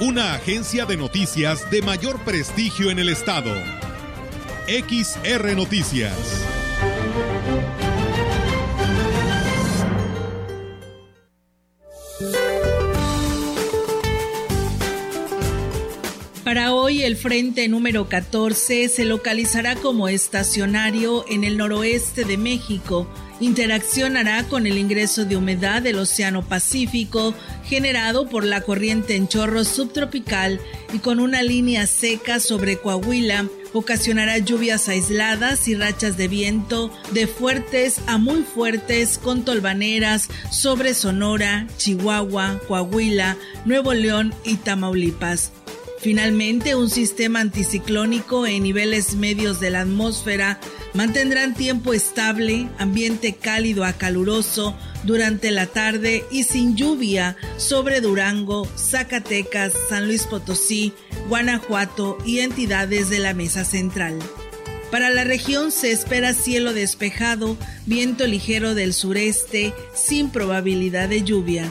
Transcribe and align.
una 0.00 0.32
agencia 0.32 0.86
de 0.86 0.96
noticias 0.96 1.70
de 1.70 1.82
mayor 1.82 2.20
prestigio 2.24 2.90
en 2.90 2.98
el 2.98 3.10
estado. 3.10 3.52
XR 4.66 5.54
Noticias. 5.54 6.16
Para 16.44 16.72
hoy 16.72 17.02
el 17.02 17.16
frente 17.16 17.68
número 17.68 18.08
14 18.08 18.88
se 18.88 19.04
localizará 19.04 19.76
como 19.76 20.08
estacionario 20.08 21.26
en 21.28 21.44
el 21.44 21.58
noroeste 21.58 22.24
de 22.24 22.38
México 22.38 23.06
interaccionará 23.40 24.44
con 24.44 24.66
el 24.66 24.78
ingreso 24.78 25.24
de 25.24 25.36
humedad 25.36 25.82
del 25.82 25.98
Océano 25.98 26.42
Pacífico 26.42 27.34
generado 27.64 28.28
por 28.28 28.44
la 28.44 28.60
corriente 28.60 29.16
en 29.16 29.28
chorro 29.28 29.64
subtropical 29.64 30.60
y 30.92 30.98
con 30.98 31.20
una 31.20 31.42
línea 31.42 31.86
seca 31.86 32.40
sobre 32.40 32.78
Coahuila 32.78 33.46
ocasionará 33.72 34.38
lluvias 34.38 34.88
aisladas 34.88 35.68
y 35.68 35.74
rachas 35.74 36.16
de 36.16 36.28
viento 36.28 36.90
de 37.12 37.26
fuertes 37.26 38.00
a 38.06 38.18
muy 38.18 38.42
fuertes 38.42 39.18
con 39.18 39.44
tolvaneras 39.44 40.28
sobre 40.50 40.94
Sonora, 40.94 41.66
Chihuahua, 41.76 42.60
Coahuila, 42.66 43.36
Nuevo 43.64 43.94
León 43.94 44.34
y 44.44 44.56
Tamaulipas. 44.56 45.52
Finalmente, 46.00 46.74
un 46.74 46.88
sistema 46.88 47.40
anticiclónico 47.40 48.46
en 48.46 48.62
niveles 48.62 49.16
medios 49.16 49.60
de 49.60 49.70
la 49.70 49.82
atmósfera 49.82 50.58
mantendrán 50.94 51.54
tiempo 51.54 51.92
estable, 51.92 52.68
ambiente 52.78 53.34
cálido 53.34 53.84
a 53.84 53.92
caluroso 53.92 54.74
durante 55.04 55.50
la 55.50 55.66
tarde 55.66 56.24
y 56.30 56.44
sin 56.44 56.74
lluvia 56.74 57.36
sobre 57.58 58.00
Durango, 58.00 58.66
Zacatecas, 58.78 59.74
San 59.90 60.06
Luis 60.06 60.26
Potosí, 60.26 60.94
Guanajuato 61.28 62.16
y 62.24 62.38
entidades 62.38 63.10
de 63.10 63.18
la 63.18 63.34
Mesa 63.34 63.64
Central. 63.66 64.18
Para 64.90 65.10
la 65.10 65.24
región 65.24 65.70
se 65.70 65.92
espera 65.92 66.32
cielo 66.32 66.72
despejado, 66.72 67.58
viento 67.84 68.26
ligero 68.26 68.74
del 68.74 68.94
sureste, 68.94 69.74
sin 69.94 70.30
probabilidad 70.30 71.10
de 71.10 71.22
lluvia. 71.22 71.70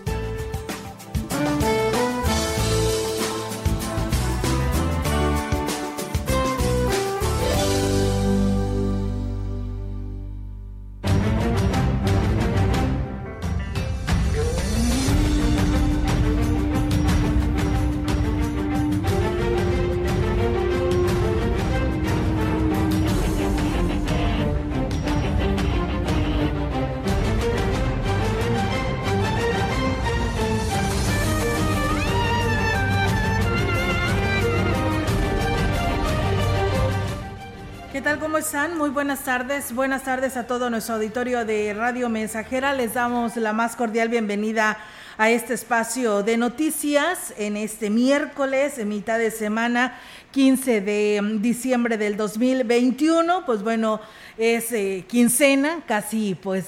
Buenas 38.93 39.23
tardes. 39.23 39.73
Buenas 39.73 40.03
tardes 40.03 40.35
a 40.35 40.47
todo 40.47 40.69
nuestro 40.69 40.95
auditorio 40.95 41.45
de 41.45 41.73
Radio 41.73 42.09
Mensajera. 42.09 42.73
Les 42.73 42.93
damos 42.93 43.37
la 43.37 43.53
más 43.53 43.77
cordial 43.77 44.09
bienvenida 44.09 44.77
a 45.17 45.29
este 45.29 45.53
espacio 45.53 46.23
de 46.23 46.35
noticias 46.35 47.33
en 47.37 47.55
este 47.55 47.89
miércoles, 47.89 48.77
en 48.79 48.89
mitad 48.89 49.17
de 49.17 49.31
semana, 49.31 49.97
15 50.31 50.81
de 50.81 51.21
diciembre 51.39 51.97
del 51.97 52.17
2021. 52.17 53.45
Pues 53.45 53.63
bueno, 53.63 54.01
es 54.37 54.73
eh, 54.73 55.05
quincena, 55.07 55.83
casi 55.87 56.35
pues 56.35 56.65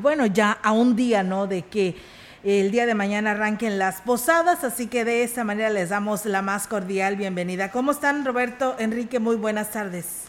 bueno, 0.00 0.24
ya 0.24 0.52
a 0.62 0.72
un 0.72 0.96
día, 0.96 1.22
¿no? 1.22 1.46
De 1.46 1.62
que 1.62 1.96
el 2.44 2.70
día 2.70 2.86
de 2.86 2.94
mañana 2.94 3.32
arranquen 3.32 3.78
las 3.78 4.00
posadas, 4.00 4.64
así 4.64 4.86
que 4.86 5.04
de 5.04 5.22
esta 5.22 5.44
manera 5.44 5.68
les 5.68 5.90
damos 5.90 6.24
la 6.24 6.40
más 6.40 6.66
cordial 6.66 7.16
bienvenida. 7.16 7.70
¿Cómo 7.70 7.90
están, 7.90 8.24
Roberto, 8.24 8.74
Enrique? 8.78 9.18
Muy 9.18 9.36
buenas 9.36 9.70
tardes. 9.70 10.27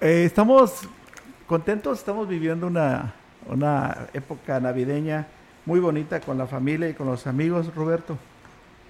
Eh, 0.00 0.24
estamos 0.24 0.88
contentos, 1.46 1.98
estamos 1.98 2.26
viviendo 2.26 2.66
una, 2.66 3.12
una 3.46 4.06
época 4.14 4.58
navideña 4.58 5.26
muy 5.66 5.78
bonita 5.78 6.20
con 6.20 6.38
la 6.38 6.46
familia 6.46 6.88
y 6.88 6.94
con 6.94 7.06
los 7.06 7.26
amigos, 7.26 7.74
Roberto. 7.74 8.16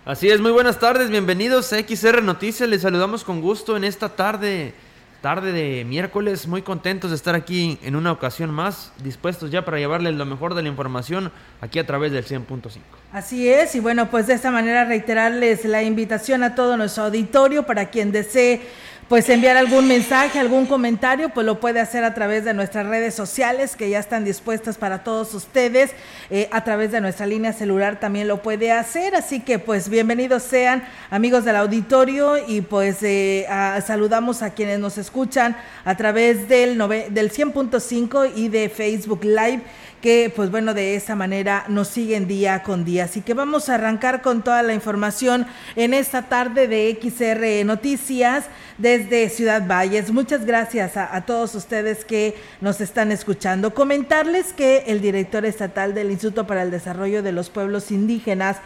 Así 0.05 0.31
es, 0.31 0.41
muy 0.41 0.53
buenas 0.53 0.79
tardes, 0.79 1.11
bienvenidos 1.11 1.73
a 1.73 1.81
XR 1.81 2.23
Noticias, 2.23 2.69
les 2.69 2.83
saludamos 2.83 3.25
con 3.25 3.41
gusto 3.41 3.77
en 3.77 3.83
esta 3.83 4.11
tarde, 4.11 4.73
tarde 5.21 5.51
de 5.51 5.85
miércoles, 5.85 6.47
muy 6.47 6.63
contentos 6.63 7.11
de 7.11 7.17
estar 7.17 7.35
aquí 7.35 7.77
en 7.83 7.97
una 7.97 8.13
ocasión 8.13 8.51
más, 8.51 8.93
dispuestos 9.03 9.51
ya 9.51 9.65
para 9.65 9.79
llevarles 9.79 10.15
lo 10.15 10.27
mejor 10.27 10.55
de 10.55 10.63
la 10.63 10.69
información 10.69 11.33
aquí 11.61 11.81
a 11.81 11.87
través 11.87 12.13
del 12.13 12.25
100.5. 12.25 12.79
Así 13.13 13.49
es, 13.49 13.75
y 13.75 13.81
bueno, 13.81 14.11
pues 14.13 14.29
de 14.29 14.35
esta 14.35 14.53
manera 14.53 14.85
reiterarles 14.85 15.65
la 15.65 15.83
invitación 15.83 16.45
a 16.45 16.55
todo 16.55 16.77
nuestro 16.77 17.05
auditorio 17.05 17.67
para 17.67 17.91
quien 17.91 18.13
desee 18.13 18.63
pues 19.11 19.29
enviar 19.29 19.57
algún 19.57 19.89
mensaje, 19.89 20.39
algún 20.39 20.67
comentario, 20.67 21.31
pues 21.31 21.45
lo 21.45 21.59
puede 21.59 21.81
hacer 21.81 22.05
a 22.05 22.15
través 22.15 22.45
de 22.45 22.55
nuestras 22.55 22.87
redes 22.87 23.13
sociales 23.13 23.75
que 23.75 23.91
ya 23.91 23.99
están 23.99 24.25
dispuestas 24.25 24.79
para 24.79 25.03
todos 25.03 25.35
ustedes. 25.35 25.91
Eh, 26.31 26.49
a 26.53 26.63
través 26.63 26.93
de 26.93 27.01
nuestra 27.01 27.27
línea 27.27 27.53
celular 27.53 27.99
también 27.99 28.29
lo 28.29 28.41
puede 28.41 28.71
hacer. 28.71 29.17
Así 29.17 29.41
que 29.41 29.59
pues 29.59 29.89
bienvenidos 29.89 30.45
sean 30.45 30.85
amigos 31.11 31.45
del 31.45 31.57
auditorio 31.57 32.37
y 32.47 32.61
pues 32.61 32.99
eh, 33.03 33.49
saludamos 33.85 34.43
a 34.43 34.51
quienes 34.51 34.79
nos 34.79 34.97
escuchan 34.97 35.57
a 35.85 35.97
través 35.97 36.49
del, 36.49 36.79
del 36.79 37.33
100.5 37.33 38.31
y 38.37 38.47
de 38.47 38.69
Facebook 38.69 39.25
Live 39.25 39.63
que 40.01 40.33
pues 40.35 40.51
bueno, 40.51 40.75
de 40.75 40.95
esa 40.95 41.15
manera 41.15 41.65
nos 41.69 41.89
siguen 41.89 42.27
día 42.27 42.63
con 42.63 42.85
día. 42.85 43.05
Así 43.05 43.21
que 43.21 43.35
vamos 43.35 43.69
a 43.69 43.75
arrancar 43.75 44.23
con 44.23 44.43
toda 44.43 44.63
la 44.63 44.75
información 44.75 45.47
en 45.77 45.95
esta 45.95 46.29
tarde 46.29 46.69
de 46.69 46.99
XR 47.01 47.67
Noticias 47.67 48.47
desde 48.79 49.29
Ciudad 49.29 49.67
Valles. 49.67 50.11
Muchas 50.11 50.47
gracias 50.47 50.97
a, 50.97 51.21
todos 51.23 51.55
ustedes 51.55 52.05
que 52.05 52.35
nos 52.61 52.81
están 52.81 53.13
escuchando. 53.13 53.75
Comentarles 53.75 54.53
que 54.53 54.85
el 54.87 55.01
director 55.01 55.45
estatal 55.45 55.95
del 55.95 56.11
Instituto 56.11 56.47
para 56.47 56.63
el 56.63 56.71
Desarrollo 56.71 57.23
de 57.23 57.33
los 57.33 57.51
Pueblos 57.51 57.91
Indígenas, 57.91 58.57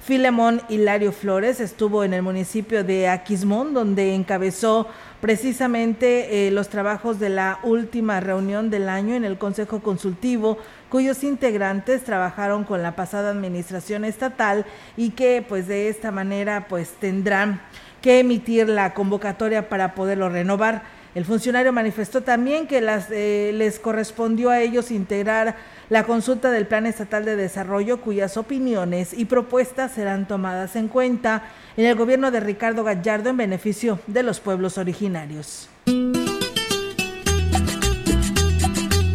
Filemón 0.00 0.60
Hilario 0.68 1.12
Flores 1.12 1.60
estuvo 1.60 2.04
en 2.04 2.12
el 2.12 2.20
municipio 2.20 2.84
de 2.84 3.08
Aquismón, 3.08 3.72
donde 3.72 4.14
encabezó 4.14 4.86
precisamente 5.22 6.46
eh, 6.46 6.50
los 6.50 6.68
trabajos 6.68 7.18
de 7.18 7.30
la 7.30 7.58
última 7.62 8.20
reunión 8.20 8.68
del 8.68 8.90
año 8.90 9.14
en 9.14 9.24
el 9.24 9.38
Consejo 9.38 9.80
Consultivo, 9.80 10.58
cuyos 10.94 11.24
integrantes 11.24 12.04
trabajaron 12.04 12.62
con 12.62 12.80
la 12.80 12.94
pasada 12.94 13.30
administración 13.30 14.04
estatal 14.04 14.64
y 14.96 15.10
que 15.10 15.44
pues 15.48 15.66
de 15.66 15.88
esta 15.88 16.12
manera 16.12 16.68
pues 16.68 16.90
tendrán 17.00 17.60
que 18.00 18.20
emitir 18.20 18.68
la 18.68 18.94
convocatoria 18.94 19.68
para 19.68 19.96
poderlo 19.96 20.28
renovar. 20.28 20.84
El 21.16 21.24
funcionario 21.24 21.72
manifestó 21.72 22.22
también 22.22 22.68
que 22.68 22.80
las, 22.80 23.08
eh, 23.10 23.50
les 23.54 23.80
correspondió 23.80 24.50
a 24.50 24.60
ellos 24.60 24.92
integrar 24.92 25.56
la 25.88 26.04
consulta 26.04 26.52
del 26.52 26.68
Plan 26.68 26.86
Estatal 26.86 27.24
de 27.24 27.34
Desarrollo, 27.34 28.00
cuyas 28.00 28.36
opiniones 28.36 29.14
y 29.14 29.24
propuestas 29.24 29.90
serán 29.90 30.28
tomadas 30.28 30.76
en 30.76 30.86
cuenta 30.86 31.42
en 31.76 31.86
el 31.86 31.96
gobierno 31.96 32.30
de 32.30 32.38
Ricardo 32.38 32.84
Gallardo 32.84 33.30
en 33.30 33.36
beneficio 33.36 33.98
de 34.06 34.22
los 34.22 34.38
pueblos 34.38 34.78
originarios. 34.78 35.68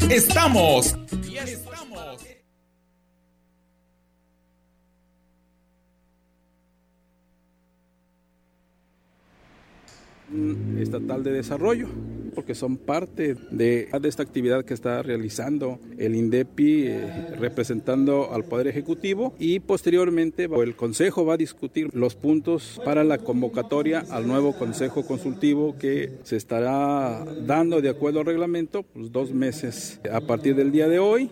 Estamos 0.10 0.94
estatal 10.80 11.24
de 11.24 11.32
desarrollo. 11.32 11.88
porque 12.36 12.56
son 12.56 12.78
parte 12.78 13.36
de, 13.52 13.90
esta 14.04 14.24
actividad 14.24 14.64
que 14.64 14.74
está 14.74 15.02
realizando 15.02 15.80
el 15.98 16.16
INDEPI 16.16 16.88
eh, 16.88 17.36
representando 17.38 18.34
al 18.34 18.46
Poder 18.46 18.68
Ejecutivo 18.68 19.34
y 19.40 19.60
posteriormente 19.60 20.46
el 20.46 20.76
Consejo 20.76 21.26
va 21.26 21.34
a 21.34 21.38
discutir 21.38 21.90
los 21.94 22.16
puntos 22.16 22.80
para 22.86 23.04
la 23.04 23.18
convocatoria 23.18 24.06
al 24.10 24.28
nuevo 24.28 24.54
Consejo 24.58 25.06
Consultivo 25.06 25.76
que 25.78 26.14
se 26.24 26.38
estará 26.38 27.26
dando 27.46 27.82
de 27.82 27.90
acuerdo 27.90 28.20
al 28.22 28.28
reglamento 28.28 28.84
pues, 28.84 29.12
dos 29.12 29.34
meses 29.34 30.00
a 30.12 30.22
partir 30.22 30.56
del 30.56 30.72
día 30.72 30.88
de 30.88 31.00
hoy. 31.00 31.32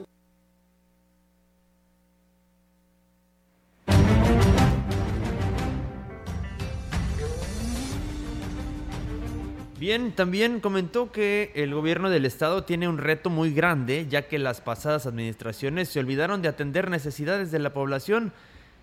Bien, 9.79 10.11
también 10.11 10.59
comentó 10.59 11.11
que 11.11 11.51
el 11.53 11.71
gobierno 11.71 12.09
del 12.09 12.25
estado 12.25 12.63
tiene 12.63 12.87
un 12.87 12.97
reto 12.97 13.29
muy 13.29 13.53
grande, 13.53 14.07
ya 14.09 14.27
que 14.27 14.39
las 14.39 14.59
pasadas 14.59 15.05
administraciones 15.05 15.87
se 15.87 15.99
olvidaron 15.99 16.41
de 16.41 16.47
atender 16.47 16.89
necesidades 16.89 17.51
de 17.51 17.59
la 17.59 17.73
población 17.73 18.33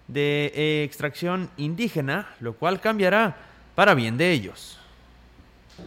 de 0.06 0.85
extracción 0.85 1.50
indígena, 1.56 2.29
lo 2.38 2.52
cual 2.52 2.81
cambiará 2.81 3.37
para 3.75 3.94
bien 3.94 4.17
de 4.17 4.31
ellos. 4.31 4.79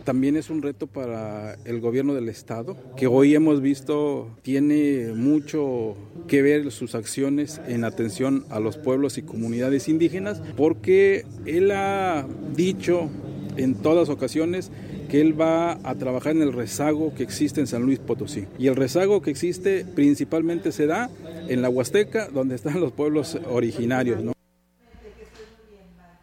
También 0.04 0.36
es 0.36 0.50
un 0.50 0.62
reto 0.62 0.88
para 0.88 1.54
el 1.64 1.80
gobierno 1.80 2.14
del 2.14 2.28
estado, 2.28 2.76
que 2.98 3.08
hoy 3.08 3.34
hemos 3.34 3.62
visto 3.62 4.30
tiene 4.42 5.14
mucho 5.16 5.96
que 6.28 6.42
ver 6.42 6.70
sus 6.74 6.96
acciones 6.96 7.62
en 7.66 7.86
atención 7.86 8.46
a 8.50 8.60
los 8.60 8.76
pueblos 8.76 9.18
y 9.18 9.22
comunidades 9.22 9.88
indígenas, 9.88 10.42
porque 10.58 11.26
él 11.46 11.72
ha 11.72 12.28
dicho 12.54 13.10
en 13.56 13.76
todas 13.76 14.10
ocasiones 14.10 14.70
que 15.10 15.22
él 15.22 15.40
va 15.40 15.74
a 15.84 15.96
trabajar 15.96 16.36
en 16.36 16.42
el 16.42 16.54
rezago 16.54 17.14
que 17.16 17.24
existe 17.24 17.60
en 17.60 17.68
San 17.68 17.84
Luis 17.84 18.00
Potosí. 18.00 18.46
Y 18.60 18.68
el 18.68 18.76
rezago 18.76 19.22
que 19.22 19.32
existe 19.32 19.86
principalmente 19.86 20.72
se 20.72 20.86
da 20.86 21.10
en 21.48 21.62
la 21.62 21.70
Huasteca, 21.70 22.28
donde 22.28 22.56
están 22.56 22.80
los 22.80 22.92
pueblos 22.92 23.38
originarios. 23.50 24.22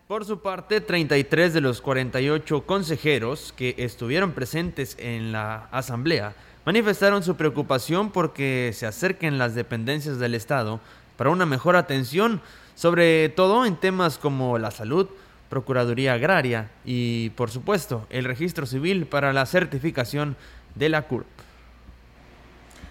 Por 0.07 0.27
su 0.27 0.41
parte, 0.41 0.81
33 0.81 1.55
de 1.55 1.61
los 1.61 1.81
48 1.81 2.67
consejeros 2.67 3.55
que 3.57 3.75
estuvieron 3.79 4.33
presentes 4.33 4.97
en 5.01 5.33
la 5.33 5.65
asamblea 5.73 6.35
manifestaron 6.65 7.23
su 7.23 7.37
preocupación 7.37 8.11
porque 8.11 8.73
se 8.75 8.87
acerquen 8.87 9.39
las 9.39 9.55
dependencias 9.55 10.19
del 10.19 10.35
Estado 10.35 10.81
para 11.17 11.31
una 11.31 11.47
mejor 11.47 11.77
atención, 11.77 12.41
sobre 12.75 13.29
todo 13.29 13.65
en 13.67 13.77
temas 13.77 14.19
como 14.19 14.59
la 14.59 14.71
salud, 14.71 15.09
Procuraduría 15.55 16.15
Agraria 16.15 16.69
y, 16.85 17.31
por 17.37 17.49
supuesto, 17.49 18.09
el 18.11 18.25
registro 18.25 18.67
civil 18.67 19.07
para 19.07 19.33
la 19.33 19.47
certificación 19.47 20.35
de 20.75 20.89
la 20.89 21.03
CURP. 21.03 21.34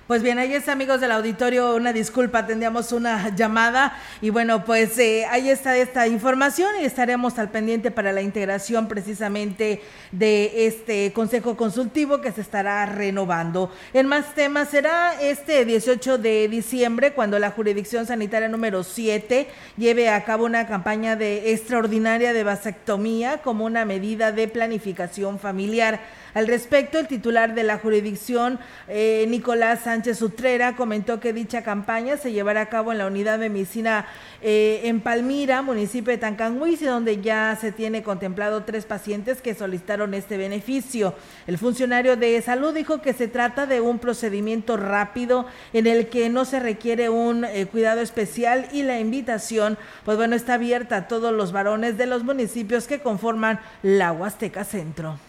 Pues 0.05 0.21
bien, 0.21 0.38
ahí 0.38 0.53
está, 0.53 0.73
amigos 0.73 1.00
del 1.00 1.13
auditorio, 1.13 1.75
una 1.75 1.94
disculpa, 1.94 2.45
tendríamos 2.45 2.91
una 2.91 3.33
llamada 3.33 3.97
y 4.21 4.31
bueno, 4.31 4.65
pues 4.65 4.97
eh, 5.00 5.25
ahí 5.29 5.50
está 5.50 5.77
esta 5.77 6.07
información 6.07 6.71
y 6.81 6.83
estaremos 6.83 7.39
al 7.39 7.51
pendiente 7.51 7.89
para 7.89 8.11
la 8.11 8.21
integración 8.21 8.89
precisamente 8.89 9.81
de 10.11 10.67
este 10.67 11.13
Consejo 11.13 11.55
Consultivo 11.55 12.19
que 12.19 12.33
se 12.33 12.41
estará 12.41 12.85
renovando. 12.85 13.71
En 13.94 14.07
más 14.07 14.35
temas, 14.35 14.67
será 14.71 15.21
este 15.21 15.63
18 15.63 16.17
de 16.17 16.50
diciembre 16.50 17.13
cuando 17.13 17.39
la 17.39 17.51
Jurisdicción 17.51 18.05
Sanitaria 18.05 18.50
número 18.50 18.83
7 18.83 19.47
lleve 19.77 20.09
a 20.09 20.25
cabo 20.25 20.44
una 20.44 20.67
campaña 20.67 21.15
de 21.15 21.53
extraordinaria 21.53 22.33
de 22.33 22.44
vasectomía 22.44 23.38
como 23.38 23.63
una 23.63 23.85
medida 23.85 24.33
de 24.33 24.50
planificación 24.50 25.39
familiar. 25.39 26.01
Al 26.33 26.47
respecto, 26.47 26.97
el 26.97 27.07
titular 27.07 27.53
de 27.53 27.63
la 27.63 27.77
jurisdicción, 27.77 28.59
eh, 28.88 29.25
Nicolás 29.27 29.81
Sánchez 29.83 30.19
Utrera, 30.24 30.75
comentó 30.75 31.19
que 31.19 31.31
dicha 31.31 31.62
campaña 31.62 32.18
se 32.18 32.31
llevará 32.31 32.62
a 32.62 32.69
cabo 32.69 32.91
en 32.91 32.97
la 32.97 33.06
unidad 33.06 33.38
de 33.38 33.50
medicina 33.50 34.07
eh, 34.41 34.81
en 34.85 35.01
Palmira, 35.01 35.62
municipio 35.62 36.12
de 36.12 36.18
Tancanhuiz, 36.18 36.83
donde 36.83 37.21
ya 37.21 37.56
se 37.59 37.71
tiene 37.71 38.01
contemplado 38.01 38.63
tres 38.63 38.85
pacientes 38.85 39.41
que 39.41 39.53
solicitaron 39.53 40.15
este 40.15 40.38
beneficio. 40.38 41.13
El 41.45 41.59
funcionario 41.59 42.18
de 42.18 42.41
salud 42.41 42.74
dijo 42.74 43.01
que 43.01 43.13
se 43.13 43.27
trata 43.27 43.68
de 43.68 43.79
un 43.79 44.00
procedimiento 44.00 44.75
rápido 44.75 45.45
en 45.71 45.86
el 45.86 46.07
que 46.07 46.29
no 46.29 46.45
se 46.45 46.59
requiere 46.59 47.09
un 47.09 47.45
eh, 47.45 47.68
cuidado 47.68 48.01
especial 48.01 48.68
y 48.71 48.81
la 48.81 49.00
invitación, 49.00 49.77
pues 50.03 50.18
bueno, 50.18 50.36
está 50.36 50.56
abierta 50.56 50.97
a 50.97 51.07
todos 51.07 51.31
los 51.31 51.51
varones 51.51 51.97
de 51.97 52.07
los 52.07 52.24
municipios 52.24 52.88
que 52.88 53.01
conforman 53.01 53.59
la 53.83 54.12
Huasteca 54.12 54.63
Centro. 54.63 55.19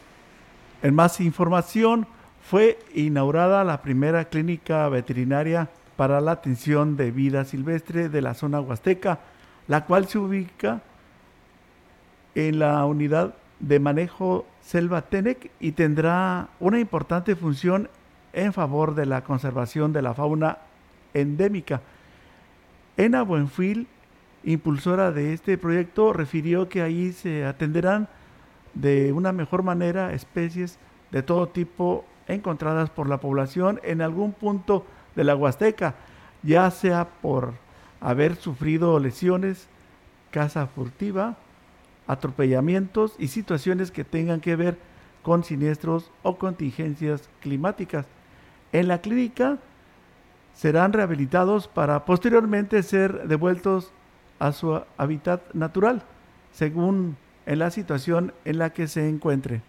En 0.84 0.94
más 0.94 1.18
información, 1.22 2.06
fue 2.42 2.78
inaugurada 2.94 3.64
la 3.64 3.80
primera 3.80 4.26
clínica 4.26 4.86
veterinaria 4.90 5.70
para 5.96 6.20
la 6.20 6.32
atención 6.32 6.98
de 6.98 7.10
vida 7.10 7.46
silvestre 7.46 8.10
de 8.10 8.20
la 8.20 8.34
zona 8.34 8.60
huasteca, 8.60 9.20
la 9.66 9.86
cual 9.86 10.06
se 10.08 10.18
ubica 10.18 10.82
en 12.34 12.58
la 12.58 12.84
unidad 12.84 13.34
de 13.60 13.80
manejo 13.80 14.44
Selva 14.60 15.00
Tenec 15.00 15.50
y 15.58 15.72
tendrá 15.72 16.50
una 16.60 16.78
importante 16.78 17.34
función 17.34 17.88
en 18.34 18.52
favor 18.52 18.94
de 18.94 19.06
la 19.06 19.24
conservación 19.24 19.94
de 19.94 20.02
la 20.02 20.12
fauna 20.12 20.58
endémica. 21.14 21.80
Ena 22.98 23.22
Buenfil, 23.22 23.86
impulsora 24.44 25.12
de 25.12 25.32
este 25.32 25.56
proyecto, 25.56 26.12
refirió 26.12 26.68
que 26.68 26.82
ahí 26.82 27.12
se 27.12 27.46
atenderán 27.46 28.06
de 28.74 29.12
una 29.12 29.32
mejor 29.32 29.62
manera 29.62 30.12
especies 30.12 30.78
de 31.10 31.22
todo 31.22 31.48
tipo 31.48 32.04
encontradas 32.26 32.90
por 32.90 33.08
la 33.08 33.20
población 33.20 33.80
en 33.82 34.02
algún 34.02 34.32
punto 34.32 34.84
de 35.14 35.24
la 35.24 35.36
Huasteca, 35.36 35.94
ya 36.42 36.70
sea 36.70 37.08
por 37.20 37.54
haber 38.00 38.36
sufrido 38.36 38.98
lesiones, 38.98 39.68
caza 40.30 40.66
furtiva, 40.66 41.36
atropellamientos 42.06 43.14
y 43.18 43.28
situaciones 43.28 43.90
que 43.90 44.04
tengan 44.04 44.40
que 44.40 44.56
ver 44.56 44.78
con 45.22 45.44
siniestros 45.44 46.10
o 46.22 46.36
contingencias 46.36 47.30
climáticas. 47.40 48.06
En 48.72 48.88
la 48.88 49.00
clínica 49.00 49.58
serán 50.52 50.92
rehabilitados 50.92 51.66
para 51.68 52.04
posteriormente 52.04 52.82
ser 52.82 53.26
devueltos 53.26 53.92
a 54.38 54.52
su 54.52 54.80
hábitat 54.96 55.54
natural, 55.54 56.02
según 56.52 57.16
en 57.46 57.58
la 57.58 57.70
situación 57.70 58.32
en 58.44 58.58
la 58.58 58.70
que 58.70 58.86
se 58.86 59.08
encuentre. 59.08 59.60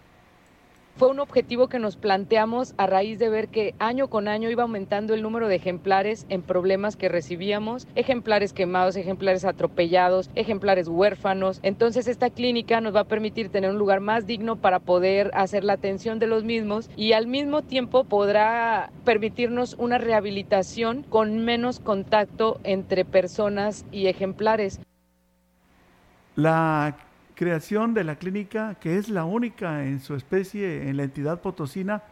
Fue 0.98 1.10
un 1.10 1.20
objetivo 1.20 1.68
que 1.68 1.78
nos 1.78 1.98
planteamos 1.98 2.74
a 2.78 2.88
raíz 2.88 3.20
de 3.20 3.28
ver 3.28 3.50
que 3.50 3.76
año 3.80 4.08
con 4.08 4.30
año 4.30 4.50
iba 4.50 4.64
aumentando 4.64 5.14
el 5.14 5.24
número 5.24 5.50
de 5.50 5.56
ejemplares 5.56 6.26
en 6.30 6.42
problemas 6.42 6.96
que 6.96 7.10
recibíamos, 7.10 7.86
ejemplares 7.96 8.54
quemados, 8.54 8.96
ejemplares 8.96 9.44
atropellados, 9.44 10.30
ejemplares 10.36 10.88
huérfanos. 10.88 11.60
Entonces 11.64 12.08
esta 12.08 12.30
clínica 12.30 12.80
nos 12.80 12.96
va 12.96 13.02
a 13.02 13.08
permitir 13.10 13.50
tener 13.50 13.72
un 13.72 13.78
lugar 13.78 14.00
más 14.00 14.26
digno 14.26 14.56
para 14.56 14.80
poder 14.80 15.32
hacer 15.34 15.66
la 15.66 15.74
atención 15.74 16.18
de 16.18 16.28
los 16.28 16.46
mismos 16.46 16.90
y 16.96 17.12
al 17.12 17.28
mismo 17.28 17.62
tiempo 17.62 18.06
podrá 18.06 18.90
permitirnos 19.04 19.74
una 19.78 19.98
rehabilitación 19.98 21.04
con 21.04 21.44
menos 21.44 21.82
contacto 21.82 22.62
entre 22.64 23.04
personas 23.04 23.86
y 23.92 24.08
ejemplares. 24.08 24.80
La 26.38 27.05
creación 27.36 27.94
de 27.94 28.04
la 28.04 28.16
clínica, 28.16 28.76
que 28.76 28.98
es 28.98 29.10
la 29.10 29.26
única 29.26 29.86
en 29.86 30.00
su 30.00 30.16
especie 30.16 30.90
en 30.90 30.98
la 30.98 31.04
entidad 31.04 31.42
potosina, 31.42 32.04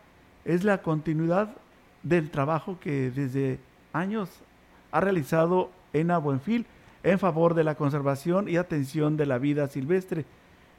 es 0.46 0.64
la 0.64 0.82
continuidad 0.82 1.56
del 2.04 2.30
trabajo 2.30 2.78
que 2.80 3.10
desde 3.12 3.60
años 3.94 4.30
ha 4.92 5.00
realizado 5.00 5.72
ENA 5.94 6.18
Buenfil 6.18 6.66
en 7.04 7.20
favor 7.20 7.54
de 7.54 7.64
la 7.64 7.76
conservación 7.76 8.50
y 8.50 8.58
atención 8.58 9.18
de 9.18 9.26
la 9.26 9.38
vida 9.38 9.68
silvestre. 9.68 10.26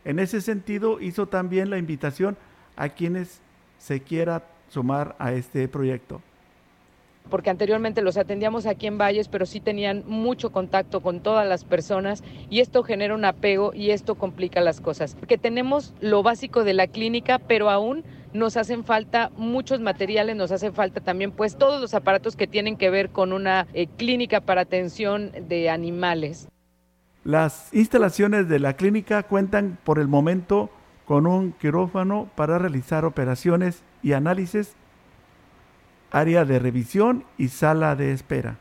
En 0.05 0.19
ese 0.19 0.41
sentido, 0.41 1.01
hizo 1.01 1.27
también 1.27 1.71
la 1.71 1.79
invitación 1.79 2.37
a 2.77 2.91
quienes 2.91 3.41
se 3.79 4.01
quiera 4.01 4.45
sumar 4.69 5.17
a 5.19 5.33
este 5.33 5.67
proyecto 5.69 6.21
porque 7.35 7.51
anteriormente 7.51 8.01
los 8.01 8.17
atendíamos 8.17 8.65
aquí 8.65 8.87
en 8.87 8.97
Valles, 8.97 9.27
pero 9.27 9.45
sí 9.45 9.59
tenían 9.59 10.05
mucho 10.07 10.53
contacto 10.53 11.01
con 11.01 11.19
todas 11.19 11.45
las 11.49 11.65
personas 11.65 12.23
y 12.49 12.61
esto 12.61 12.85
genera 12.85 13.13
un 13.13 13.25
apego 13.25 13.73
y 13.75 13.91
esto 13.91 14.15
complica 14.15 14.61
las 14.61 14.81
cosas. 14.81 15.17
Porque 15.17 15.37
tenemos 15.37 15.95
lo 16.01 16.23
básico 16.23 16.63
de 16.63 16.75
la 16.75 16.87
clínica, 16.87 17.41
pero 17.41 17.71
aún 17.71 18.05
nos 18.33 18.57
hacen 18.57 18.85
falta 18.85 19.33
muchos 19.37 19.81
materiales, 19.81 20.37
nos 20.37 20.53
hace 20.53 20.71
falta 20.71 21.01
también 21.01 21.33
pues 21.33 21.57
todos 21.57 21.81
los 21.81 21.95
aparatos 21.95 22.37
que 22.37 22.47
tienen 22.47 22.77
que 22.77 22.91
ver 22.91 23.11
con 23.11 23.33
una 23.33 23.67
eh, 23.75 23.89
clínica 23.89 24.41
para 24.41 24.61
atención 24.61 25.33
de 25.49 25.71
animales. 25.71 26.49
Las 27.25 27.75
instalaciones 27.75 28.49
de 28.49 28.61
la 28.61 28.75
clínica 28.75 29.25
cuentan 29.25 29.79
por 29.83 29.99
el 29.99 30.07
momento 30.07 30.71
con 31.05 31.27
un 31.27 31.53
quirófano 31.53 32.31
para 32.37 32.59
realizar 32.59 33.05
operaciones 33.05 33.83
y 34.03 34.13
análisis 34.13 34.77
área 36.15 36.45
de 36.45 36.61
revisión 36.61 37.25
y 37.39 37.49
sala 37.49 37.97
de 37.97 38.13
espera. 38.13 38.57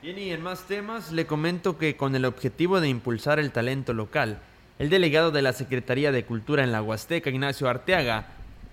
Bien, 0.00 0.16
y 0.16 0.30
en 0.30 0.42
más 0.42 0.62
temas 0.68 1.10
le 1.10 1.26
comento 1.26 1.76
que 1.76 1.96
con 1.96 2.14
el 2.14 2.24
objetivo 2.24 2.80
de 2.80 2.88
impulsar 2.88 3.40
el 3.40 3.50
talento 3.50 3.92
local, 3.94 4.38
el 4.78 4.90
delegado 4.90 5.32
de 5.32 5.42
la 5.42 5.52
Secretaría 5.52 6.12
de 6.12 6.24
Cultura 6.24 6.62
en 6.62 6.70
la 6.70 6.82
Huasteca, 6.82 7.30
Ignacio 7.30 7.68
Arteaga, 7.68 8.28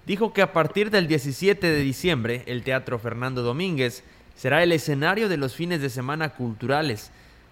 dijo 0.05 0.33
que 0.33 0.43
a 0.43 0.53
partir 0.53 0.91
del 0.91 1.07
17 1.07 1.65
de 1.65 1.81
diciembre 1.81 2.43
el 2.45 2.61
Teatro 2.61 2.99
Fernando 2.99 3.41
Domínguez 3.41 4.03
será 4.35 4.61
el 4.61 4.71
escenario 4.71 5.27
de 5.27 5.37
los 5.37 5.55
fines 5.55 5.81
de 5.81 5.89
semana 5.89 6.29
culturales. 6.29 7.09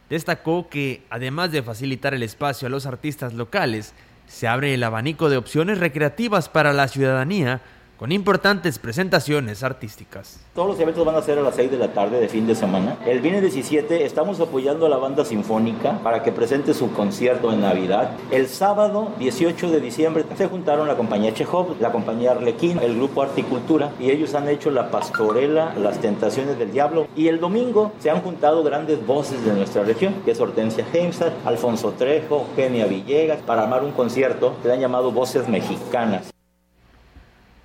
Destacó 0.07 0.69
que, 0.69 1.01
además 1.09 1.51
de 1.51 1.63
facilitar 1.63 2.13
el 2.13 2.21
espacio 2.21 2.67
a 2.67 2.71
los 2.71 2.85
artistas 2.85 3.33
locales, 3.33 3.95
se 4.27 4.47
abre 4.47 4.75
el 4.75 4.83
abanico 4.83 5.29
de 5.31 5.37
opciones 5.37 5.79
recreativas 5.79 6.47
para 6.47 6.73
la 6.73 6.87
ciudadanía 6.87 7.61
con 7.99 8.13
importantes 8.13 8.79
presentaciones 8.79 9.61
artísticas. 9.61 10.39
Todos 10.55 10.69
los 10.69 10.79
eventos 10.79 11.05
van 11.05 11.15
a 11.15 11.21
ser 11.21 11.37
a 11.37 11.41
las 11.41 11.55
6 11.55 11.69
de 11.69 11.77
la 11.77 11.89
tarde 11.89 12.21
de 12.21 12.29
fin 12.29 12.47
de 12.47 12.55
semana. 12.55 12.97
El 13.05 13.19
viernes 13.19 13.41
17 13.41 14.05
estamos 14.05 14.39
apoyando 14.39 14.85
a 14.85 14.89
la 14.89 14.95
banda 14.95 15.25
sinfónica 15.25 15.99
para 16.01 16.23
que 16.23 16.31
presente 16.31 16.73
su 16.73 16.93
concierto 16.93 17.51
en 17.51 17.59
Navidad. 17.59 18.11
El 18.31 18.47
sábado 18.47 19.11
18 19.19 19.69
de 19.69 19.81
diciembre 19.81 20.23
se 20.37 20.47
juntaron 20.47 20.87
la 20.87 20.95
compañía 20.95 21.33
Chekhov, 21.33 21.75
la 21.81 21.91
compañía 21.91 22.31
Arlequín, 22.31 22.79
el 22.79 22.95
grupo 22.95 23.21
Articultura 23.21 23.91
y 23.99 24.11
ellos 24.11 24.33
han 24.33 24.47
hecho 24.47 24.71
la 24.71 24.89
pastorela, 24.91 25.73
las 25.75 25.99
tentaciones 25.99 26.57
del 26.57 26.71
diablo. 26.71 27.05
Y 27.17 27.27
el 27.27 27.41
domingo 27.41 27.91
se 27.99 28.09
han 28.09 28.21
juntado 28.21 28.63
grandes 28.63 29.05
voces 29.05 29.43
de 29.43 29.51
nuestra 29.51 29.83
región, 29.83 30.15
que 30.23 30.31
es 30.31 30.39
Hortensia 30.39 30.85
Heimsat, 30.93 31.33
Alfonso 31.45 31.93
Trejo, 31.97 32.47
Genia 32.55 32.85
Villegas, 32.85 33.41
para 33.41 33.63
armar 33.63 33.83
un 33.83 33.91
concierto 33.91 34.55
que 34.61 34.69
le 34.69 34.75
han 34.75 34.79
llamado 34.79 35.11
Voces 35.11 35.49
Mexicanas. 35.49 36.31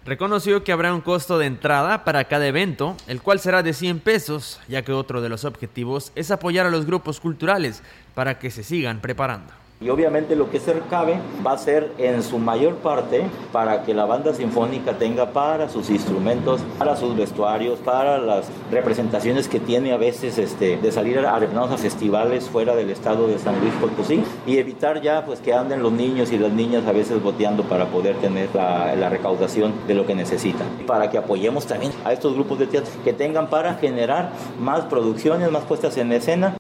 Reconoció 0.07 0.63
que 0.65 0.73
habrá 0.73 0.93
un 0.93 1.01
costo 1.01 1.39
de 1.39 1.47
entrada 1.47 2.05
para 2.05 2.25
cada 2.25 2.47
evento, 2.47 2.95
el 3.07 3.23
cual 3.23 3.41
será 3.41 3.63
de 3.63 3.73
100 3.73 4.01
pesos, 4.01 4.61
ya 4.69 4.83
que 4.83 4.93
otro 4.93 5.23
de 5.23 5.31
los 5.31 5.47
objetivos 5.47 6.13
es 6.15 6.31
apoyar 6.31 6.67
a 6.67 6.71
los 6.71 6.85
grupos 6.85 7.21
culturales 7.21 7.83
para 8.15 8.39
que 8.39 8.51
se 8.51 8.65
sigan 8.65 9.01
preparando. 9.01 9.64
Y 9.81 9.91
obviamente 9.91 10.35
lo 10.35 10.51
que 10.51 10.61
se 10.61 10.73
recabe 10.73 11.19
va 11.47 11.53
a 11.53 11.59
ser 11.59 11.93
en 11.99 12.23
su 12.23 12.39
mayor 12.39 12.77
parte 12.77 13.25
para 13.53 13.83
que 13.83 13.93
la 13.93 14.07
banda 14.07 14.33
sinfónica 14.33 14.93
tenga 14.95 15.33
para 15.33 15.69
sus 15.69 15.91
instrumentos, 15.91 16.63
para 16.79 16.97
sus 16.97 17.15
vestuarios, 17.15 17.81
para 17.81 18.19
las 18.19 18.47
representaciones 18.71 19.47
que 19.47 19.61
tiene 19.61 19.93
a 19.93 19.97
veces 19.97 20.39
este, 20.39 20.79
de 20.79 20.93
salir 20.93 21.19
a, 21.19 21.35
a 21.37 21.77
festivales 21.77 22.49
fuera 22.49 22.75
del 22.75 22.89
estado 22.89 23.27
de 23.27 23.39
San 23.39 23.61
Luis 23.61 23.75
Potosí 23.75 24.23
y 24.47 24.59
evitar 24.59 25.03
ya 25.03 25.27
pues 25.27 25.41
que 25.41 25.53
anden 25.53 25.83
los 25.83 25.93
niños 25.93 26.33
y 26.33 26.39
las 26.39 26.53
niñas 26.53 26.87
a 26.87 26.93
veces 26.93 27.23
boteando 27.23 27.65
para 27.65 27.87
poder 27.87 28.17
tener 28.17 28.49
la, 28.55 28.95
la 28.95 29.11
recaudación 29.11 29.75
de 29.87 29.95
lo 29.95 30.07
que 30.07 30.15
necesitan. 30.15 30.67
Para 30.87 31.11
que 31.11 31.19
apoyemos 31.19 31.67
también 31.67 31.93
a 32.05 32.13
estos 32.13 32.33
grupos 32.33 32.59
de 32.61 32.69
teatro 32.69 32.93
que 33.05 33.13
tengan 33.13 33.51
para 33.51 33.75
generar 33.75 34.31
más 34.59 34.85
producciones, 34.85 35.51
más 35.51 35.65
puestas 35.65 35.97
en 35.99 36.13
escena 36.13 36.57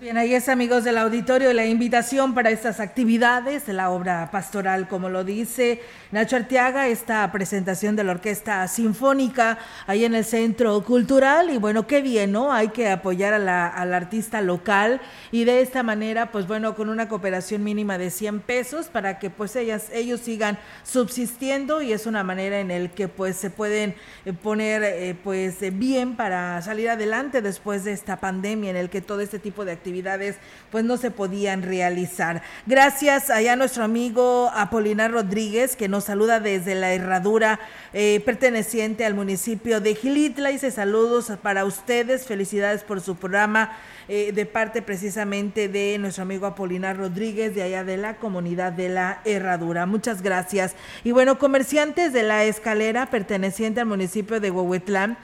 Bien, 0.00 0.16
ahí 0.16 0.32
es 0.32 0.48
amigos 0.48 0.84
del 0.84 0.96
auditorio 0.96 1.52
la 1.52 1.66
invitación 1.66 2.32
para 2.32 2.50
estas 2.50 2.78
actividades, 2.78 3.66
la 3.66 3.90
obra 3.90 4.30
pastoral, 4.30 4.86
como 4.86 5.08
lo 5.08 5.24
dice 5.24 5.82
Nacho 6.12 6.36
Arteaga, 6.36 6.86
esta 6.86 7.32
presentación 7.32 7.96
de 7.96 8.04
la 8.04 8.12
Orquesta 8.12 8.68
Sinfónica 8.68 9.58
ahí 9.88 10.04
en 10.04 10.14
el 10.14 10.24
Centro 10.24 10.84
Cultural 10.84 11.50
y 11.50 11.58
bueno, 11.58 11.88
qué 11.88 12.00
bien, 12.00 12.30
¿no? 12.30 12.52
Hay 12.52 12.68
que 12.68 12.88
apoyar 12.88 13.34
a 13.34 13.40
la, 13.40 13.66
al 13.66 13.92
artista 13.92 14.40
local 14.40 15.00
y 15.32 15.42
de 15.42 15.62
esta 15.62 15.82
manera, 15.82 16.30
pues 16.30 16.46
bueno, 16.46 16.76
con 16.76 16.90
una 16.90 17.08
cooperación 17.08 17.64
mínima 17.64 17.98
de 17.98 18.12
100 18.12 18.38
pesos 18.40 18.86
para 18.86 19.18
que 19.18 19.30
pues 19.30 19.56
ellas, 19.56 19.88
ellos 19.92 20.20
sigan 20.20 20.58
subsistiendo 20.84 21.82
y 21.82 21.92
es 21.92 22.06
una 22.06 22.22
manera 22.22 22.60
en 22.60 22.70
el 22.70 22.90
que 22.90 23.08
pues 23.08 23.34
se 23.34 23.50
pueden 23.50 23.96
eh, 24.24 24.32
poner 24.32 24.84
eh, 24.84 25.16
pues 25.24 25.56
bien 25.76 26.14
para 26.14 26.62
salir 26.62 26.88
adelante 26.88 27.42
después 27.42 27.82
de 27.82 27.94
esta 27.94 28.20
pandemia 28.20 28.70
en 28.70 28.76
el 28.76 28.90
que 28.90 29.00
todo 29.00 29.22
este 29.22 29.40
tipo 29.40 29.64
de 29.64 29.72
actividades 29.72 29.87
actividades 29.88 30.36
pues 30.70 30.84
no 30.84 30.98
se 30.98 31.10
podían 31.10 31.62
realizar. 31.62 32.42
Gracias 32.66 33.30
allá 33.30 33.54
a 33.54 33.56
nuestro 33.56 33.84
amigo 33.84 34.50
Apolinar 34.54 35.10
Rodríguez 35.10 35.76
que 35.76 35.88
nos 35.88 36.04
saluda 36.04 36.40
desde 36.40 36.74
la 36.74 36.92
herradura 36.92 37.58
eh, 37.94 38.20
perteneciente 38.26 39.06
al 39.06 39.14
municipio 39.14 39.80
de 39.80 39.94
Gilitla. 39.94 40.50
Dice 40.50 40.70
saludos 40.70 41.32
para 41.40 41.64
ustedes, 41.64 42.26
felicidades 42.26 42.84
por 42.84 43.00
su 43.00 43.16
programa 43.16 43.78
eh, 44.08 44.32
de 44.32 44.44
parte 44.44 44.82
precisamente 44.82 45.68
de 45.68 45.96
nuestro 45.98 46.22
amigo 46.22 46.44
Apolinar 46.44 46.98
Rodríguez 46.98 47.54
de 47.54 47.62
allá 47.62 47.82
de 47.82 47.96
la 47.96 48.16
comunidad 48.16 48.72
de 48.72 48.90
la 48.90 49.22
herradura. 49.24 49.86
Muchas 49.86 50.20
gracias. 50.20 50.76
Y 51.02 51.12
bueno, 51.12 51.38
comerciantes 51.38 52.12
de 52.12 52.24
la 52.24 52.44
escalera 52.44 53.06
perteneciente 53.06 53.80
al 53.80 53.86
municipio 53.86 54.38
de 54.38 54.50
Huehuetlán 54.50 55.16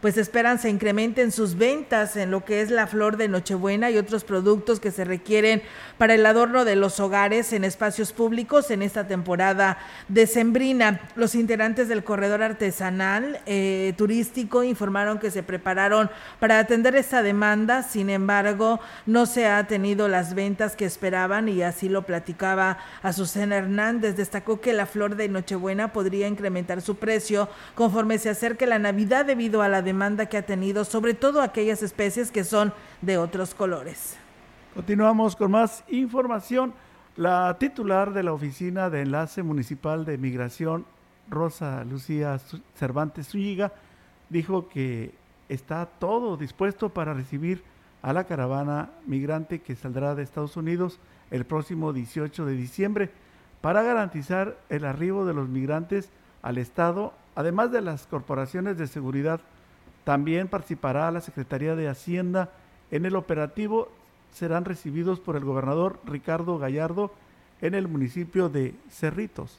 pues 0.00 0.16
esperan 0.16 0.58
se 0.58 0.70
incrementen 0.70 1.32
sus 1.32 1.56
ventas 1.56 2.16
en 2.16 2.30
lo 2.30 2.44
que 2.44 2.60
es 2.60 2.70
la 2.70 2.86
flor 2.86 3.16
de 3.16 3.28
Nochebuena 3.28 3.90
y 3.90 3.98
otros 3.98 4.24
productos 4.24 4.78
que 4.78 4.92
se 4.92 5.04
requieren 5.04 5.62
para 5.98 6.14
el 6.14 6.24
adorno 6.24 6.64
de 6.64 6.76
los 6.76 7.00
hogares 7.00 7.52
en 7.52 7.64
espacios 7.64 8.12
públicos 8.12 8.70
en 8.70 8.82
esta 8.82 9.08
temporada 9.08 9.78
decembrina. 10.08 11.00
Los 11.16 11.34
integrantes 11.34 11.88
del 11.88 12.04
corredor 12.04 12.42
artesanal 12.42 13.40
eh, 13.46 13.92
turístico 13.96 14.62
informaron 14.62 15.18
que 15.18 15.32
se 15.32 15.42
prepararon 15.42 16.10
para 16.38 16.60
atender 16.60 16.94
esta 16.94 17.22
demanda, 17.22 17.82
sin 17.82 18.08
embargo, 18.10 18.80
no 19.06 19.26
se 19.26 19.46
ha 19.46 19.66
tenido 19.66 20.06
las 20.06 20.34
ventas 20.34 20.76
que 20.76 20.84
esperaban 20.84 21.48
y 21.48 21.62
así 21.62 21.88
lo 21.88 22.02
platicaba 22.02 22.78
Azucena 23.02 23.56
Hernández. 23.56 24.16
Destacó 24.16 24.60
que 24.60 24.72
la 24.72 24.86
flor 24.86 25.16
de 25.16 25.28
Nochebuena 25.28 25.92
podría 25.92 26.28
incrementar 26.28 26.82
su 26.82 26.96
precio 26.96 27.48
conforme 27.74 28.18
se 28.18 28.30
acerque 28.30 28.66
la 28.66 28.78
Navidad 28.78 29.24
debido 29.24 29.62
a 29.62 29.68
la 29.68 29.82
demanda 29.88 30.26
que 30.26 30.36
ha 30.36 30.44
tenido, 30.44 30.84
sobre 30.84 31.14
todo 31.14 31.40
aquellas 31.40 31.82
especies 31.82 32.30
que 32.30 32.44
son 32.44 32.74
de 33.00 33.16
otros 33.16 33.54
colores. 33.54 34.18
Continuamos 34.74 35.34
con 35.34 35.50
más 35.50 35.82
información. 35.88 36.74
La 37.16 37.56
titular 37.58 38.12
de 38.12 38.22
la 38.22 38.34
Oficina 38.34 38.90
de 38.90 39.00
Enlace 39.00 39.42
Municipal 39.42 40.04
de 40.04 40.18
Migración, 40.18 40.84
Rosa 41.30 41.84
Lucía 41.84 42.38
Cervantes 42.74 43.28
Zúñiga, 43.28 43.72
dijo 44.28 44.68
que 44.68 45.14
está 45.48 45.86
todo 45.86 46.36
dispuesto 46.36 46.90
para 46.90 47.14
recibir 47.14 47.62
a 48.02 48.12
la 48.12 48.24
caravana 48.24 48.90
migrante 49.06 49.60
que 49.60 49.74
saldrá 49.74 50.14
de 50.14 50.22
Estados 50.22 50.56
Unidos 50.58 51.00
el 51.30 51.46
próximo 51.46 51.94
18 51.94 52.44
de 52.44 52.52
diciembre 52.52 53.10
para 53.62 53.82
garantizar 53.82 54.58
el 54.68 54.84
arribo 54.84 55.24
de 55.24 55.32
los 55.32 55.48
migrantes 55.48 56.10
al 56.42 56.58
Estado, 56.58 57.14
además 57.34 57.72
de 57.72 57.80
las 57.80 58.06
corporaciones 58.06 58.76
de 58.76 58.86
seguridad 58.86 59.40
también 60.08 60.48
participará 60.48 61.10
la 61.10 61.20
Secretaría 61.20 61.76
de 61.76 61.86
Hacienda 61.86 62.48
en 62.90 63.04
el 63.04 63.14
operativo. 63.14 63.88
Serán 64.32 64.64
recibidos 64.64 65.20
por 65.20 65.36
el 65.36 65.44
gobernador 65.44 66.00
Ricardo 66.06 66.56
Gallardo 66.58 67.10
en 67.60 67.74
el 67.74 67.88
municipio 67.88 68.48
de 68.48 68.74
Cerritos. 68.90 69.58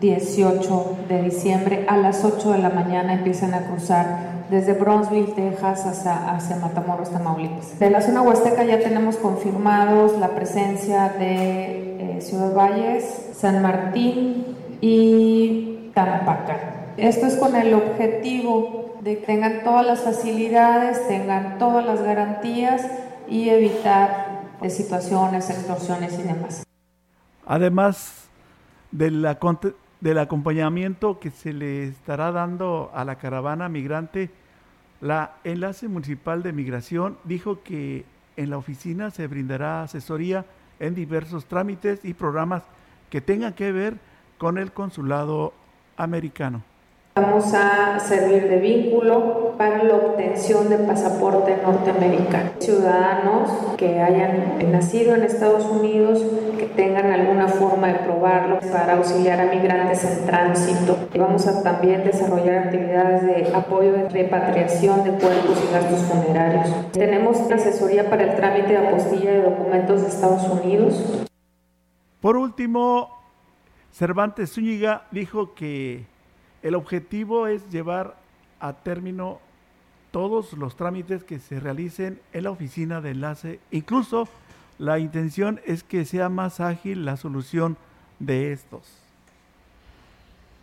18 0.00 0.98
de 1.08 1.22
diciembre 1.22 1.84
a 1.88 1.96
las 1.96 2.24
8 2.24 2.52
de 2.52 2.58
la 2.58 2.70
mañana 2.70 3.14
empiezan 3.14 3.52
a 3.54 3.66
cruzar 3.66 4.46
desde 4.50 4.74
Bronzeville, 4.74 5.32
Texas, 5.32 5.84
hasta, 5.84 6.36
hacia 6.36 6.58
Matamoros, 6.58 7.10
Tamaulipas. 7.10 7.76
De 7.80 7.90
la 7.90 8.00
zona 8.00 8.22
huasteca 8.22 8.62
ya 8.62 8.78
tenemos 8.78 9.16
confirmados 9.16 10.16
la 10.20 10.28
presencia 10.28 11.08
de 11.08 12.18
eh, 12.18 12.20
Ciudad 12.20 12.54
Valles, 12.54 13.30
San 13.32 13.60
Martín 13.62 14.44
y 14.80 15.90
Tampaca. 15.92 16.77
Esto 16.98 17.26
es 17.26 17.36
con 17.36 17.54
el 17.54 17.72
objetivo 17.74 18.96
de 19.02 19.20
que 19.20 19.26
tengan 19.26 19.62
todas 19.62 19.86
las 19.86 20.02
facilidades, 20.02 21.06
tengan 21.06 21.56
todas 21.58 21.86
las 21.86 22.02
garantías 22.02 22.90
y 23.28 23.50
evitar 23.50 24.56
de 24.60 24.68
situaciones, 24.68 25.48
extorsiones 25.48 26.18
y 26.18 26.22
demás. 26.22 26.66
Además 27.46 28.28
del 28.90 29.24
acompañamiento 30.18 31.20
que 31.20 31.30
se 31.30 31.52
le 31.52 31.84
estará 31.84 32.32
dando 32.32 32.90
a 32.92 33.04
la 33.04 33.14
caravana 33.14 33.68
migrante, 33.68 34.30
la 35.00 35.36
Enlace 35.44 35.86
Municipal 35.86 36.42
de 36.42 36.52
Migración 36.52 37.16
dijo 37.22 37.62
que 37.62 38.06
en 38.36 38.50
la 38.50 38.58
oficina 38.58 39.12
se 39.12 39.28
brindará 39.28 39.84
asesoría 39.84 40.46
en 40.80 40.96
diversos 40.96 41.44
trámites 41.44 42.04
y 42.04 42.14
programas 42.14 42.64
que 43.08 43.20
tengan 43.20 43.52
que 43.52 43.70
ver 43.70 43.98
con 44.36 44.58
el 44.58 44.72
consulado 44.72 45.52
americano. 45.96 46.64
Vamos 47.20 47.52
a 47.52 47.98
servir 47.98 48.48
de 48.48 48.60
vínculo 48.60 49.54
para 49.58 49.82
la 49.82 49.96
obtención 49.96 50.68
de 50.68 50.78
pasaporte 50.78 51.56
norteamericano. 51.64 52.50
Ciudadanos 52.60 53.50
que 53.76 54.00
hayan 54.00 54.70
nacido 54.70 55.16
en 55.16 55.24
Estados 55.24 55.64
Unidos, 55.64 56.24
que 56.56 56.66
tengan 56.66 57.10
alguna 57.10 57.48
forma 57.48 57.88
de 57.88 57.94
probarlo 57.94 58.60
para 58.60 58.98
auxiliar 58.98 59.40
a 59.40 59.46
migrantes 59.46 60.04
en 60.04 60.26
tránsito. 60.26 60.96
Y 61.12 61.18
vamos 61.18 61.44
a 61.48 61.60
también 61.64 62.04
desarrollar 62.04 62.66
actividades 62.66 63.26
de 63.26 63.52
apoyo 63.52 63.94
de 63.94 64.08
repatriación 64.08 65.02
de 65.02 65.10
cuerpos 65.10 65.60
y 65.68 65.72
gastos 65.72 65.98
funerarios. 66.02 66.68
Tenemos 66.92 67.40
asesoría 67.50 68.08
para 68.08 68.30
el 68.30 68.36
trámite 68.36 68.68
de 68.68 68.78
apostilla 68.78 69.32
de 69.32 69.42
documentos 69.42 70.02
de 70.02 70.06
Estados 70.06 70.48
Unidos. 70.48 71.26
Por 72.20 72.36
último, 72.36 73.10
Cervantes 73.90 74.52
Zúñiga 74.52 75.08
dijo 75.10 75.52
que 75.54 76.06
el 76.62 76.74
objetivo 76.74 77.46
es 77.46 77.68
llevar 77.70 78.16
a 78.60 78.72
término 78.72 79.40
todos 80.10 80.52
los 80.54 80.76
trámites 80.76 81.24
que 81.24 81.38
se 81.38 81.60
realicen 81.60 82.20
en 82.32 82.44
la 82.44 82.50
oficina 82.50 83.00
de 83.00 83.10
enlace. 83.10 83.60
Incluso 83.70 84.28
la 84.78 84.98
intención 84.98 85.60
es 85.66 85.82
que 85.82 86.04
sea 86.04 86.28
más 86.28 86.60
ágil 86.60 87.04
la 87.04 87.16
solución 87.16 87.76
de 88.18 88.52
estos. 88.52 88.82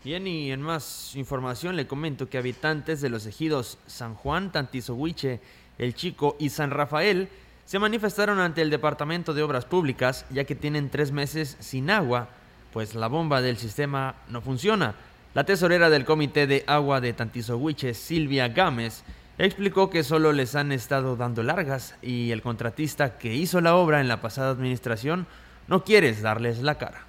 Bien, 0.03 0.27
y 0.27 0.51
en 0.51 0.61
más 0.61 1.15
información 1.15 1.75
le 1.75 1.87
comento 1.87 2.29
que 2.29 2.37
habitantes 2.37 3.01
de 3.01 3.09
los 3.09 3.25
ejidos 3.25 3.79
San 3.87 4.13
Juan, 4.13 4.51
Tantizohuiche, 4.51 5.39
El 5.79 5.95
Chico 5.95 6.35
y 6.39 6.49
San 6.49 6.69
Rafael 6.69 7.27
se 7.65 7.79
manifestaron 7.79 8.39
ante 8.39 8.61
el 8.61 8.69
Departamento 8.69 9.33
de 9.33 9.41
Obras 9.41 9.65
Públicas 9.65 10.25
ya 10.29 10.43
que 10.43 10.53
tienen 10.53 10.91
tres 10.91 11.11
meses 11.11 11.57
sin 11.59 11.89
agua, 11.89 12.29
pues 12.71 12.93
la 12.93 13.07
bomba 13.07 13.41
del 13.41 13.57
sistema 13.57 14.15
no 14.29 14.41
funciona. 14.41 14.93
La 15.35 15.43
tesorera 15.43 15.89
del 15.89 16.05
Comité 16.05 16.47
de 16.47 16.63
Agua 16.65 17.01
de 17.01 17.11
Tantizohuiche, 17.11 17.93
Silvia 17.93 18.47
Gámez, 18.47 19.03
explicó 19.37 19.89
que 19.89 20.05
solo 20.05 20.31
les 20.31 20.55
han 20.55 20.71
estado 20.71 21.17
dando 21.17 21.43
largas 21.43 21.93
y 22.01 22.31
el 22.31 22.41
contratista 22.41 23.17
que 23.17 23.35
hizo 23.35 23.59
la 23.59 23.75
obra 23.75 23.99
en 23.99 24.07
la 24.07 24.21
pasada 24.21 24.51
administración 24.51 25.27
no 25.67 25.83
quiere 25.83 26.13
darles 26.13 26.61
la 26.61 26.75
cara. 26.75 27.01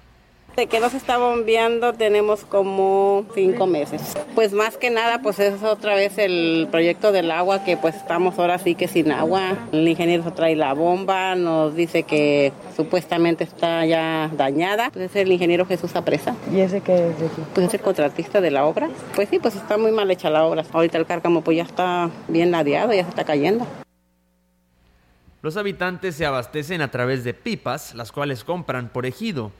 De 0.57 0.65
que 0.65 0.79
no 0.79 0.89
se 0.89 0.97
está 0.97 1.19
bombeando 1.19 1.93
tenemos 1.93 2.43
como 2.43 3.27
cinco 3.35 3.67
meses. 3.67 4.17
Pues 4.33 4.53
más 4.53 4.75
que 4.75 4.89
nada, 4.89 5.21
pues 5.21 5.37
es 5.37 5.61
otra 5.61 5.93
vez 5.93 6.17
el 6.17 6.67
proyecto 6.71 7.11
del 7.11 7.29
agua 7.29 7.63
que 7.63 7.77
pues 7.77 7.93
estamos 7.93 8.39
ahora 8.39 8.57
sí 8.57 8.73
que 8.73 8.87
sin 8.87 9.11
agua. 9.11 9.55
El 9.71 9.87
ingeniero 9.87 10.33
trae 10.33 10.55
la 10.55 10.73
bomba, 10.73 11.35
nos 11.35 11.75
dice 11.75 12.01
que 12.01 12.53
supuestamente 12.75 13.43
está 13.43 13.85
ya 13.85 14.31
dañada. 14.35 14.89
Pues 14.89 15.11
es 15.11 15.15
el 15.17 15.31
ingeniero 15.31 15.67
Jesús 15.67 15.95
Apresa. 15.95 16.35
¿Y 16.51 16.61
ese 16.61 16.81
qué 16.81 17.09
es 17.09 17.19
de 17.19 17.27
aquí? 17.27 17.43
Pues 17.53 17.67
es 17.67 17.75
el 17.75 17.81
contratista 17.81 18.41
de 18.41 18.49
la 18.49 18.65
obra. 18.65 18.89
Pues 19.13 19.29
sí, 19.29 19.37
pues 19.37 19.55
está 19.55 19.77
muy 19.77 19.91
mal 19.91 20.09
hecha 20.09 20.31
la 20.31 20.43
obra. 20.43 20.63
Ahorita 20.73 20.97
el 20.97 21.05
cárcamo 21.05 21.41
pues 21.41 21.57
ya 21.57 21.63
está 21.65 22.09
bien 22.27 22.49
ladeado, 22.49 22.93
ya 22.93 23.03
se 23.03 23.09
está 23.09 23.25
cayendo. 23.25 23.67
Los 25.43 25.55
habitantes 25.55 26.15
se 26.15 26.25
abastecen 26.25 26.81
a 26.81 26.89
través 26.89 27.23
de 27.23 27.35
pipas, 27.35 27.93
las 27.93 28.11
cuales 28.11 28.43
compran 28.43 28.89
por 28.89 29.05
ejido 29.05 29.51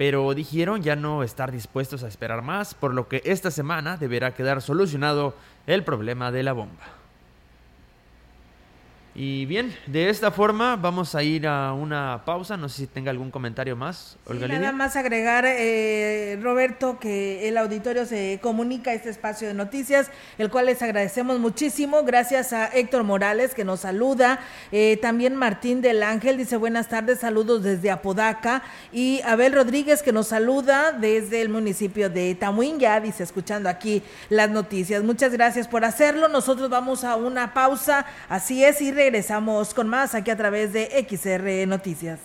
pero 0.00 0.32
dijeron 0.32 0.82
ya 0.82 0.96
no 0.96 1.22
estar 1.22 1.52
dispuestos 1.52 2.04
a 2.04 2.08
esperar 2.08 2.40
más, 2.40 2.72
por 2.72 2.94
lo 2.94 3.06
que 3.06 3.20
esta 3.26 3.50
semana 3.50 3.98
deberá 3.98 4.32
quedar 4.32 4.62
solucionado 4.62 5.34
el 5.66 5.84
problema 5.84 6.32
de 6.32 6.42
la 6.42 6.54
bomba. 6.54 6.99
Y 9.12 9.44
bien, 9.46 9.74
de 9.86 10.08
esta 10.08 10.30
forma 10.30 10.76
vamos 10.76 11.16
a 11.16 11.22
ir 11.22 11.46
a 11.46 11.72
una 11.72 12.22
pausa. 12.24 12.56
No 12.56 12.68
sé 12.68 12.82
si 12.82 12.86
tenga 12.86 13.10
algún 13.10 13.30
comentario 13.30 13.74
más, 13.74 14.16
Olga 14.24 14.46
Nada 14.46 14.72
más 14.72 14.94
agregar, 14.94 15.44
eh, 15.46 16.38
Roberto, 16.40 16.98
que 17.00 17.48
el 17.48 17.58
auditorio 17.58 18.06
se 18.06 18.38
comunica 18.40 18.92
a 18.92 18.94
este 18.94 19.10
espacio 19.10 19.48
de 19.48 19.54
noticias, 19.54 20.10
el 20.38 20.48
cual 20.48 20.66
les 20.66 20.80
agradecemos 20.82 21.40
muchísimo. 21.40 22.04
Gracias 22.04 22.52
a 22.52 22.66
Héctor 22.66 23.02
Morales, 23.02 23.54
que 23.54 23.64
nos 23.64 23.80
saluda. 23.80 24.38
Eh, 24.70 24.96
también 25.02 25.34
Martín 25.34 25.80
del 25.80 26.04
Ángel 26.04 26.36
dice 26.36 26.56
buenas 26.56 26.88
tardes, 26.88 27.18
saludos 27.18 27.64
desde 27.64 27.90
Apodaca. 27.90 28.62
Y 28.92 29.20
Abel 29.24 29.54
Rodríguez, 29.54 30.02
que 30.02 30.12
nos 30.12 30.28
saluda 30.28 30.92
desde 30.92 31.40
el 31.40 31.48
municipio 31.48 32.10
de 32.10 32.36
Tamuín, 32.36 32.78
ya 32.78 33.00
dice, 33.00 33.24
escuchando 33.24 33.68
aquí 33.68 34.04
las 34.28 34.50
noticias. 34.50 35.02
Muchas 35.02 35.32
gracias 35.32 35.66
por 35.66 35.84
hacerlo. 35.84 36.28
Nosotros 36.28 36.70
vamos 36.70 37.02
a 37.02 37.16
una 37.16 37.52
pausa. 37.52 38.06
Así 38.28 38.62
es, 38.64 38.80
y 38.80 38.99
regresamos 39.00 39.72
con 39.72 39.88
más 39.88 40.14
aquí 40.14 40.30
a 40.30 40.36
través 40.36 40.74
de 40.74 41.06
XR 41.08 41.66
Noticias. 41.66 42.20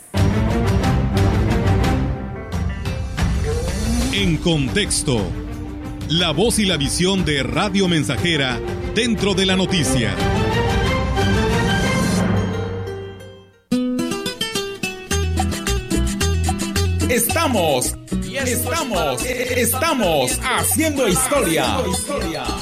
En 4.11 4.35
contexto, 4.37 5.21
la 6.09 6.31
voz 6.31 6.59
y 6.59 6.65
la 6.65 6.75
visión 6.75 7.23
de 7.23 7.43
Radio 7.43 7.87
Mensajera 7.87 8.59
dentro 8.93 9.33
de 9.33 9.45
la 9.45 9.55
noticia. 9.55 10.13
Estamos, 17.15 17.95
estamos, 18.45 19.23
estamos 19.23 20.37
haciendo 20.43 21.07
historia 21.07 21.77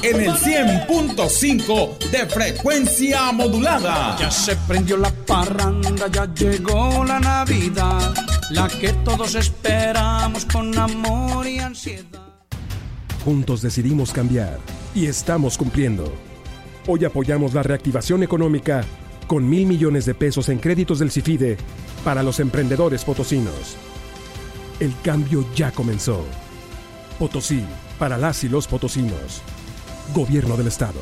en 0.04 0.22
el 0.22 0.30
100.5 0.30 2.12
de 2.12 2.28
frecuencia 2.28 3.32
modulada. 3.32 4.16
Ya 4.20 4.30
se 4.30 4.56
prendió 4.68 4.98
la 4.98 5.10
parranda, 5.10 6.08
ya 6.08 6.32
llegó 6.36 7.04
la 7.04 7.20
Navidad, 7.20 8.14
la 8.52 8.68
que 8.68 8.94
todos 9.04 9.34
esperamos 9.34 10.46
con 10.46 10.78
amor 10.78 11.48
y 11.48 11.58
ansiedad. 11.58 12.22
Juntos 13.26 13.64
decidimos 13.64 14.14
cambiar 14.14 14.60
y 14.94 15.08
estamos 15.08 15.58
cumpliendo. 15.58 16.14
Hoy 16.86 17.06
apoyamos 17.06 17.56
la 17.56 17.64
reactivación 17.64 18.22
económica 18.22 18.86
con 19.26 19.50
mil 19.50 19.66
millones 19.66 20.06
de 20.06 20.14
pesos 20.14 20.48
en 20.50 20.60
créditos 20.60 21.00
del 21.00 21.10
CIFIDE 21.10 21.58
para 22.04 22.22
los 22.22 22.40
emprendedores 22.40 23.04
potosinos. 23.04 23.78
El 24.80 24.94
cambio 25.04 25.46
ya 25.56 25.72
comenzó. 25.72 26.26
Potosí, 27.20 27.64
para 28.00 28.18
las 28.18 28.44
y 28.44 28.50
los 28.50 28.68
potosinos. 28.68 29.42
Gobierno 30.14 30.58
del 30.58 30.68
Estado. 30.68 31.00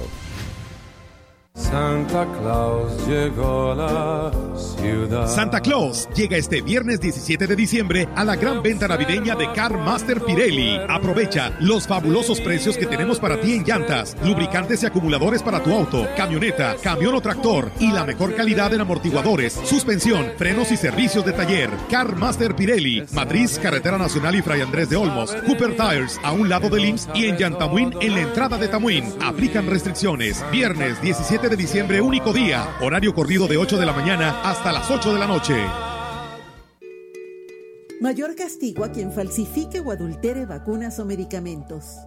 Santa 1.53 2.25
Claus 2.39 3.05
llegó 3.05 3.73
a 3.73 3.75
la 3.75 4.31
ciudad. 4.57 5.27
Santa 5.27 5.59
Claus 5.59 6.07
llega 6.15 6.37
este 6.37 6.61
viernes 6.61 7.01
17 7.01 7.45
de 7.45 7.55
diciembre 7.57 8.07
a 8.15 8.23
la 8.23 8.37
gran 8.37 8.63
venta 8.63 8.87
navideña 8.87 9.35
de 9.35 9.51
Car 9.51 9.77
Master 9.77 10.21
Pirelli. 10.21 10.79
Aprovecha 10.87 11.51
los 11.59 11.87
fabulosos 11.87 12.39
precios 12.39 12.77
que 12.77 12.85
tenemos 12.85 13.19
para 13.19 13.41
ti 13.41 13.53
en 13.53 13.65
llantas, 13.65 14.15
lubricantes 14.23 14.81
y 14.81 14.85
acumuladores 14.85 15.43
para 15.43 15.61
tu 15.61 15.73
auto, 15.73 16.07
camioneta, 16.15 16.77
camión 16.81 17.15
o 17.15 17.21
tractor 17.21 17.69
y 17.79 17.91
la 17.91 18.05
mejor 18.05 18.33
calidad 18.33 18.73
en 18.73 18.79
amortiguadores, 18.79 19.51
suspensión, 19.65 20.31
frenos 20.37 20.71
y 20.71 20.77
servicios 20.77 21.25
de 21.25 21.33
taller. 21.33 21.69
Car 21.89 22.15
Master 22.15 22.55
Pirelli, 22.55 23.03
Matriz, 23.11 23.59
Carretera 23.59 23.97
Nacional 23.97 24.35
y 24.35 24.41
Fray 24.41 24.61
Andrés 24.61 24.89
de 24.89 24.95
Olmos, 24.95 25.35
Cooper 25.45 25.75
Tires 25.75 26.17
a 26.23 26.31
un 26.31 26.47
lado 26.47 26.69
del 26.69 26.85
IMSS 26.85 27.09
y 27.13 27.25
en 27.25 27.37
Yantamuín 27.37 27.93
en 27.99 28.15
la 28.15 28.21
entrada 28.21 28.57
de 28.57 28.69
Tamuín. 28.69 29.03
Aplican 29.21 29.67
restricciones. 29.67 30.45
Viernes 30.49 31.01
17 31.01 31.40
de 31.49 31.57
diciembre, 31.57 32.01
único 32.01 32.33
día. 32.33 32.75
Horario 32.81 33.13
corrido 33.13 33.47
de 33.47 33.57
8 33.57 33.77
de 33.77 33.85
la 33.85 33.93
mañana 33.93 34.41
hasta 34.43 34.71
las 34.71 34.89
8 34.89 35.13
de 35.13 35.19
la 35.19 35.27
noche. 35.27 35.55
Mayor 37.99 38.35
castigo 38.35 38.83
a 38.83 38.91
quien 38.91 39.11
falsifique 39.11 39.79
o 39.79 39.91
adultere 39.91 40.45
vacunas 40.45 40.99
o 40.99 41.05
medicamentos. 41.05 41.97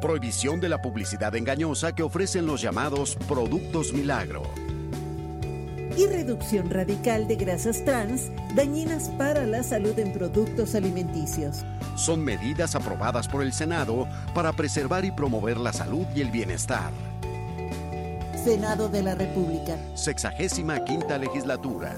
Prohibición 0.00 0.60
de 0.60 0.68
la 0.68 0.82
publicidad 0.82 1.34
engañosa 1.34 1.94
que 1.94 2.02
ofrecen 2.02 2.46
los 2.46 2.60
llamados 2.60 3.16
productos 3.26 3.94
milagro. 3.94 4.42
Y 5.96 6.06
reducción 6.06 6.70
radical 6.70 7.28
de 7.28 7.36
grasas 7.36 7.84
trans 7.84 8.30
dañinas 8.54 9.10
para 9.16 9.46
la 9.46 9.62
salud 9.62 9.98
en 9.98 10.12
productos 10.12 10.74
alimenticios. 10.74 11.64
Son 11.96 12.22
medidas 12.22 12.74
aprobadas 12.74 13.28
por 13.28 13.42
el 13.42 13.52
Senado 13.52 14.06
para 14.34 14.52
preservar 14.52 15.04
y 15.04 15.12
promover 15.12 15.56
la 15.56 15.72
salud 15.72 16.04
y 16.14 16.20
el 16.20 16.30
bienestar. 16.30 16.90
Senado 18.44 18.90
de 18.90 19.02
la 19.02 19.14
República. 19.14 19.78
Sexagésima 19.94 20.84
quinta 20.84 21.16
legislatura. 21.16 21.96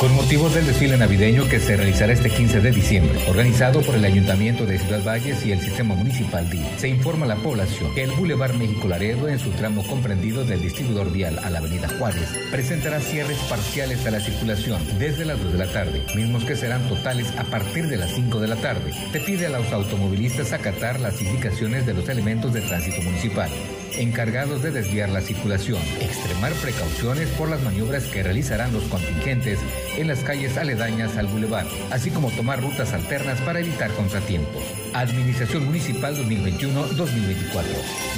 Con 0.00 0.14
motivos 0.14 0.54
del 0.54 0.66
desfile 0.66 0.96
navideño 0.96 1.46
que 1.46 1.60
se 1.60 1.76
realizará 1.76 2.14
este 2.14 2.30
15 2.30 2.62
de 2.62 2.70
diciembre, 2.70 3.20
organizado 3.28 3.82
por 3.82 3.94
el 3.94 4.04
Ayuntamiento 4.06 4.64
de 4.64 4.78
Ciudad 4.78 5.04
Valles 5.04 5.44
y 5.44 5.52
el 5.52 5.60
Sistema 5.60 5.94
Municipal 5.94 6.48
DI, 6.48 6.64
se 6.78 6.88
informa 6.88 7.26
a 7.26 7.28
la 7.28 7.36
población 7.36 7.94
que 7.94 8.04
el 8.04 8.12
Boulevard 8.12 8.54
México 8.54 8.88
Laredo, 8.88 9.28
en 9.28 9.38
su 9.38 9.50
tramo 9.50 9.86
comprendido 9.86 10.46
del 10.46 10.62
distribuidor 10.62 11.12
vial 11.12 11.38
a 11.38 11.50
la 11.50 11.58
Avenida 11.58 11.90
Juárez, 11.98 12.30
presentará 12.50 13.00
cierres 13.00 13.36
parciales 13.50 14.06
a 14.06 14.12
la 14.12 14.20
circulación 14.20 14.80
desde 14.98 15.26
las 15.26 15.38
2 15.38 15.52
de 15.52 15.58
la 15.58 15.70
tarde, 15.70 16.06
mismos 16.16 16.46
que 16.46 16.56
serán 16.56 16.88
totales 16.88 17.30
a 17.36 17.44
partir 17.44 17.86
de 17.88 17.98
las 17.98 18.12
5 18.12 18.40
de 18.40 18.48
la 18.48 18.56
tarde. 18.56 18.94
Se 19.12 19.20
pide 19.20 19.44
a 19.44 19.50
los 19.50 19.70
automovilistas 19.70 20.54
acatar 20.54 20.98
las 21.00 21.20
indicaciones 21.20 21.84
de 21.84 21.92
los 21.92 22.08
elementos 22.08 22.54
de 22.54 22.62
tránsito 22.62 23.02
municipal 23.02 23.50
encargados 23.98 24.62
de 24.62 24.70
desviar 24.70 25.08
la 25.08 25.20
circulación, 25.20 25.80
extremar 26.00 26.52
precauciones 26.54 27.28
por 27.30 27.48
las 27.48 27.62
maniobras 27.62 28.04
que 28.04 28.22
realizarán 28.22 28.72
los 28.72 28.84
contingentes 28.84 29.58
en 29.96 30.08
las 30.08 30.20
calles 30.20 30.56
aledañas 30.56 31.16
al 31.16 31.26
bulevar, 31.26 31.66
así 31.90 32.10
como 32.10 32.30
tomar 32.30 32.62
rutas 32.62 32.92
alternas 32.92 33.40
para 33.40 33.60
evitar 33.60 33.90
contratiempos. 33.92 34.62
Administración 34.94 35.64
Municipal 35.64 36.16
2021-2024. 36.16 37.64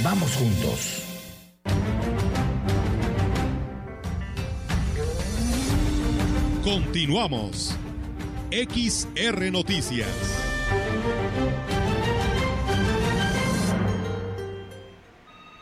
Vamos 0.03 0.35
juntos. 0.35 1.03
Continuamos. 6.63 7.75
XR 8.51 9.51
Noticias. 9.51 10.07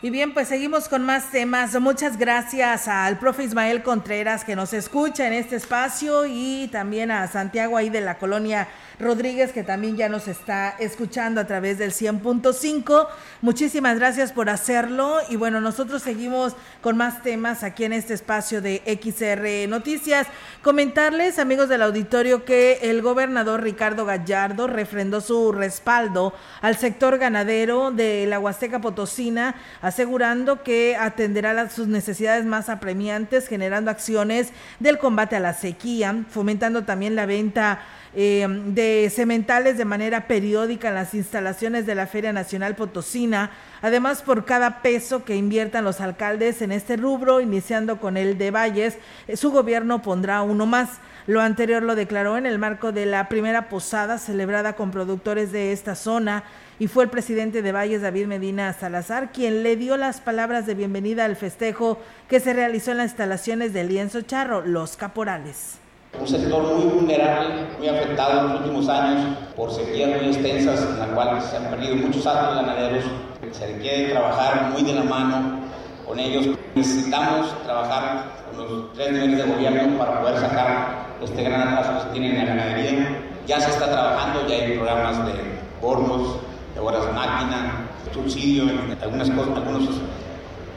Y 0.03 0.09
bien, 0.09 0.33
pues 0.33 0.47
seguimos 0.47 0.89
con 0.89 1.03
más 1.03 1.29
temas. 1.29 1.79
Muchas 1.79 2.17
gracias 2.17 2.87
al 2.87 3.19
profe 3.19 3.43
Ismael 3.43 3.83
Contreras 3.83 4.43
que 4.43 4.55
nos 4.55 4.73
escucha 4.73 5.27
en 5.27 5.33
este 5.33 5.57
espacio 5.57 6.25
y 6.25 6.69
también 6.71 7.11
a 7.11 7.27
Santiago 7.27 7.77
ahí 7.77 7.91
de 7.91 8.01
la 8.01 8.17
colonia 8.17 8.67
Rodríguez, 9.01 9.51
que 9.51 9.63
también 9.63 9.97
ya 9.97 10.09
nos 10.09 10.27
está 10.27 10.75
escuchando 10.79 11.41
a 11.41 11.45
través 11.45 11.77
del 11.77 11.91
100.5. 11.91 13.07
Muchísimas 13.41 13.97
gracias 13.97 14.31
por 14.31 14.49
hacerlo. 14.49 15.17
Y 15.29 15.35
bueno, 15.35 15.61
nosotros 15.61 16.01
seguimos 16.01 16.55
con 16.81 16.97
más 16.97 17.21
temas 17.21 17.63
aquí 17.63 17.83
en 17.83 17.93
este 17.93 18.15
espacio 18.15 18.59
de 18.61 18.81
XR 18.85 19.69
Noticias. 19.69 20.25
Comentarles, 20.63 21.39
amigos 21.39 21.69
del 21.69 21.81
auditorio, 21.81 22.45
que 22.45 22.79
el 22.81 23.01
gobernador 23.01 23.61
Ricardo 23.61 24.05
Gallardo 24.05 24.67
refrendó 24.67 25.21
su 25.21 25.51
respaldo 25.51 26.33
al 26.61 26.77
sector 26.77 27.17
ganadero 27.17 27.91
de 27.91 28.25
la 28.27 28.39
Huasteca 28.39 28.81
Potosina, 28.81 29.55
asegurando 29.91 30.63
que 30.63 30.95
atenderá 30.95 31.69
sus 31.69 31.87
necesidades 31.87 32.45
más 32.45 32.69
apremiantes, 32.69 33.49
generando 33.49 33.91
acciones 33.91 34.53
del 34.79 34.97
combate 34.97 35.35
a 35.35 35.41
la 35.41 35.53
sequía, 35.53 36.23
fomentando 36.29 36.85
también 36.85 37.13
la 37.13 37.25
venta 37.25 37.81
eh, 38.13 38.47
de 38.67 39.11
cementales 39.13 39.77
de 39.77 39.83
manera 39.83 40.27
periódica 40.27 40.87
en 40.87 40.95
las 40.95 41.13
instalaciones 41.13 41.85
de 41.85 41.95
la 41.95 42.07
Feria 42.07 42.31
Nacional 42.31 42.75
Potosina. 42.75 43.51
Además, 43.81 44.21
por 44.21 44.45
cada 44.45 44.81
peso 44.81 45.25
que 45.25 45.35
inviertan 45.35 45.83
los 45.83 45.99
alcaldes 45.99 46.61
en 46.61 46.71
este 46.71 46.95
rubro, 46.95 47.41
iniciando 47.41 47.99
con 47.99 48.15
el 48.15 48.37
de 48.37 48.51
Valles, 48.51 48.97
eh, 49.27 49.35
su 49.35 49.51
gobierno 49.51 50.01
pondrá 50.01 50.41
uno 50.41 50.65
más. 50.65 50.99
Lo 51.27 51.41
anterior 51.41 51.83
lo 51.83 51.95
declaró 51.95 52.37
en 52.37 52.45
el 52.45 52.59
marco 52.59 52.93
de 52.93 53.05
la 53.05 53.27
primera 53.27 53.67
posada 53.67 54.17
celebrada 54.17 54.73
con 54.73 54.89
productores 54.89 55.51
de 55.51 55.73
esta 55.73 55.95
zona 55.95 56.45
y 56.81 56.87
fue 56.87 57.03
el 57.03 57.11
presidente 57.11 57.61
de 57.61 57.71
Valles, 57.71 58.01
David 58.01 58.25
Medina 58.25 58.73
Salazar, 58.73 59.31
quien 59.31 59.61
le 59.61 59.75
dio 59.75 59.97
las 59.97 60.19
palabras 60.19 60.65
de 60.65 60.73
bienvenida 60.73 61.25
al 61.25 61.35
festejo 61.35 61.99
que 62.27 62.39
se 62.39 62.53
realizó 62.53 62.89
en 62.89 62.97
las 62.97 63.11
instalaciones 63.11 63.71
del 63.71 63.89
lienzo 63.89 64.23
charro, 64.23 64.61
Los 64.65 64.97
Caporales. 64.97 65.77
Un 66.19 66.27
sector 66.27 66.63
muy 66.73 66.85
vulnerable, 66.85 67.67
muy 67.77 67.87
afectado 67.87 68.39
en 68.39 68.47
los 68.47 68.61
últimos 68.61 68.89
años 68.89 69.37
por 69.55 69.71
sequías 69.71 70.09
muy 70.09 70.29
extensas, 70.29 70.81
en 70.81 70.97
la 70.97 71.05
cual 71.09 71.39
se 71.39 71.57
han 71.57 71.65
perdido 71.65 71.97
muchos 71.97 72.25
árboles 72.25 72.65
ganaderos. 72.65 73.03
Se 73.51 73.67
requiere 73.67 74.09
trabajar 74.09 74.71
muy 74.71 74.81
de 74.81 74.95
la 74.95 75.03
mano 75.03 75.59
con 76.07 76.17
ellos. 76.17 76.57
Necesitamos 76.73 77.63
trabajar 77.63 78.23
con 78.49 78.57
los 78.57 78.93
tres 78.93 79.11
niveles 79.11 79.45
de 79.45 79.53
gobierno 79.53 79.99
para 79.99 80.19
poder 80.19 80.39
sacar 80.39 81.05
este 81.21 81.43
gran 81.43 81.61
atraso 81.61 82.07
que 82.07 82.13
tienen 82.13 82.37
en 82.37 82.37
la 82.39 82.55
ganadería. 82.55 83.19
Ya 83.45 83.59
se 83.59 83.69
está 83.69 83.85
trabajando, 83.85 84.47
ya 84.47 84.55
hay 84.55 84.77
programas 84.77 85.27
de 85.27 85.33
hornos, 85.79 86.39
horas 86.79 87.05
de 87.05 87.11
máquina, 87.11 87.87
subsidio 88.13 88.63
en 88.63 88.97
algunas 89.01 89.29
cosas, 89.29 89.57
algunos 89.57 89.89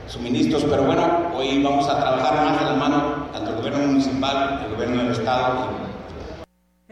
suministros, 0.07 0.65
pero 0.69 0.85
bueno, 0.85 1.31
hoy 1.35 1.63
vamos 1.63 1.89
a 1.89 2.01
trabajar 2.01 2.45
más 2.45 2.59
de 2.59 2.65
la 2.67 2.75
mano, 2.75 3.27
tanto 3.33 3.51
el 3.51 3.57
gobierno 3.57 3.87
municipal, 3.87 4.63
el 4.65 4.75
gobierno 4.75 5.03
del 5.03 5.13
estado. 5.13 5.84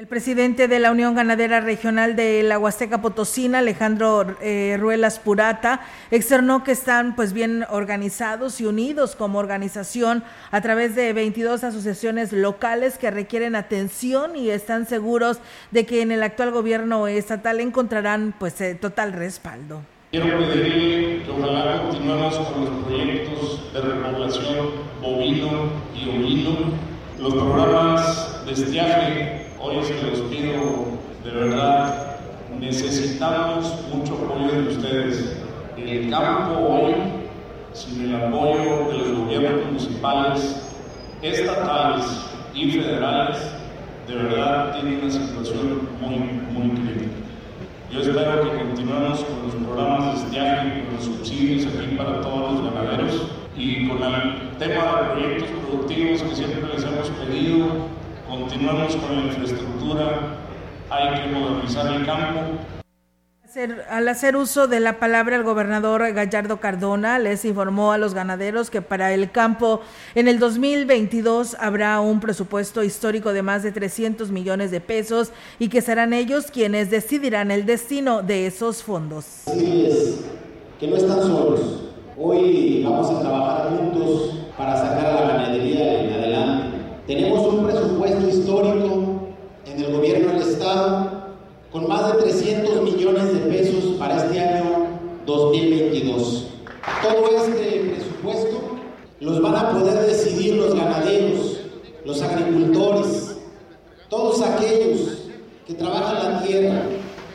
El 0.02 0.08
presidente 0.08 0.66
de 0.66 0.80
la 0.80 0.90
Unión 0.90 1.14
Ganadera 1.14 1.60
Regional 1.60 2.16
de 2.16 2.42
la 2.42 2.58
Huasteca 2.58 3.00
Potosina, 3.00 3.60
Alejandro 3.60 4.34
eh, 4.40 4.76
Ruelas 4.80 5.20
Purata, 5.20 5.80
externó 6.10 6.64
que 6.64 6.72
están 6.72 7.14
pues 7.14 7.32
bien 7.32 7.64
organizados 7.70 8.60
y 8.60 8.66
unidos 8.66 9.14
como 9.14 9.38
organización 9.38 10.24
a 10.50 10.60
través 10.60 10.96
de 10.96 11.12
22 11.12 11.62
asociaciones 11.62 12.32
locales 12.32 12.98
que 12.98 13.12
requieren 13.12 13.54
atención 13.54 14.34
y 14.34 14.50
están 14.50 14.88
seguros 14.88 15.38
de 15.70 15.86
que 15.86 16.02
en 16.02 16.10
el 16.10 16.24
actual 16.24 16.50
gobierno 16.50 17.06
estatal 17.06 17.60
encontrarán 17.60 18.34
pues 18.36 18.60
eh, 18.60 18.74
total 18.74 19.12
respaldo. 19.12 19.82
Quiero 20.10 20.36
pedirle 20.36 21.22
que 21.22 21.28
continuemos 21.28 22.38
con 22.38 22.64
los 22.64 22.84
proyectos 22.86 23.72
de 23.72 23.80
repoblación 23.80 24.66
bovino 25.00 25.70
y 25.94 26.08
ovino, 26.08 26.72
los 27.22 27.34
programas 27.34 28.44
de 28.44 28.52
estiaje, 28.52 29.46
hoy 29.60 29.76
se 29.84 29.94
los 30.02 30.22
pido 30.22 30.88
de 31.22 31.30
verdad, 31.30 32.16
necesitamos 32.58 33.72
mucho 33.94 34.14
apoyo 34.14 34.60
de 34.60 34.68
ustedes. 34.68 35.36
El 35.76 36.10
campo 36.10 36.58
hoy, 36.58 36.94
sin 37.74 38.06
el 38.06 38.16
apoyo 38.16 38.88
de 38.88 38.98
los 38.98 39.18
gobiernos 39.18 39.66
municipales, 39.66 40.68
estatales 41.22 42.04
y 42.54 42.72
federales, 42.72 43.38
de 44.08 44.14
verdad 44.16 44.80
tiene 44.80 45.02
una 45.02 45.10
situación 45.12 45.88
muy, 46.00 46.16
muy 46.16 46.76
crítica. 46.76 47.12
Yo 47.92 48.00
espero 48.00 48.50
que 48.50 48.58
continuemos 48.58 49.20
con 49.20 49.42
los 49.44 49.54
programas 49.54 50.14
de 50.14 50.24
estiaje, 50.24 50.84
con 50.86 50.96
los 50.96 51.04
subsidios 51.04 51.72
aquí 51.72 51.94
para 51.94 52.20
todos 52.20 52.54
los 52.54 52.74
ganaderos 52.74 53.41
y 53.56 53.88
con 53.88 54.02
el 54.02 54.56
tema 54.58 55.02
de 55.02 55.20
proyectos 55.20 55.48
productivos 55.66 56.22
que 56.22 56.34
siempre 56.34 56.74
les 56.74 56.84
hemos 56.84 57.08
pedido. 57.10 57.66
Continuemos 58.28 58.96
con 58.96 59.16
la 59.16 59.22
infraestructura, 59.24 60.36
hay 60.88 61.20
que 61.20 61.26
modernizar 61.28 61.94
el 61.94 62.06
campo, 62.06 62.40
al 63.90 64.08
hacer 64.08 64.36
uso 64.36 64.66
de 64.66 64.80
la 64.80 64.98
palabra, 64.98 65.36
el 65.36 65.42
gobernador 65.42 66.10
Gallardo 66.14 66.58
Cardona 66.58 67.18
les 67.18 67.44
informó 67.44 67.92
a 67.92 67.98
los 67.98 68.14
ganaderos 68.14 68.70
que 68.70 68.80
para 68.80 69.12
el 69.12 69.30
campo 69.30 69.82
en 70.14 70.26
el 70.26 70.38
2022 70.38 71.56
habrá 71.60 72.00
un 72.00 72.20
presupuesto 72.20 72.82
histórico 72.82 73.34
de 73.34 73.42
más 73.42 73.62
de 73.62 73.70
300 73.70 74.30
millones 74.30 74.70
de 74.70 74.80
pesos 74.80 75.32
y 75.58 75.68
que 75.68 75.82
serán 75.82 76.14
ellos 76.14 76.46
quienes 76.50 76.90
decidirán 76.90 77.50
el 77.50 77.66
destino 77.66 78.22
de 78.22 78.46
esos 78.46 78.82
fondos. 78.82 79.42
es, 79.48 80.20
que 80.80 80.88
no 80.88 80.96
están 80.96 81.20
solos. 81.20 81.91
Hoy 82.24 82.84
vamos 82.84 83.10
a 83.10 83.18
trabajar 83.18 83.70
juntos 83.70 84.30
para 84.56 84.76
sacar 84.76 85.06
a 85.06 85.12
la 85.12 85.32
ganadería 85.32 86.04
en 86.04 86.12
adelante. 86.12 86.78
Tenemos 87.08 87.52
un 87.52 87.64
presupuesto 87.64 88.28
histórico 88.28 89.02
en 89.66 89.82
el 89.82 89.92
gobierno 89.92 90.32
del 90.34 90.42
Estado 90.42 91.10
con 91.72 91.88
más 91.88 92.12
de 92.12 92.22
300 92.22 92.82
millones 92.82 93.34
de 93.34 93.40
pesos 93.40 93.96
para 93.98 94.24
este 94.24 94.38
año 94.38 94.86
2022. 95.26 96.46
Todo 97.02 97.44
este 97.44 97.90
presupuesto 97.90 98.60
los 99.18 99.42
van 99.42 99.56
a 99.56 99.70
poder 99.72 100.06
decidir 100.06 100.54
los 100.54 100.76
ganaderos, 100.76 101.58
los 102.04 102.22
agricultores, 102.22 103.36
todos 104.08 104.40
aquellos 104.42 105.28
que 105.66 105.74
trabajan 105.74 106.34
la 106.34 106.42
tierra 106.44 106.82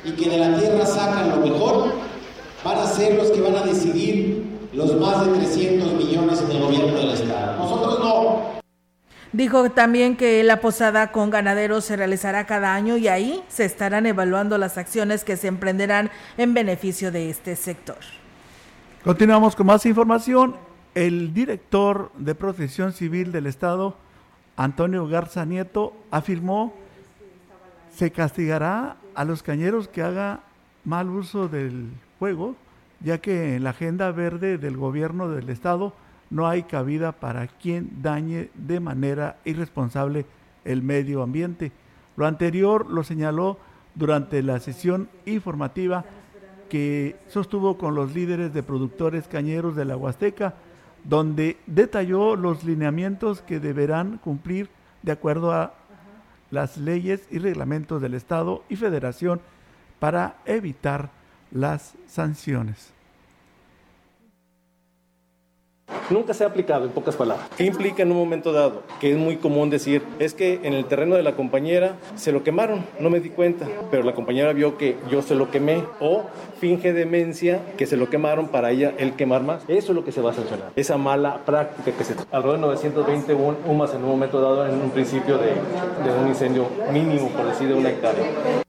y 0.05 0.11
que 0.11 0.29
de 0.29 0.37
la 0.37 0.57
tierra 0.57 0.85
sacan 0.85 1.29
lo 1.31 1.45
mejor, 1.45 1.87
van 2.63 2.77
a 2.77 2.85
ser 2.85 3.15
los 3.15 3.31
que 3.31 3.41
van 3.41 3.57
a 3.57 3.63
decidir 3.63 4.36
los 4.77 4.95
más 4.99 5.25
de 5.25 5.33
300 5.39 5.93
millones 5.93 6.39
en 6.39 6.51
el 6.51 6.61
gobierno 6.61 6.97
del 6.99 7.09
Estado. 7.09 7.57
Nosotros 7.57 7.99
no, 7.99 8.57
Dijo 9.33 9.69
también 9.71 10.15
que 10.15 10.41
la 10.43 10.61
posada 10.61 11.11
con 11.11 11.29
ganaderos 11.29 11.83
se 11.83 11.97
realizará 11.97 12.45
cada 12.45 12.73
año 12.73 12.95
y 12.95 13.07
ahí 13.07 13.43
se 13.49 13.65
estarán 13.65 14.05
evaluando 14.05 14.57
las 14.57 14.77
acciones 14.77 15.25
que 15.25 15.35
se 15.35 15.47
emprenderán 15.47 16.11
en 16.37 16.53
beneficio 16.53 17.11
de 17.11 17.29
este 17.29 17.55
sector. 17.55 17.97
Continuamos 19.03 19.55
con 19.55 19.65
más 19.67 19.85
información. 19.85 20.55
El 20.95 21.33
director 21.33 22.11
de 22.17 22.35
Protección 22.35 22.93
Civil 22.93 23.31
del 23.31 23.47
Estado, 23.47 23.97
Antonio 24.55 25.07
Garza 25.07 25.43
Nieto, 25.43 25.93
afirmó 26.09 26.73
se 27.93 28.11
castigará 28.11 28.97
a 29.13 29.25
los 29.25 29.43
cañeros 29.43 29.87
que 29.87 30.03
haga 30.03 30.41
mal 30.85 31.09
uso 31.09 31.47
del 31.47 31.89
fuego, 32.17 32.55
ya 33.01 33.19
que 33.19 33.55
en 33.55 33.63
la 33.63 33.71
agenda 33.71 34.11
verde 34.11 34.57
del 34.57 34.77
gobierno 34.77 35.29
del 35.29 35.49
Estado 35.49 35.93
no 36.29 36.47
hay 36.47 36.63
cabida 36.63 37.13
para 37.13 37.47
quien 37.47 38.01
dañe 38.01 38.49
de 38.55 38.79
manera 38.79 39.37
irresponsable 39.45 40.25
el 40.65 40.81
medio 40.81 41.21
ambiente. 41.23 41.71
Lo 42.15 42.25
anterior 42.25 42.89
lo 42.89 43.03
señaló 43.03 43.57
durante 43.95 44.43
la 44.43 44.59
sesión 44.59 45.09
informativa 45.25 46.05
que 46.69 47.15
sostuvo 47.27 47.77
con 47.77 47.95
los 47.95 48.13
líderes 48.13 48.53
de 48.53 48.63
productores 48.63 49.27
cañeros 49.27 49.75
de 49.75 49.85
la 49.85 49.95
Huasteca, 49.95 50.55
donde 51.03 51.57
detalló 51.65 52.35
los 52.35 52.63
lineamientos 52.63 53.41
que 53.41 53.59
deberán 53.59 54.17
cumplir 54.17 54.69
de 55.03 55.13
acuerdo 55.13 55.53
a 55.53 55.73
las 56.51 56.77
leyes 56.77 57.27
y 57.31 57.39
reglamentos 57.39 58.01
del 58.01 58.13
Estado 58.13 58.63
y 58.67 58.75
Federación 58.75 59.39
para 59.99 60.37
evitar 60.45 61.09
las 61.51 61.93
sanciones 62.07 62.93
nunca 66.09 66.33
se 66.33 66.43
ha 66.43 66.47
aplicado, 66.47 66.85
en 66.85 66.91
pocas 66.91 67.15
palabras. 67.15 67.47
¿Qué 67.57 67.65
implica 67.65 68.03
en 68.03 68.11
un 68.11 68.17
momento 68.17 68.51
dado? 68.51 68.83
Que 68.99 69.11
es 69.11 69.17
muy 69.17 69.37
común 69.37 69.69
decir, 69.69 70.03
es 70.19 70.33
que 70.33 70.59
en 70.63 70.73
el 70.73 70.85
terreno 70.85 71.15
de 71.15 71.23
la 71.23 71.35
compañera 71.35 71.95
se 72.15 72.31
lo 72.31 72.43
quemaron, 72.43 72.85
no 72.99 73.09
me 73.09 73.19
di 73.19 73.29
cuenta, 73.29 73.67
pero 73.91 74.03
la 74.03 74.13
compañera 74.13 74.53
vio 74.53 74.77
que 74.77 74.97
yo 75.09 75.21
se 75.21 75.35
lo 75.35 75.51
quemé, 75.51 75.83
o 75.99 76.23
finge 76.59 76.93
demencia 76.93 77.61
que 77.77 77.85
se 77.85 77.97
lo 77.97 78.09
quemaron 78.09 78.47
para 78.49 78.71
ella 78.71 78.93
el 78.97 79.13
quemar 79.13 79.43
más. 79.43 79.63
Eso 79.67 79.91
es 79.91 79.95
lo 79.95 80.03
que 80.03 80.11
se 80.11 80.21
va 80.21 80.31
a 80.31 80.33
sancionar. 80.33 80.71
Esa 80.75 80.97
mala 80.97 81.41
práctica 81.45 81.91
que 81.91 82.03
se... 82.03 82.15
Alrededor 82.31 82.59
de 82.59 82.67
920 82.67 83.33
humas 83.67 83.93
en 83.93 84.03
un 84.03 84.09
momento 84.09 84.41
dado 84.41 84.67
en 84.67 84.81
un 84.81 84.91
principio 84.91 85.37
de, 85.37 85.53
un 86.21 86.27
incendio 86.27 86.67
mínimo, 86.91 87.29
por 87.29 87.45
decir, 87.45 87.67
de 87.67 87.73
una 87.73 87.89
hectárea. 87.89 88.65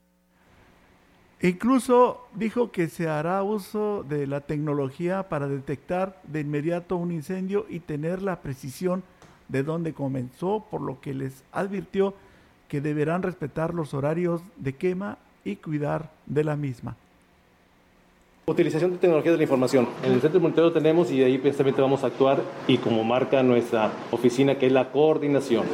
Incluso 1.40 2.26
dijo 2.34 2.72
que 2.72 2.88
se 2.88 3.08
hará 3.08 3.42
uso 3.44 4.04
de 4.08 4.26
la 4.26 4.40
tecnología 4.40 5.28
para 5.28 5.46
detectar 5.46 6.20
de 6.24 6.40
inmediato 6.40 6.96
un 6.96 7.12
incendio 7.12 7.64
y 7.68 7.78
tener 7.78 8.22
la 8.22 8.40
precisión 8.42 9.04
de 9.46 9.62
dónde 9.62 9.94
comenzó, 9.94 10.66
por 10.68 10.80
lo 10.80 11.00
que 11.00 11.14
les 11.14 11.44
advirtió 11.52 12.14
que 12.66 12.80
deberán 12.80 13.22
respetar 13.22 13.72
los 13.72 13.94
horarios 13.94 14.42
de 14.56 14.74
quema 14.74 15.18
y 15.44 15.56
cuidar 15.56 16.10
de 16.26 16.42
la 16.42 16.56
misma. 16.56 16.96
Utilización 18.48 18.92
de 18.92 18.96
tecnología 18.96 19.30
de 19.30 19.36
la 19.36 19.42
información. 19.42 19.86
En 20.02 20.12
el 20.12 20.22
centro 20.22 20.38
de 20.38 20.42
monitoreo 20.42 20.72
tenemos 20.72 21.10
y 21.10 21.22
ahí 21.22 21.36
precisamente 21.36 21.82
vamos 21.82 22.02
a 22.02 22.06
actuar 22.06 22.38
y 22.66 22.78
como 22.78 23.04
marca 23.04 23.42
nuestra 23.42 23.90
oficina 24.10 24.54
que 24.54 24.64
es 24.64 24.72
la 24.72 24.90
coordinación. 24.90 25.64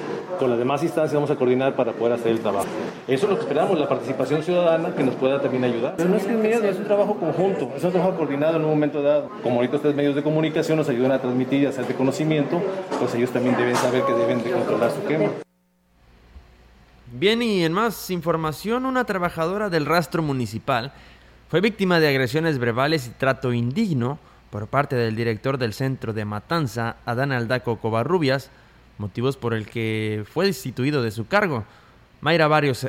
Con 0.41 0.51
las 0.51 0.59
demás 0.59 0.83
instancias 0.83 1.15
vamos 1.15 1.31
a 1.31 1.37
coordinar 1.37 1.77
para 1.77 1.93
poder 1.93 2.15
hacer 2.15 2.33
el 2.33 2.41
trabajo. 2.41 2.67
Eso 3.07 3.27
es 3.27 3.31
lo 3.31 3.37
que 3.37 3.43
esperamos, 3.43 3.79
la 3.79 3.89
participación 3.89 4.43
ciudadana 4.43 4.93
que 4.93 5.05
nos 5.05 5.15
pueda 5.15 5.41
también 5.41 5.63
ayudar. 5.63 5.95
Pero 5.97 6.09
no 6.09 6.17
es 6.17 6.25
que 6.25 6.33
es 6.33 6.39
miedo, 6.41 6.65
es 6.65 6.77
un 6.77 6.85
trabajo 6.85 7.15
conjunto, 7.15 7.71
es 7.77 7.85
un 7.85 7.93
trabajo 7.93 8.17
coordinado 8.17 8.57
en 8.57 8.65
un 8.65 8.71
momento 8.71 9.03
dado. 9.03 9.31
Como 9.45 9.59
ahorita 9.59 9.77
ustedes 9.77 9.95
medios 9.95 10.17
de 10.17 10.25
comunicación 10.25 10.77
nos 10.77 10.89
ayudan 10.89 11.13
a 11.13 11.21
transmitir 11.21 11.63
y 11.63 11.67
hacer 11.67 11.87
de 11.87 11.95
conocimiento, 11.95 12.61
pues 12.99 13.15
ellos 13.15 13.31
también 13.31 13.57
deben 13.57 13.77
saber 13.77 14.03
que 14.03 14.15
deben 14.15 14.43
de 14.43 14.51
controlar 14.51 14.91
su 14.91 15.05
quema. 15.07 15.31
Bien, 17.17 17.41
y 17.41 17.65
en 17.65 17.73
más 17.73 18.11
información, 18.11 18.85
una 18.85 19.05
trabajadora 19.05 19.71
del 19.71 19.87
rastro 19.87 20.21
municipal 20.21 20.93
fue 21.55 21.61
víctima 21.61 22.01
de 22.01 22.09
agresiones 22.09 22.59
verbales 22.59 23.07
y 23.07 23.11
trato 23.11 23.53
indigno 23.53 24.19
por 24.51 24.67
parte 24.67 24.97
del 24.97 25.15
director 25.15 25.57
del 25.57 25.73
centro 25.73 26.13
de 26.13 26.25
Matanza, 26.25 26.97
Adán 27.07 27.31
Aldaco 27.31 27.79
Covarrubias, 27.79 28.51
motivos 28.99 29.37
por 29.37 29.55
el 29.55 29.69
que 29.69 30.25
fue 30.33 30.47
destituido 30.47 31.01
de 31.01 31.13
su 31.13 31.29
cargo. 31.29 31.63
Mayra 32.23 32.49
Barrios, 32.49 32.89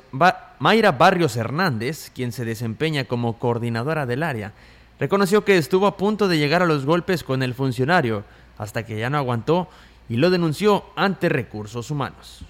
Mayra 0.57 0.93
Barrios 0.93 1.37
Hernández, 1.37 2.09
quien 2.09 2.31
se 2.31 2.43
desempeña 2.43 3.05
como 3.05 3.37
coordinadora 3.37 4.07
del 4.07 4.23
área, 4.23 4.53
reconoció 4.99 5.45
que 5.45 5.59
estuvo 5.59 5.85
a 5.85 5.95
punto 5.95 6.27
de 6.27 6.39
llegar 6.39 6.63
a 6.63 6.65
los 6.65 6.87
golpes 6.87 7.23
con 7.23 7.43
el 7.43 7.53
funcionario, 7.53 8.23
hasta 8.57 8.83
que 8.83 8.97
ya 8.97 9.11
no 9.11 9.19
aguantó 9.19 9.69
y 10.09 10.17
lo 10.17 10.31
denunció 10.31 10.85
ante 10.95 11.29
recursos 11.29 11.91
humanos 11.91 12.43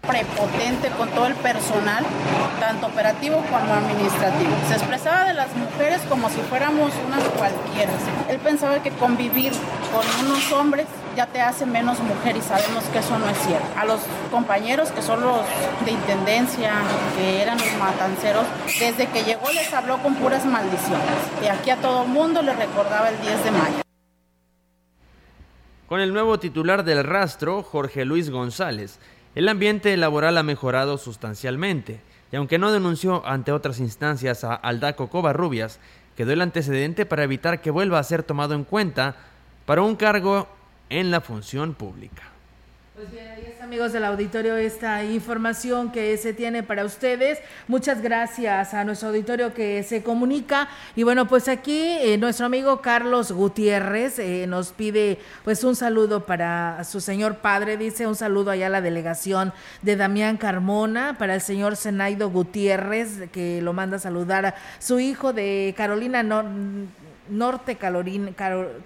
prepotente 0.00 0.88
con 0.96 1.08
todo 1.10 1.26
el 1.26 1.34
personal, 1.34 2.04
tanto 2.60 2.86
operativo 2.86 3.42
como 3.50 3.74
administrativo. 3.74 4.50
Se 4.68 4.74
expresaba 4.74 5.24
de 5.24 5.34
las 5.34 5.54
mujeres 5.54 6.00
como 6.08 6.30
si 6.30 6.40
fuéramos 6.42 6.92
unas 7.06 7.22
cualquiera. 7.24 7.92
Él 8.28 8.38
pensaba 8.38 8.82
que 8.82 8.90
convivir 8.90 9.52
con 9.92 10.26
unos 10.26 10.50
hombres 10.52 10.86
ya 11.16 11.26
te 11.26 11.40
hace 11.40 11.66
menos 11.66 11.98
mujer 12.00 12.36
y 12.36 12.40
sabemos 12.40 12.84
que 12.84 13.00
eso 13.00 13.18
no 13.18 13.28
es 13.28 13.36
cierto. 13.38 13.66
A 13.76 13.84
los 13.84 14.00
compañeros 14.30 14.92
que 14.92 15.02
son 15.02 15.20
los 15.20 15.40
de 15.84 15.90
intendencia, 15.90 16.72
que 17.16 17.42
eran 17.42 17.58
los 17.58 17.72
matanceros, 17.78 18.46
desde 18.78 19.06
que 19.08 19.24
llegó 19.24 19.50
les 19.50 19.72
habló 19.72 19.98
con 19.98 20.14
puras 20.14 20.44
maldiciones. 20.46 21.02
Y 21.42 21.48
aquí 21.48 21.70
a 21.70 21.76
todo 21.76 22.04
mundo 22.04 22.40
le 22.40 22.54
recordaba 22.54 23.08
el 23.08 23.20
10 23.20 23.44
de 23.44 23.50
mayo. 23.50 23.82
Con 25.88 26.00
el 26.00 26.12
nuevo 26.12 26.38
titular 26.38 26.84
del 26.84 27.02
rastro, 27.02 27.62
Jorge 27.62 28.04
Luis 28.04 28.30
González, 28.30 28.98
el 29.34 29.48
ambiente 29.48 29.96
laboral 29.96 30.38
ha 30.38 30.42
mejorado 30.42 30.98
sustancialmente, 30.98 32.00
y 32.32 32.36
aunque 32.36 32.58
no 32.58 32.72
denunció 32.72 33.26
ante 33.26 33.52
otras 33.52 33.80
instancias 33.80 34.44
a 34.44 34.54
Aldaco 34.54 35.08
Covarrubias, 35.08 35.78
quedó 36.16 36.32
el 36.32 36.42
antecedente 36.42 37.06
para 37.06 37.24
evitar 37.24 37.60
que 37.60 37.70
vuelva 37.70 37.98
a 37.98 38.04
ser 38.04 38.22
tomado 38.22 38.54
en 38.54 38.64
cuenta 38.64 39.16
para 39.66 39.82
un 39.82 39.96
cargo 39.96 40.48
en 40.90 41.10
la 41.10 41.20
función 41.20 41.74
pública. 41.74 42.24
Pues 42.94 43.08
amigos 43.68 43.92
del 43.92 44.06
auditorio, 44.06 44.56
esta 44.56 45.04
información 45.04 45.92
que 45.92 46.16
se 46.16 46.32
tiene 46.32 46.62
para 46.62 46.86
ustedes. 46.86 47.38
Muchas 47.66 48.00
gracias 48.00 48.72
a 48.72 48.82
nuestro 48.82 49.10
auditorio 49.10 49.52
que 49.52 49.82
se 49.82 50.02
comunica. 50.02 50.70
Y 50.96 51.02
bueno, 51.02 51.28
pues 51.28 51.48
aquí 51.48 51.98
eh, 52.00 52.16
nuestro 52.16 52.46
amigo 52.46 52.80
Carlos 52.80 53.30
Gutiérrez 53.30 54.18
eh, 54.20 54.46
nos 54.48 54.72
pide 54.72 55.18
pues 55.44 55.64
un 55.64 55.76
saludo 55.76 56.24
para 56.24 56.82
su 56.84 57.02
señor 57.02 57.40
padre, 57.40 57.76
dice 57.76 58.06
un 58.06 58.16
saludo 58.16 58.52
allá 58.52 58.68
a 58.68 58.70
la 58.70 58.80
delegación 58.80 59.52
de 59.82 59.96
Damián 59.96 60.38
Carmona, 60.38 61.16
para 61.18 61.34
el 61.34 61.42
señor 61.42 61.76
Zenaido 61.76 62.30
Gutiérrez, 62.30 63.28
que 63.30 63.60
lo 63.60 63.74
manda 63.74 63.98
a 63.98 64.00
saludar 64.00 64.46
a 64.46 64.54
su 64.78 64.98
hijo 64.98 65.34
de 65.34 65.74
Carolina 65.76 66.22
Norte 67.30 67.76
Carolina, 67.76 68.32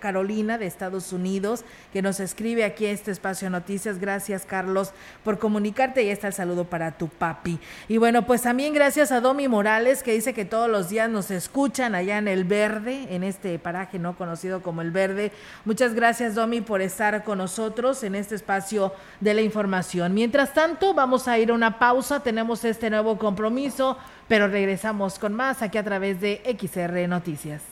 Carolina 0.00 0.58
de 0.58 0.66
Estados 0.66 1.12
Unidos, 1.12 1.64
que 1.92 2.02
nos 2.02 2.20
escribe 2.20 2.64
aquí 2.64 2.86
a 2.86 2.90
este 2.90 3.10
espacio 3.10 3.50
noticias. 3.50 3.98
Gracias, 3.98 4.44
Carlos, 4.46 4.92
por 5.24 5.38
comunicarte 5.38 6.02
y 6.02 6.10
está 6.10 6.28
el 6.28 6.32
saludo 6.32 6.64
para 6.64 6.92
tu 6.92 7.08
papi. 7.08 7.58
Y 7.88 7.98
bueno, 7.98 8.26
pues 8.26 8.42
también 8.42 8.74
gracias 8.74 9.12
a 9.12 9.20
Domi 9.20 9.48
Morales, 9.48 10.02
que 10.02 10.12
dice 10.12 10.34
que 10.34 10.44
todos 10.44 10.68
los 10.68 10.88
días 10.88 11.08
nos 11.08 11.30
escuchan 11.30 11.94
allá 11.94 12.18
en 12.18 12.28
el 12.28 12.44
Verde, 12.44 13.06
en 13.10 13.22
este 13.22 13.58
paraje 13.58 13.98
no 13.98 14.16
conocido 14.16 14.62
como 14.62 14.82
el 14.82 14.90
Verde. 14.90 15.32
Muchas 15.64 15.94
gracias, 15.94 16.34
Domi, 16.34 16.60
por 16.60 16.80
estar 16.80 17.24
con 17.24 17.38
nosotros 17.38 18.02
en 18.02 18.14
este 18.14 18.34
espacio 18.34 18.92
de 19.20 19.34
la 19.34 19.42
información. 19.42 20.14
Mientras 20.14 20.54
tanto, 20.54 20.94
vamos 20.94 21.28
a 21.28 21.38
ir 21.38 21.50
a 21.50 21.54
una 21.54 21.78
pausa. 21.78 22.22
Tenemos 22.22 22.64
este 22.64 22.90
nuevo 22.90 23.18
compromiso, 23.18 23.98
pero 24.28 24.48
regresamos 24.48 25.18
con 25.18 25.34
más 25.34 25.62
aquí 25.62 25.78
a 25.78 25.84
través 25.84 26.20
de 26.20 26.42
XR 26.58 27.08
Noticias. 27.08 27.71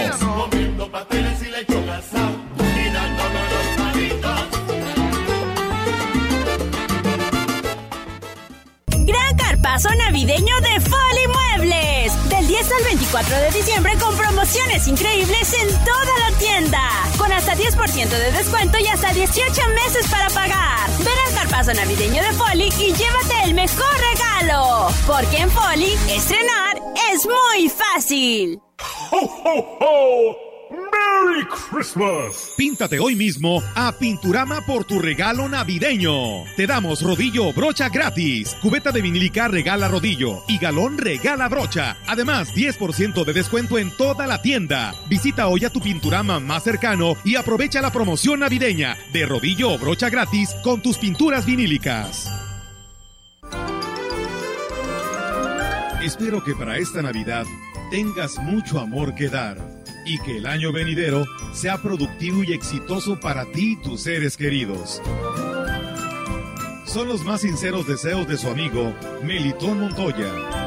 Gran 9.06 9.38
carpazo 9.38 9.90
navideño 9.96 10.56
de 10.62 10.80
Foli 10.82 11.28
Del 11.68 12.48
10 12.48 12.72
al 12.72 12.84
24 12.86 13.36
de 13.36 13.52
diciembre 13.52 13.92
con 14.00 14.16
promociones 14.16 14.88
increíbles 14.88 15.54
en 15.54 15.68
toda 15.68 16.30
la 16.30 16.38
tienda. 16.38 16.80
Con 17.18 17.30
hasta 17.30 17.56
10% 17.56 18.08
de 18.08 18.32
descuento 18.32 18.78
y 18.80 18.88
hasta 18.88 19.12
18 19.12 19.52
meses 19.76 20.08
para 20.10 20.30
pagar. 20.30 20.90
Ven 21.00 21.08
al 21.28 21.34
carpazo 21.34 21.74
navideño 21.74 22.24
de 22.24 22.32
Foli 22.34 22.70
y 22.80 22.94
llévate 22.94 23.44
el 23.44 23.54
mejor 23.54 23.94
regalo. 24.14 24.88
Porque 25.06 25.38
en 25.40 25.52
Foli, 25.52 25.94
estrenar 26.10 26.78
es 27.12 27.26
muy 27.26 27.68
fácil. 27.68 28.62
¡Ho, 29.12 29.18
ho, 29.18 29.78
ho! 29.82 30.47
¡Merry 31.26 31.46
Christmas! 31.48 32.54
Píntate 32.58 33.00
hoy 33.00 33.16
mismo 33.16 33.64
a 33.76 33.92
Pinturama 33.92 34.62
por 34.62 34.86
tu 34.86 35.00
regalo 35.00 35.48
navideño. 35.48 36.44
Te 36.56 36.68
damos 36.68 37.02
rodillo 37.02 37.54
brocha 37.54 37.90
gratis. 37.90 38.56
Cubeta 38.62 38.92
de 38.92 39.02
vinílica 39.02 39.48
regala 39.48 39.88
rodillo 39.88 40.44
y 40.48 40.58
galón 40.58 40.98
regala 40.98 41.48
brocha. 41.48 41.98
Además, 42.08 42.54
10% 42.54 43.24
de 43.24 43.34
descuento 43.34 43.78
en 43.78 43.92
toda 43.92 44.28
la 44.28 44.42
tienda. 44.42 44.94
Visita 45.10 45.48
hoy 45.48 45.66
a 45.66 45.70
tu 45.70 45.82
Pinturama 45.82 46.40
más 46.40 46.64
cercano 46.64 47.14
y 47.24 47.36
aprovecha 47.36 47.82
la 47.82 47.92
promoción 47.92 48.42
navideña 48.42 48.98
de 49.14 49.26
rodillo 49.26 49.72
o 49.74 49.78
brocha 49.78 50.10
gratis 50.10 50.54
con 50.64 50.82
tus 50.82 50.98
pinturas 50.98 51.46
vinílicas. 51.46 52.32
Espero 56.04 56.44
que 56.44 56.54
para 56.54 56.78
esta 56.78 57.02
Navidad 57.02 57.46
tengas 57.90 58.38
mucho 58.38 58.80
amor 58.80 59.16
que 59.16 59.30
dar 59.30 59.77
y 60.08 60.18
que 60.20 60.38
el 60.38 60.46
año 60.46 60.72
venidero 60.72 61.26
sea 61.52 61.82
productivo 61.82 62.44
y 62.44 62.54
exitoso 62.54 63.20
para 63.20 63.46
ti 63.52 63.74
y 63.74 63.76
tus 63.76 64.02
seres 64.02 64.38
queridos. 64.38 65.02
Son 66.86 67.08
los 67.08 67.24
más 67.26 67.42
sinceros 67.42 67.86
deseos 67.86 68.28
de 68.28 68.38
su 68.38 68.48
amigo 68.48 68.94
Melitón 69.24 69.82
Montoya. 69.82 70.67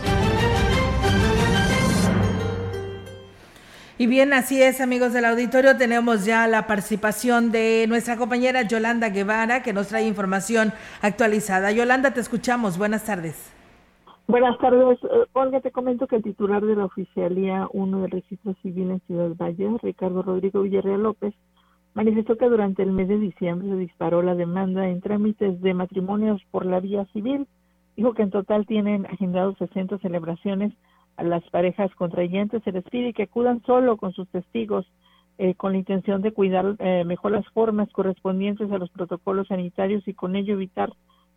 Y 4.01 4.07
bien, 4.07 4.33
así 4.33 4.59
es, 4.59 4.81
amigos 4.81 5.13
del 5.13 5.25
auditorio, 5.25 5.77
tenemos 5.77 6.25
ya 6.25 6.47
la 6.47 6.65
participación 6.65 7.51
de 7.51 7.85
nuestra 7.87 8.17
compañera 8.17 8.63
Yolanda 8.63 9.09
Guevara, 9.09 9.61
que 9.61 9.73
nos 9.73 9.89
trae 9.89 10.07
información 10.07 10.73
actualizada. 11.03 11.71
Yolanda, 11.71 12.09
te 12.09 12.19
escuchamos. 12.19 12.79
Buenas 12.79 13.05
tardes. 13.05 13.53
Buenas 14.27 14.57
tardes. 14.57 14.97
Eh, 15.03 15.27
Olga, 15.33 15.61
te 15.61 15.69
comento 15.69 16.07
que 16.07 16.15
el 16.15 16.23
titular 16.23 16.65
de 16.65 16.77
la 16.77 16.85
Oficialía 16.85 17.67
1 17.73 18.01
del 18.01 18.09
Registro 18.09 18.55
Civil 18.63 18.89
en 18.89 19.01
Ciudad 19.01 19.35
Valle, 19.37 19.69
Ricardo 19.83 20.23
Rodrigo 20.23 20.63
Villarreal 20.63 21.03
López, 21.03 21.35
manifestó 21.93 22.37
que 22.37 22.49
durante 22.49 22.81
el 22.81 22.93
mes 22.93 23.07
de 23.07 23.19
diciembre 23.19 23.69
se 23.69 23.75
disparó 23.75 24.23
la 24.23 24.33
demanda 24.33 24.89
en 24.89 24.99
trámites 25.01 25.61
de 25.61 25.75
matrimonios 25.75 26.41
por 26.49 26.65
la 26.65 26.79
vía 26.79 27.05
civil. 27.13 27.45
Dijo 27.95 28.15
que 28.15 28.23
en 28.23 28.31
total 28.31 28.65
tienen 28.65 29.05
agendados 29.05 29.59
60 29.59 29.99
celebraciones 29.99 30.73
a 31.21 31.23
las 31.23 31.43
parejas 31.51 31.93
contrayentes 31.95 32.63
se 32.63 32.71
les 32.71 32.83
pide 32.85 33.13
que 33.13 33.23
acudan 33.23 33.61
solo 33.63 33.97
con 33.97 34.11
sus 34.11 34.27
testigos 34.29 34.87
eh, 35.37 35.53
con 35.55 35.71
la 35.73 35.77
intención 35.77 36.21
de 36.21 36.31
cuidar 36.31 36.75
eh, 36.79 37.03
mejor 37.05 37.31
las 37.31 37.47
formas 37.49 37.89
correspondientes 37.91 38.71
a 38.71 38.77
los 38.79 38.89
protocolos 38.89 39.47
sanitarios 39.47 40.07
y 40.07 40.13
con 40.13 40.35
ello 40.35 40.53
evitar 40.53 40.91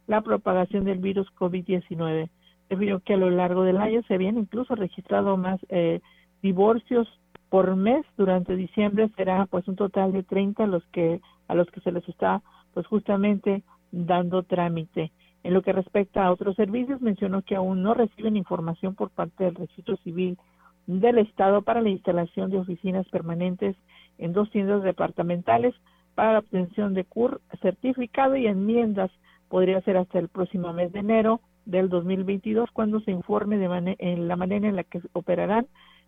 la 0.07 0.23
propagación 0.23 0.85
del 0.85 0.99
virus 0.99 1.29
COVID-19. 1.39 2.29
Debido 2.71 3.01
que 3.01 3.15
a 3.15 3.19
lo 3.19 3.31
largo 3.31 3.63
del 3.63 3.77
año 3.77 4.03
se 4.09 4.15
habían 4.15 4.39
incluso 4.39 4.75
registrado 4.75 5.37
más 5.37 5.61
eh, 5.69 6.01
divorcios 6.43 7.07
por 7.51 7.77
mes 7.77 8.05
durante 8.17 8.57
diciembre 8.57 9.11
será 9.17 9.47
pues 9.47 9.69
un 9.69 9.77
total 9.77 10.13
de 10.13 10.23
30 10.23 10.67
los 10.67 10.85
que 10.87 11.21
a 11.47 11.55
los 11.55 11.71
que 11.71 11.81
se 11.81 11.93
les 11.93 12.09
está 12.09 12.43
pues 12.73 12.87
justamente 12.87 13.63
dando 13.93 14.45
trámite. 14.45 15.13
En 15.45 15.53
lo 15.53 15.63
que 15.63 15.73
respecta 15.73 16.25
a 16.25 16.33
otros 16.33 16.57
servicios, 16.57 17.03
mencionó 17.03 17.43
que 17.43 17.55
aún 17.55 17.83
no 17.83 17.93
reciben 17.93 18.37
información 18.37 18.95
por 18.95 19.11
parte 19.11 19.45
del 19.45 19.55
Registro 19.55 19.97
Civil 19.99 20.39
del 20.87 21.19
Estado 21.19 21.61
para 21.61 21.83
la 21.83 21.91
instalación 21.91 22.51
de 22.51 22.59
oficinas 22.59 23.07
permanentes 23.11 23.77
en 24.19 24.33
dos 24.33 24.51
tiendas 24.51 24.83
departamentales 24.83 25.75
para 26.15 26.33
la 26.33 26.39
obtención 26.39 26.95
de 26.95 27.05
CUR 27.05 27.43
certificado 27.61 28.37
y 28.37 28.47
enmiendas. 28.47 29.11
Podría 29.51 29.83
ser 29.83 29.99
hasta 29.99 30.19
el 30.19 30.29
próximo 30.29 30.73
mes 30.73 30.93
de 30.93 31.01
enero 31.01 31.41
del 31.67 31.91
2022 31.91 32.71
cuando 32.73 33.01
se 33.01 33.11
informe 33.11 33.59
de 33.59 33.97
en 33.99 34.29
la 34.29 34.37
manera 34.37 34.67
en 34.67 34.77
la 34.77 34.85
que 34.85 35.03
operarán, 35.13 35.67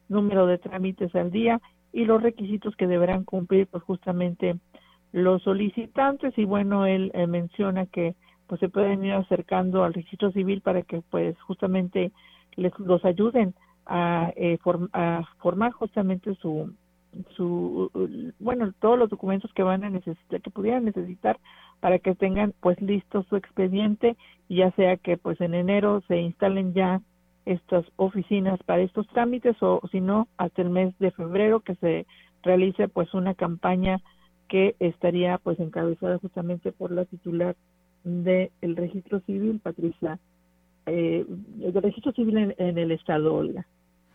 número 0.08 0.46
de 0.46 0.56
trámites 0.56 1.14
al 1.14 1.30
día 1.30 1.60
y 1.92 2.06
los 2.06 2.22
requisitos 2.22 2.74
que 2.76 2.86
deberán 2.86 3.24
cumplir 3.24 3.66
pues 3.66 3.82
justamente 3.82 4.56
los 5.12 5.42
solicitantes 5.42 6.36
y 6.38 6.44
bueno 6.44 6.86
él 6.86 7.10
eh, 7.14 7.26
menciona 7.26 7.86
que 7.86 8.14
pues 8.46 8.60
se 8.60 8.68
pueden 8.68 9.04
ir 9.04 9.12
acercando 9.12 9.84
al 9.84 9.94
registro 9.94 10.30
civil 10.32 10.60
para 10.60 10.82
que 10.82 11.02
pues 11.10 11.38
justamente 11.42 12.12
les 12.56 12.76
los 12.78 13.04
ayuden 13.04 13.54
a, 13.86 14.32
eh, 14.36 14.58
a 14.92 15.22
formar 15.38 15.72
justamente 15.72 16.34
su 16.36 16.72
su 17.34 17.90
bueno 18.38 18.72
todos 18.80 18.98
los 18.98 19.08
documentos 19.08 19.52
que 19.54 19.62
van 19.62 19.84
a 19.84 19.90
necesitar 19.90 20.40
que 20.40 20.50
pudieran 20.50 20.84
necesitar 20.84 21.38
para 21.80 21.98
que 21.98 22.14
tengan 22.14 22.52
pues 22.60 22.80
listo 22.80 23.24
su 23.24 23.36
expediente 23.36 24.16
y 24.48 24.56
ya 24.56 24.70
sea 24.72 24.96
que 24.96 25.16
pues 25.16 25.40
en 25.40 25.54
enero 25.54 26.02
se 26.08 26.18
instalen 26.18 26.74
ya 26.74 27.00
estas 27.46 27.84
oficinas 27.96 28.60
para 28.64 28.82
estos 28.82 29.06
trámites 29.08 29.56
o 29.62 29.80
si 29.90 30.00
no 30.00 30.28
hasta 30.36 30.62
el 30.62 30.70
mes 30.70 30.98
de 30.98 31.10
febrero 31.12 31.60
que 31.60 31.76
se 31.76 32.06
realice 32.42 32.88
pues 32.88 33.12
una 33.14 33.34
campaña 33.34 34.00
que 34.48 34.76
estaría 34.78 35.38
pues 35.38 35.58
encabezada 35.60 36.18
justamente 36.18 36.72
por 36.72 36.90
la 36.92 37.04
titular 37.04 37.56
del 38.06 38.76
registro 38.76 39.20
civil, 39.26 39.60
Patricia, 39.60 40.18
eh, 40.86 41.24
del 41.26 41.82
registro 41.82 42.12
civil 42.12 42.54
en, 42.56 42.78
el 42.78 42.92
Estado, 42.92 43.34
Olga. 43.34 43.66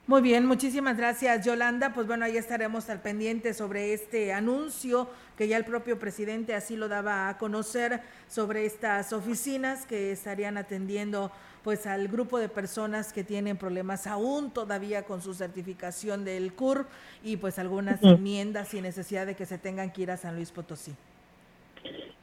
Muy 0.08 0.22
bien, 0.22 0.46
muchísimas 0.46 0.98
gracias 0.98 1.46
Yolanda. 1.46 1.94
Pues 1.94 2.08
bueno, 2.08 2.26
ahí 2.26 2.38
estaremos 2.38 2.90
al 2.90 3.02
pendiente 3.02 3.54
sobre 3.54 3.94
este 3.94 4.32
anuncio 4.32 5.10
que 5.38 5.48
ya 5.48 5.58
el 5.58 5.66
propio 5.66 6.00
presidente 6.00 6.56
así 6.56 6.76
lo 6.76 6.88
daba 6.88 7.28
a 7.28 7.38
conocer 7.38 8.02
sobre 8.28 8.66
estas 8.66 9.12
oficinas 9.14 9.86
que 9.86 10.12
estarían 10.12 10.58
atendiendo 10.58 11.32
pues 11.62 11.86
al 11.86 12.08
grupo 12.08 12.40
de 12.40 12.50
personas 12.50 13.14
que 13.14 13.24
tienen 13.24 13.58
problemas 13.58 14.08
aún 14.08 14.52
todavía 14.52 15.04
con 15.04 15.22
su 15.22 15.34
certificación 15.34 16.26
del 16.26 16.54
CUR 16.54 16.88
y 17.24 17.38
pues 17.38 17.60
algunas 17.60 18.02
enmiendas 18.02 18.70
sin 18.70 18.84
necesidad 18.84 19.26
de 19.26 19.36
que 19.36 19.46
se 19.46 19.58
tengan 19.58 19.92
que 19.92 20.04
ir 20.04 20.12
a 20.12 20.18
San 20.18 20.36
Luis 20.36 20.52
Potosí. 20.52 20.94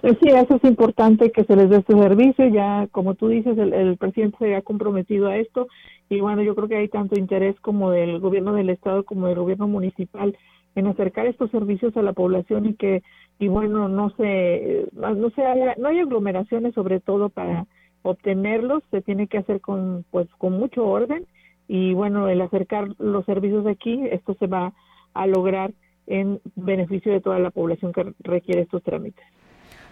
Pues 0.01 0.17
sí, 0.23 0.29
eso 0.29 0.55
es 0.55 0.65
importante 0.65 1.33
que 1.33 1.43
se 1.45 1.57
les 1.57 1.71
dé 1.71 1.79
este 1.79 1.95
servicio. 1.95 2.47
Ya, 2.49 2.87
como 2.93 3.15
tú 3.15 3.29
dices, 3.29 3.59
el, 3.59 3.97
presidente 3.97 4.39
se 4.39 4.55
ha 4.55 4.63
comprometido 4.63 5.27
a 5.27 5.37
esto 5.37 5.67
y 6.09 6.21
bueno, 6.21 6.43
yo 6.43 6.55
creo 6.55 6.69
que 6.69 6.77
hay 6.77 6.89
tanto 6.89 7.19
interés 7.19 7.59
como 7.61 7.91
del 7.91 8.21
gobierno 8.21 8.53
del 8.53 8.71
estado 8.71 9.05
como 9.05 9.27
del 9.27 9.39
gobierno 9.39 9.67
municipal 9.67 10.37
en 10.77 10.87
acercar 10.87 11.27
estos 11.27 11.51
servicios 11.51 11.97
a 11.97 12.03
la 12.03 12.13
población 12.13 12.67
y 12.67 12.75
que 12.75 13.03
y 13.41 13.49
bueno 13.49 13.89
no 13.89 14.11
se 14.11 14.87
no 14.95 15.31
se 15.31 15.45
haya, 15.45 15.75
no 15.79 15.89
hay 15.89 15.99
aglomeraciones 15.99 16.75
sobre 16.75 17.01
todo 17.01 17.29
para 17.29 17.67
obtenerlos 18.03 18.83
se 18.91 19.03
tiene 19.03 19.27
que 19.27 19.39
hacer 19.39 19.61
con 19.61 20.05
pues 20.11 20.29
con 20.39 20.53
mucho 20.53 20.87
orden 20.87 21.27
y 21.67 21.95
bueno 21.95 22.29
el 22.29 22.41
acercar 22.41 22.89
los 22.99 23.25
servicios 23.27 23.67
aquí 23.67 24.01
esto 24.11 24.35
se 24.39 24.47
va 24.47 24.73
a 25.15 25.27
lograr 25.27 25.73
en 26.07 26.41
beneficio 26.57 27.13
de 27.13 27.21
toda 27.21 27.39
la 27.39 27.51
población 27.51 27.93
que 27.93 28.15
requiere 28.21 28.63
estos 28.63 28.83
trámites. 28.83 29.25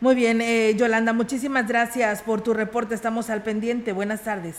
Muy 0.00 0.14
bien, 0.14 0.40
eh, 0.42 0.74
Yolanda, 0.76 1.14
muchísimas 1.14 1.66
gracias 1.66 2.22
por 2.22 2.42
tu 2.42 2.52
reporte. 2.52 2.94
Estamos 2.94 3.30
al 3.30 3.42
pendiente. 3.42 3.92
Buenas 3.92 4.22
tardes. 4.22 4.56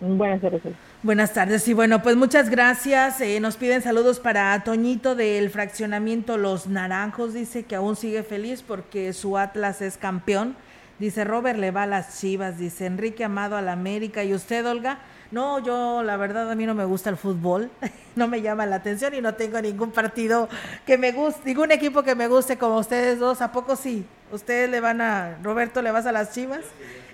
Buenas 0.00 0.40
tardes. 0.40 0.62
Buenas 1.02 1.32
tardes. 1.32 1.66
Y 1.68 1.74
bueno, 1.74 2.02
pues 2.02 2.16
muchas 2.16 2.48
gracias. 2.48 3.20
Eh, 3.20 3.40
nos 3.40 3.56
piden 3.56 3.82
saludos 3.82 4.20
para 4.20 4.62
Toñito 4.62 5.14
del 5.14 5.50
fraccionamiento 5.50 6.38
Los 6.38 6.68
Naranjos. 6.68 7.34
Dice 7.34 7.64
que 7.64 7.74
aún 7.74 7.96
sigue 7.96 8.22
feliz 8.22 8.62
porque 8.62 9.12
su 9.12 9.36
Atlas 9.36 9.82
es 9.82 9.96
campeón. 9.96 10.56
Dice 11.02 11.24
Robert 11.24 11.58
le 11.58 11.72
va 11.72 11.82
a 11.82 11.86
las 11.86 12.20
Chivas. 12.20 12.58
Dice 12.58 12.86
Enrique 12.86 13.24
Amado 13.24 13.56
a 13.56 13.60
la 13.60 13.72
América. 13.72 14.22
¿Y 14.22 14.32
usted, 14.34 14.64
Olga? 14.64 15.00
No, 15.32 15.58
yo 15.58 16.04
la 16.04 16.16
verdad 16.16 16.48
a 16.48 16.54
mí 16.54 16.64
no 16.64 16.76
me 16.76 16.84
gusta 16.84 17.10
el 17.10 17.16
fútbol, 17.16 17.72
no 18.14 18.28
me 18.28 18.40
llama 18.40 18.66
la 18.66 18.76
atención 18.76 19.12
y 19.12 19.20
no 19.20 19.34
tengo 19.34 19.60
ningún 19.60 19.90
partido 19.90 20.48
que 20.86 20.98
me 20.98 21.10
guste, 21.10 21.40
ningún 21.44 21.72
equipo 21.72 22.04
que 22.04 22.14
me 22.14 22.28
guste 22.28 22.56
como 22.56 22.78
ustedes 22.78 23.18
dos. 23.18 23.40
¿A 23.40 23.50
poco 23.50 23.74
sí? 23.74 24.06
¿Ustedes 24.30 24.70
le 24.70 24.78
van 24.78 25.00
a, 25.00 25.38
Roberto 25.42 25.82
le 25.82 25.90
vas 25.90 26.06
a 26.06 26.12
las 26.12 26.34
Chivas? 26.34 26.60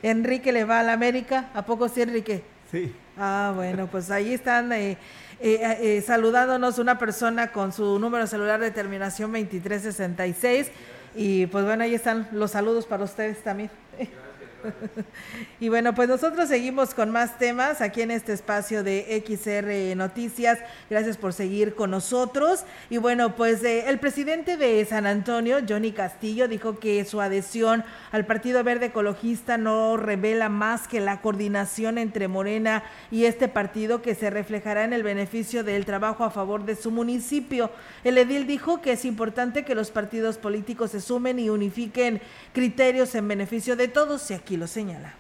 Enrique 0.03 0.53
le 0.53 0.65
va 0.67 0.81
a 0.81 0.83
la 0.83 0.93
América, 0.93 1.49
¿a 1.55 1.65
poco 1.65 1.89
sí, 1.89 2.03
Enrique? 2.03 2.43
Sí. 2.71 2.95
Ah, 3.17 3.55
bueno, 3.57 3.87
pues 3.87 4.11
ahí 4.11 4.35
están 4.35 4.71
eh, 4.73 4.99
eh, 5.41 5.79
eh, 5.81 6.05
saludándonos 6.07 6.79
una 6.79 6.99
persona 6.99 7.53
con 7.53 7.73
su 7.73 7.99
número 7.99 8.27
celular 8.27 8.61
de 8.61 8.71
terminación 8.71 9.33
2366 9.33 10.71
y 11.15 11.47
pues 11.47 11.65
bueno, 11.65 11.85
ahí 11.85 11.95
están 11.95 12.29
los 12.33 12.51
saludos 12.53 12.87
para 12.87 13.05
ustedes 13.05 13.43
también. 13.43 13.71
y 15.61 15.69
bueno, 15.69 15.95
pues 15.95 16.09
nosotros 16.09 16.49
seguimos 16.49 16.95
con 16.95 17.11
más 17.11 17.39
temas 17.39 17.81
aquí 17.81 18.03
en 18.03 18.11
este 18.11 18.33
espacio 18.33 18.83
de 18.83 19.23
XR 19.27 19.97
Noticias. 19.97 20.59
Gracias 20.91 21.17
por 21.17 21.33
seguir 21.33 21.75
con 21.75 21.91
nosotros. 21.91 22.65
Y 22.91 22.99
bueno, 22.99 23.37
pues 23.37 23.63
eh, 23.65 23.89
el 23.89 23.99
presidente 23.99 24.57
de 24.57 24.85
San 24.85 25.07
Antonio, 25.07 25.59
Johnny 25.69 25.93
Castillo, 25.93 26.49
dijo 26.49 26.79
que 26.79 27.05
su 27.05 27.21
adhesión 27.21 27.85
al 28.13 28.27
Partido 28.27 28.63
Verde 28.65 28.87
Ecologista 28.87 29.59
no 29.59 29.97
revela 29.97 30.49
más 30.49 30.89
que 30.89 31.01
la 31.01 31.21
coordinación 31.21 31.99
entre 31.99 32.29
Morena 32.29 32.85
y 33.11 33.25
este 33.25 33.49
partido 33.49 34.03
que 34.03 34.15
se 34.15 34.31
reflejará 34.31 34.85
en 34.85 34.93
el 34.93 35.03
beneficio 35.03 35.65
del 35.65 35.85
trabajo 35.85 36.25
a 36.25 36.31
favor 36.31 36.65
de 36.65 36.77
su 36.77 36.91
municipio. 36.91 37.71
El 38.05 38.19
edil 38.19 38.47
dijo 38.47 38.81
que 38.81 38.93
es 38.93 39.05
importante 39.05 39.65
que 39.65 39.75
los 39.75 39.91
partidos 39.91 40.39
políticos 40.39 40.91
se 40.91 41.01
sumen 41.01 41.39
y 41.39 41.51
unifiquen 41.51 42.21
criterios 42.53 43.15
en 43.15 43.29
beneficio 43.29 43.77
de 43.77 43.89
todos 43.89 44.31
y 44.31 44.35
aquí 44.35 44.57
lo 44.59 44.67
señala. 44.67 45.15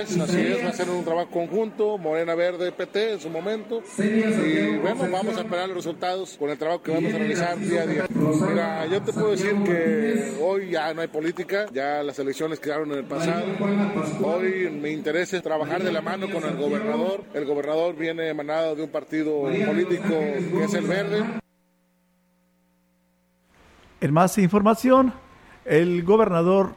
Así 0.00 0.40
es, 0.40 0.64
va 0.64 0.70
a 0.70 0.72
ser 0.72 0.88
un 0.88 1.04
trabajo 1.04 1.30
conjunto, 1.30 1.98
Morena 1.98 2.34
Verde, 2.34 2.72
PT 2.72 3.12
en 3.12 3.20
su 3.20 3.28
momento. 3.28 3.82
Y 3.98 4.78
bueno, 4.78 5.06
vamos 5.10 5.36
a 5.36 5.42
esperar 5.42 5.68
los 5.68 5.76
resultados 5.76 6.36
con 6.38 6.48
el 6.48 6.56
trabajo 6.56 6.82
que 6.82 6.92
vamos 6.92 7.12
a 7.12 7.18
realizar 7.18 7.58
día 7.58 7.82
a 7.82 7.86
día. 7.86 8.06
Mira, 8.08 8.86
yo 8.86 9.02
te 9.02 9.12
puedo 9.12 9.32
decir 9.32 9.54
que 9.64 10.38
hoy 10.40 10.70
ya 10.70 10.94
no 10.94 11.02
hay 11.02 11.08
política, 11.08 11.66
ya 11.72 12.02
las 12.02 12.18
elecciones 12.18 12.58
quedaron 12.58 12.90
en 12.92 12.98
el 12.98 13.04
pasado. 13.04 13.44
Hoy 14.24 14.70
mi 14.70 14.90
interés 14.90 15.34
es 15.34 15.42
trabajar 15.42 15.82
de 15.82 15.92
la 15.92 16.00
mano 16.00 16.30
con 16.30 16.42
el 16.44 16.56
gobernador. 16.56 17.24
El 17.34 17.44
gobernador 17.44 17.94
viene 17.94 18.28
emanado 18.28 18.74
de 18.74 18.84
un 18.84 18.90
partido 18.90 19.42
político 19.42 20.08
que 20.08 20.64
es 20.64 20.74
el 20.74 20.86
Verde. 20.86 21.42
En 24.00 24.12
más 24.12 24.36
información, 24.38 25.12
el 25.64 26.02
gobernador 26.02 26.74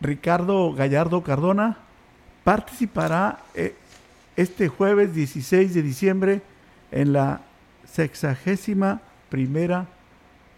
Ricardo 0.00 0.72
Gallardo 0.72 1.22
Cardona 1.22 1.78
participará 2.44 3.38
eh, 3.54 3.74
este 4.36 4.68
jueves 4.68 5.14
16 5.14 5.74
de 5.74 5.82
diciembre 5.82 6.42
en 6.90 7.12
la 7.12 7.42
sexagésima 7.84 9.00
primera 9.28 9.86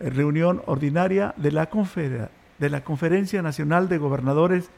reunión 0.00 0.62
ordinaria 0.66 1.34
de 1.36 1.52
la, 1.52 1.68
de 2.58 2.70
la 2.70 2.84
Conferencia 2.84 3.42
Nacional 3.42 3.88
de 3.88 3.98
Gobernadores, 3.98 4.70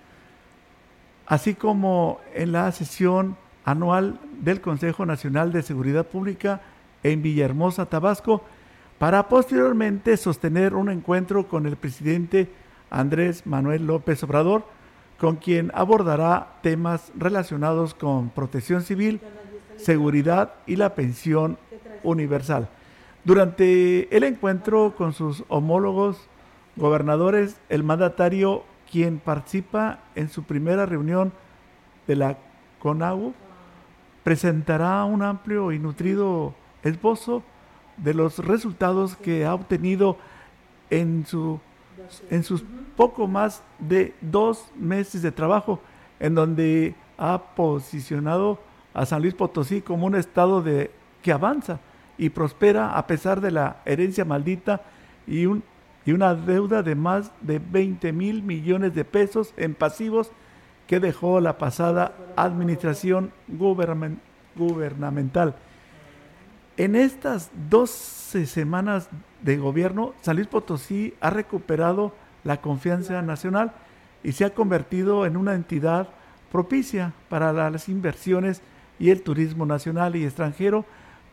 así 1.27 1.55
como 1.55 2.21
en 2.35 2.53
la 2.53 2.71
sesión 2.73 3.37
anual 3.65 4.19
del 4.41 4.61
Consejo 4.61 5.07
Nacional 5.07 5.53
de 5.53 5.63
Seguridad 5.63 6.07
Pública 6.07 6.61
en 7.03 7.23
Villahermosa, 7.23 7.87
Tabasco, 7.87 8.45
para 8.99 9.29
posteriormente 9.29 10.17
sostener 10.17 10.75
un 10.75 10.89
encuentro 10.89 11.49
con 11.49 11.67
el 11.67 11.77
presidente 11.77 12.49
Andrés 12.91 13.47
Manuel 13.47 13.87
López 13.87 14.23
Obrador, 14.23 14.65
con 15.19 15.37
quien 15.37 15.71
abordará 15.75 16.59
temas 16.63 17.13
relacionados 17.15 17.95
con 17.95 18.31
protección 18.31 18.83
civil, 18.83 19.21
seguridad 19.77 20.55
y 20.67 20.77
la 20.77 20.95
pensión 20.95 21.59
universal. 22.03 22.69
Durante 23.25 24.15
el 24.17 24.25
encuentro 24.25 24.95
con 24.97 25.13
sus 25.13 25.45
homólogos 25.49 26.29
gobernadores, 26.77 27.61
el 27.69 27.83
mandatario, 27.83 28.65
quien 28.91 29.19
participa 29.19 30.01
en 30.15 30.29
su 30.29 30.45
primera 30.45 30.87
reunión 30.87 31.33
de 32.07 32.17
la 32.17 32.39
CONAGU, 32.79 33.35
presentará 34.23 35.05
un 35.05 35.23
amplio 35.23 35.73
y 35.73 35.79
nutrido 35.79 36.55
esbozo 36.83 37.43
de 37.97 38.15
los 38.15 38.39
resultados 38.39 39.17
que 39.17 39.45
ha 39.45 39.55
obtenido 39.55 40.17
en, 40.91 41.27
su, 41.27 41.59
en 42.31 42.45
sus 42.45 42.65
poco 42.97 43.27
más 43.27 43.63
de 43.79 44.15
dos 44.21 44.71
meses 44.77 45.23
de 45.23 45.33
trabajo, 45.33 45.81
en 46.21 46.35
donde 46.35 46.95
ha 47.19 47.55
posicionado 47.55 48.59
a 48.95 49.07
San 49.07 49.23
Luis 49.23 49.35
Potosí 49.35 49.83
como 49.83 50.07
un 50.07 50.15
estado 50.15 50.63
de, 50.63 50.91
que 51.23 51.33
avanza 51.33 51.81
y 52.19 52.31
prospera 52.31 52.97
a 52.97 53.07
pesar 53.07 53.41
de 53.41 53.51
la 53.51 53.83
herencia 53.85 54.25
maldita 54.25 54.83
y, 55.27 55.47
un, 55.47 55.63
y 56.05 56.13
una 56.13 56.35
deuda 56.35 56.83
de 56.83 56.95
más 56.95 57.31
de 57.41 57.59
20 57.59 58.13
mil 58.13 58.43
millones 58.43 58.95
de 58.95 59.05
pesos 59.05 59.53
en 59.57 59.75
pasivos 59.75 60.31
que 60.87 61.01
dejó 61.01 61.41
la 61.41 61.59
pasada 61.59 62.15
administración 62.37 63.33
gubernamental. 63.49 65.57
En 66.79 66.95
estas 66.95 67.51
12 67.71 68.45
semanas 68.45 69.09
de 69.41 69.57
gobierno, 69.57 70.13
San 70.21 70.37
Luis 70.37 70.47
Potosí 70.47 71.15
ha 71.23 71.31
recuperado 71.31 72.13
la 72.45 72.61
confianza 72.61 73.23
nacional 73.23 73.73
y 74.23 74.33
se 74.33 74.45
ha 74.45 74.51
convertido 74.51 75.25
en 75.25 75.39
una 75.39 75.55
entidad 75.55 76.09
propicia 76.53 77.15
para 77.31 77.53
las 77.55 77.89
inversiones 77.89 78.61
y 78.99 79.09
el 79.09 79.23
turismo 79.23 79.65
nacional 79.65 80.17
y 80.17 80.25
extranjero 80.25 80.85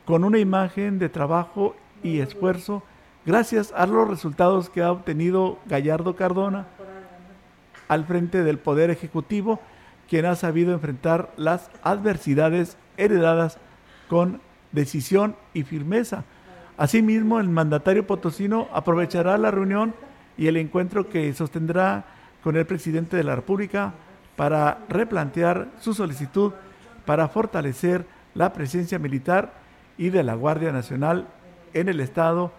con 0.06 0.24
una 0.24 0.40
imagen 0.40 0.98
de 0.98 1.10
trabajo 1.10 1.76
y 2.04 2.20
esfuerzo 2.20 2.82
gracias 3.26 3.74
a 3.76 3.86
los 3.86 4.08
resultados 4.08 4.70
que 4.70 4.82
ha 4.82 4.92
obtenido 4.94 5.60
Gallardo 5.66 6.16
Cardona 6.16 6.68
al 7.90 8.06
frente 8.06 8.44
del 8.44 8.60
Poder 8.60 8.90
Ejecutivo, 8.92 9.60
quien 10.10 10.26
ha 10.26 10.36
sabido 10.36 10.72
enfrentar 10.72 11.34
las 11.36 11.70
adversidades 11.84 12.78
heredadas 12.96 13.58
con 14.08 14.40
decisión 14.74 15.36
y 15.54 15.64
firmeza. 15.64 16.26
Asimismo, 16.78 17.40
el 17.40 17.48
mandatario 17.48 18.06
potosino 18.06 18.68
aprovechará 18.74 19.38
la 19.38 19.52
reunión 19.52 19.94
y 20.38 20.48
el 20.48 20.58
encuentro 20.58 21.08
que 21.08 21.34
sostendrá 21.34 22.06
con 22.44 22.58
el 22.58 22.66
presidente 22.66 23.16
de 23.16 23.24
la 23.24 23.36
República 23.36 23.94
para 24.36 24.80
replantear 24.90 25.70
su 25.80 25.94
solicitud 25.94 26.52
para 27.06 27.28
fortalecer 27.28 28.06
la 28.34 28.54
presencia 28.54 29.00
militar 29.00 29.54
y 29.98 30.10
de 30.10 30.24
la 30.24 30.36
Guardia 30.36 30.72
Nacional 30.72 31.28
en 31.74 31.90
el 31.90 32.00
Estado 32.00 32.52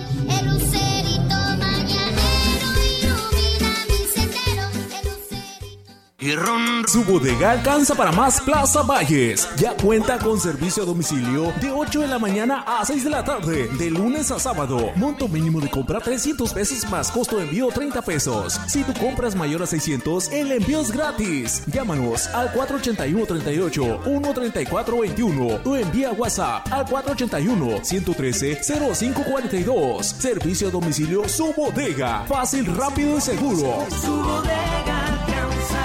Su 6.87 7.03
bodega 7.03 7.49
alcanza 7.49 7.95
para 7.95 8.11
más 8.11 8.39
Plaza 8.41 8.83
Valles. 8.83 9.49
Ya 9.57 9.73
cuenta 9.73 10.19
con 10.19 10.39
servicio 10.39 10.83
a 10.83 10.85
domicilio 10.85 11.51
de 11.59 11.71
8 11.71 12.01
de 12.01 12.07
la 12.07 12.19
mañana 12.19 12.63
a 12.67 12.85
6 12.85 13.05
de 13.05 13.09
la 13.09 13.23
tarde, 13.23 13.67
de 13.79 13.89
lunes 13.89 14.29
a 14.29 14.37
sábado. 14.37 14.91
Monto 14.97 15.27
mínimo 15.27 15.59
de 15.59 15.71
compra 15.71 15.99
300 15.99 16.53
pesos 16.53 16.87
más 16.91 17.09
costo 17.09 17.37
de 17.37 17.45
envío 17.45 17.69
30 17.69 18.03
pesos. 18.03 18.59
Si 18.67 18.83
tu 18.83 18.93
compras 18.93 19.35
mayor 19.35 19.63
a 19.63 19.65
600, 19.65 20.31
el 20.31 20.51
envío 20.51 20.81
es 20.81 20.91
gratis. 20.91 21.63
Llámanos 21.65 22.27
al 22.27 22.51
481 22.51 23.25
38 23.25 24.01
134 24.03 24.99
21 24.99 25.59
o 25.65 25.75
envía 25.75 26.11
WhatsApp 26.11 26.71
al 26.71 26.85
481 26.85 27.83
113 27.83 28.61
0542. 28.63 30.05
Servicio 30.05 30.67
a 30.67 30.71
domicilio 30.71 31.27
Su 31.27 31.51
Bodega. 31.51 32.25
Fácil, 32.27 32.67
rápido 32.75 33.17
y 33.17 33.21
seguro. 33.21 33.87
Su 33.89 34.11
bodega 34.11 35.05
alcanza. 35.07 35.80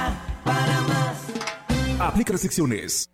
Aplica 1.98 2.32
restricciones. 2.32 3.10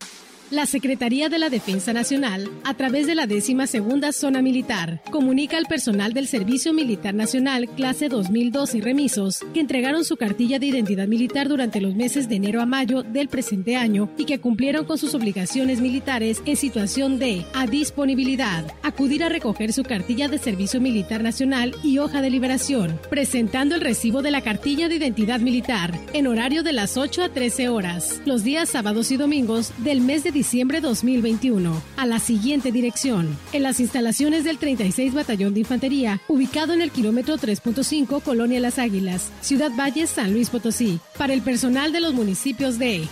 La 0.53 0.66
Secretaría 0.66 1.30
de 1.30 1.38
la 1.38 1.48
Defensa 1.48 1.94
Nacional, 1.94 2.46
a 2.62 2.74
través 2.74 3.07
de 3.07 3.14
la 3.14 3.26
décima 3.26 3.66
segunda 3.66 4.12
zona 4.12 4.42
militar, 4.42 5.00
comunica 5.11 5.57
al 5.57 5.64
personal 5.64 6.12
del 6.12 6.28
Servicio 6.28 6.74
Militar 6.74 7.14
Nacional 7.14 7.70
clase 7.70 8.11
2002 8.11 8.74
y 8.74 8.82
remisos 8.82 9.40
que 9.55 9.61
entregaron 9.61 10.05
su 10.05 10.18
cartilla 10.18 10.59
de 10.59 10.66
identidad 10.66 11.09
militar 11.09 11.48
durante 11.48 11.80
los 11.80 11.94
meses 11.94 12.28
de 12.28 12.36
enero 12.36 12.61
a 12.61 12.66
mayo 12.66 13.03
del 13.03 13.30
presente 13.30 13.76
año 13.76 14.11
y 14.18 14.26
que 14.26 14.40
cumplieron 14.40 14.84
con 14.84 14.98
sus 14.98 15.14
obligaciones 15.14 15.80
militares 15.80 16.42
en 16.44 16.57
situación 16.57 17.18
de 17.18 17.46
a 17.55 17.66
disponibilidad, 17.66 18.66
acudir 18.82 19.24
a 19.24 19.30
recoger 19.30 19.72
su 19.72 19.84
cartilla 19.84 20.28
de 20.28 20.36
Servicio 20.36 20.82
Militar 20.82 21.22
Nacional 21.22 21.74
y 21.82 21.96
hoja 21.96 22.20
de 22.20 22.28
liberación, 22.28 23.00
presentando 23.09 23.74
el 23.74 23.80
recibo 23.80 24.20
de 24.20 24.32
la 24.32 24.42
cartilla 24.42 24.90
de 24.90 24.96
identidad 24.96 25.40
militar 25.40 25.98
en 26.12 26.26
horario 26.26 26.62
de 26.62 26.74
las 26.74 26.98
8 26.98 27.22
a 27.22 27.28
13 27.30 27.70
horas, 27.70 28.20
los 28.26 28.44
días 28.44 28.68
sábados 28.68 29.11
y 29.12 29.16
domingos 29.16 29.72
del 29.78 30.03
mes 30.03 30.24
de 30.24 30.30
diciembre 30.30 30.41
2021, 30.80 31.82
a 31.97 32.07
la 32.07 32.18
siguiente 32.18 32.72
dirección, 32.72 33.36
en 33.53 33.62
las 33.62 33.80
instalaciones 33.80 34.45
del 34.45 34.59
36 34.59 35.14
Batallón 35.14 35.55
de 35.55 35.61
Infantería, 35.61 36.20
ubicado 36.28 36.72
en 36.72 36.82
el 36.82 36.90
kilómetro 36.90 37.36
3.5 37.36 38.22
Colonia 38.22 38.61
Las 38.61 38.78
Águilas, 38.78 39.30
Ciudad 39.40 39.70
Valles, 39.76 40.11
San 40.11 40.32
Luis 40.32 40.51
Potosí, 40.51 41.01
para 41.18 41.32
el 41.32 41.43
personal 41.43 41.93
de 41.93 42.01
los 42.01 42.14
municipios 42.14 42.78
de 42.78 43.07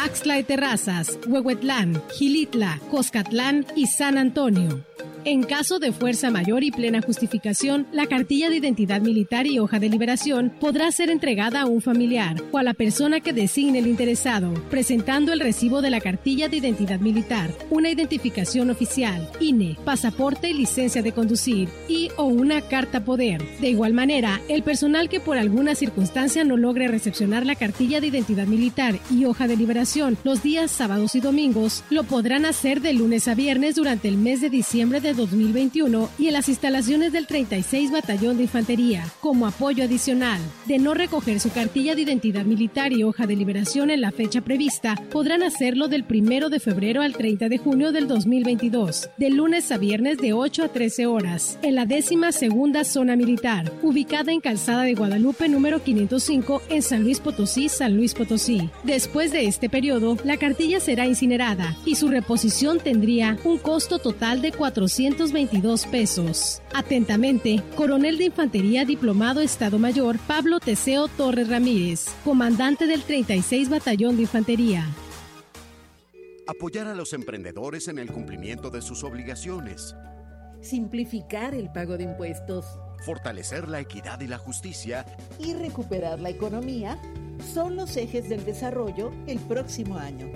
Axtla 0.00 0.34
de 0.34 0.44
Terrazas, 0.44 1.18
Huehuetlán, 1.26 2.02
Gilitla, 2.12 2.80
Coscatlán 2.90 3.66
y 3.74 3.86
San 3.86 4.18
Antonio. 4.18 4.84
En 5.26 5.42
caso 5.42 5.80
de 5.80 5.90
fuerza 5.90 6.30
mayor 6.30 6.62
y 6.62 6.70
plena 6.70 7.02
justificación, 7.02 7.88
la 7.90 8.06
cartilla 8.06 8.48
de 8.48 8.58
identidad 8.58 9.00
militar 9.00 9.48
y 9.48 9.58
hoja 9.58 9.80
de 9.80 9.88
liberación 9.88 10.52
podrá 10.60 10.92
ser 10.92 11.10
entregada 11.10 11.62
a 11.62 11.66
un 11.66 11.82
familiar 11.82 12.36
o 12.52 12.58
a 12.58 12.62
la 12.62 12.74
persona 12.74 13.18
que 13.18 13.32
designe 13.32 13.80
el 13.80 13.88
interesado, 13.88 14.54
presentando 14.70 15.32
el 15.32 15.40
recibo 15.40 15.82
de 15.82 15.90
la 15.90 16.00
cartilla 16.00 16.48
de 16.48 16.58
identidad 16.58 17.00
militar, 17.00 17.50
una 17.70 17.90
identificación 17.90 18.70
oficial, 18.70 19.28
INE, 19.40 19.76
pasaporte 19.84 20.48
y 20.48 20.54
licencia 20.54 21.02
de 21.02 21.10
conducir 21.10 21.70
y 21.88 22.08
o 22.16 22.26
una 22.26 22.60
carta 22.60 23.04
poder. 23.04 23.42
De 23.58 23.70
igual 23.70 23.94
manera, 23.94 24.40
el 24.48 24.62
personal 24.62 25.08
que 25.08 25.18
por 25.18 25.38
alguna 25.38 25.74
circunstancia 25.74 26.44
no 26.44 26.56
logre 26.56 26.86
recepcionar 26.86 27.44
la 27.44 27.56
cartilla 27.56 28.00
de 28.00 28.06
identidad 28.06 28.46
militar 28.46 29.00
y 29.10 29.24
hoja 29.24 29.48
de 29.48 29.56
liberación 29.56 30.16
los 30.22 30.44
días 30.44 30.70
sábados 30.70 31.16
y 31.16 31.20
domingos, 31.20 31.82
lo 31.90 32.04
podrán 32.04 32.44
hacer 32.44 32.80
de 32.80 32.92
lunes 32.92 33.26
a 33.26 33.34
viernes 33.34 33.74
durante 33.74 34.06
el 34.06 34.18
mes 34.18 34.40
de 34.40 34.50
diciembre 34.50 35.00
de 35.00 35.15
2021 35.16 36.10
y 36.18 36.28
en 36.28 36.34
las 36.34 36.48
instalaciones 36.48 37.12
del 37.12 37.26
36 37.26 37.90
Batallón 37.90 38.36
de 38.36 38.44
Infantería, 38.44 39.04
como 39.20 39.46
apoyo 39.46 39.84
adicional. 39.84 40.40
De 40.66 40.78
no 40.78 40.94
recoger 40.94 41.40
su 41.40 41.50
cartilla 41.50 41.94
de 41.94 42.02
identidad 42.02 42.44
militar 42.44 42.92
y 42.92 43.02
hoja 43.02 43.26
de 43.26 43.34
liberación 43.34 43.90
en 43.90 44.00
la 44.00 44.12
fecha 44.12 44.42
prevista, 44.42 44.94
podrán 45.10 45.42
hacerlo 45.42 45.88
del 45.88 46.04
1 46.08 46.50
de 46.50 46.60
febrero 46.60 47.02
al 47.02 47.14
30 47.14 47.48
de 47.48 47.58
junio 47.58 47.92
del 47.92 48.06
2022, 48.06 49.10
de 49.16 49.30
lunes 49.30 49.72
a 49.72 49.78
viernes 49.78 50.18
de 50.18 50.32
8 50.32 50.64
a 50.64 50.68
13 50.68 51.06
horas, 51.06 51.58
en 51.62 51.74
la 51.74 51.86
décima 51.86 52.32
segunda 52.32 52.84
zona 52.84 53.16
militar, 53.16 53.72
ubicada 53.82 54.32
en 54.32 54.40
Calzada 54.40 54.82
de 54.82 54.94
Guadalupe 54.94 55.48
número 55.48 55.82
505 55.82 56.62
en 56.68 56.82
San 56.82 57.02
Luis 57.02 57.20
Potosí, 57.20 57.68
San 57.68 57.96
Luis 57.96 58.14
Potosí. 58.14 58.68
Después 58.84 59.32
de 59.32 59.46
este 59.46 59.68
periodo, 59.68 60.16
la 60.24 60.36
cartilla 60.36 60.80
será 60.80 61.06
incinerada 61.06 61.76
y 61.84 61.94
su 61.94 62.08
reposición 62.08 62.78
tendría 62.78 63.38
un 63.44 63.58
costo 63.58 63.98
total 63.98 64.42
de 64.42 64.52
400 64.52 65.05
422 65.14 65.86
pesos. 65.86 66.62
Atentamente, 66.74 67.62
Coronel 67.76 68.18
de 68.18 68.24
Infantería 68.24 68.84
Diplomado 68.84 69.40
Estado 69.40 69.78
Mayor 69.78 70.18
Pablo 70.18 70.58
Teseo 70.58 71.06
Torres 71.06 71.48
Ramírez, 71.48 72.06
comandante 72.24 72.86
del 72.86 73.02
36 73.02 73.68
Batallón 73.68 74.16
de 74.16 74.22
Infantería. 74.22 74.84
Apoyar 76.48 76.88
a 76.88 76.94
los 76.94 77.12
emprendedores 77.12 77.86
en 77.88 77.98
el 77.98 78.10
cumplimiento 78.10 78.70
de 78.70 78.82
sus 78.82 79.04
obligaciones. 79.04 79.94
Simplificar 80.60 81.54
el 81.54 81.70
pago 81.70 81.96
de 81.96 82.04
impuestos. 82.04 82.64
Fortalecer 83.04 83.68
la 83.68 83.78
equidad 83.78 84.20
y 84.20 84.26
la 84.26 84.38
justicia. 84.38 85.06
Y 85.38 85.54
recuperar 85.54 86.20
la 86.20 86.30
economía 86.30 87.00
son 87.54 87.76
los 87.76 87.96
ejes 87.96 88.28
del 88.28 88.44
desarrollo 88.44 89.12
el 89.28 89.38
próximo 89.38 89.98
año. 89.98 90.26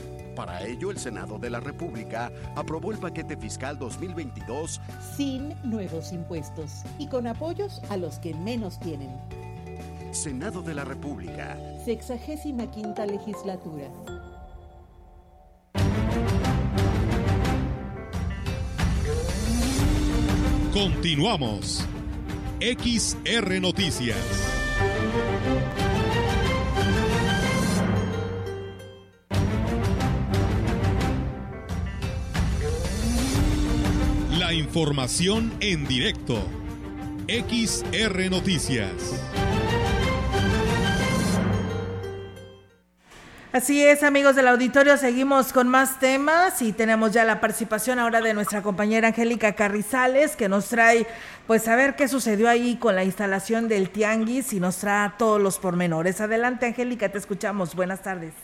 Para 0.41 0.65
ello, 0.65 0.91
el 0.91 0.97
Senado 0.97 1.39
de 1.39 1.51
la 1.51 1.61
República 1.61 2.33
aprobó 2.57 2.93
el 2.93 2.99
paquete 2.99 3.37
fiscal 3.37 3.79
2022 3.79 4.81
sin 5.15 5.55
nuevos 5.63 6.15
impuestos 6.15 6.81
y 6.99 7.09
con 7.09 7.27
apoyos 7.27 7.83
a 7.91 7.99
los 7.99 8.19
que 8.21 8.33
menos 8.33 8.81
tienen. 8.81 9.11
Senado 10.13 10.63
de 10.63 10.73
la 10.73 10.85
República. 10.85 11.59
Sexagésima 11.85 12.71
quinta 12.71 13.05
legislatura. 13.05 13.91
Continuamos. 20.73 21.85
XR 22.61 23.61
Noticias. 23.61 24.17
Información 34.71 35.53
en 35.59 35.85
directo. 35.85 36.37
XR 37.27 38.31
Noticias. 38.31 38.93
Así 43.53 43.85
es, 43.85 44.05
amigos 44.05 44.37
del 44.37 44.47
auditorio, 44.47 44.97
seguimos 44.97 45.53
con 45.53 45.67
más 45.67 45.99
temas 45.99 46.63
y 46.63 46.73
tenemos 46.73 47.13
ya 47.13 47.25
la 47.25 47.41
participación 47.41 47.99
ahora 47.99 48.21
de 48.21 48.33
nuestra 48.33 48.63
compañera 48.63 49.09
Angélica 49.09 49.55
Carrizales, 49.55 50.37
que 50.37 50.49
nos 50.49 50.69
trae, 50.69 51.05
pues, 51.49 51.67
a 51.67 51.75
ver 51.75 51.97
qué 51.97 52.07
sucedió 52.07 52.49
ahí 52.49 52.77
con 52.77 52.95
la 52.95 53.03
instalación 53.03 53.67
del 53.67 53.91
Tianguis 53.91 54.53
y 54.53 54.61
nos 54.61 54.79
trae 54.79 55.11
todos 55.19 55.41
los 55.41 55.59
pormenores. 55.59 56.21
Adelante, 56.21 56.67
Angélica, 56.67 57.09
te 57.09 57.19
escuchamos. 57.19 57.75
Buenas 57.75 58.05
tardes. 58.05 58.35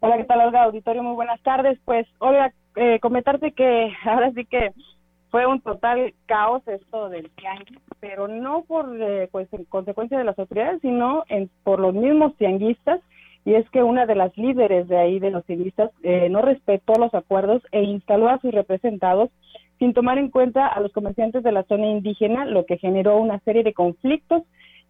Hola, 0.00 0.16
¿qué 0.16 0.24
tal, 0.24 0.40
Olga? 0.40 0.64
Auditorio, 0.64 1.04
muy 1.04 1.14
buenas 1.14 1.40
tardes. 1.42 1.78
Pues, 1.84 2.08
Olga, 2.18 2.52
eh, 2.74 2.98
comentarte 3.00 3.52
que 3.52 3.92
ahora 4.04 4.32
sí 4.32 4.44
que 4.46 4.72
fue 5.30 5.46
un 5.46 5.60
total 5.60 6.14
caos 6.26 6.66
esto 6.66 7.08
del 7.08 7.30
tianguis, 7.30 7.78
pero 8.00 8.28
no 8.28 8.62
por 8.62 8.94
eh, 9.00 9.28
pues 9.32 9.52
en 9.52 9.64
consecuencia 9.64 10.18
de 10.18 10.24
las 10.24 10.38
autoridades, 10.38 10.80
sino 10.82 11.24
en, 11.28 11.50
por 11.64 11.80
los 11.80 11.94
mismos 11.94 12.36
tianguistas. 12.36 13.00
Y 13.44 13.54
es 13.54 13.68
que 13.70 13.82
una 13.82 14.06
de 14.06 14.16
las 14.16 14.36
líderes 14.36 14.88
de 14.88 14.98
ahí, 14.98 15.20
de 15.20 15.30
los 15.30 15.44
tianguistas, 15.44 15.92
eh, 16.02 16.28
no 16.28 16.42
respetó 16.42 16.94
los 16.98 17.14
acuerdos 17.14 17.62
e 17.70 17.82
instaló 17.82 18.28
a 18.28 18.40
sus 18.40 18.52
representados 18.52 19.30
sin 19.78 19.92
tomar 19.92 20.18
en 20.18 20.30
cuenta 20.30 20.66
a 20.66 20.80
los 20.80 20.92
comerciantes 20.92 21.42
de 21.44 21.52
la 21.52 21.62
zona 21.64 21.86
indígena, 21.86 22.44
lo 22.44 22.64
que 22.66 22.78
generó 22.78 23.18
una 23.18 23.38
serie 23.40 23.62
de 23.62 23.74
conflictos 23.74 24.42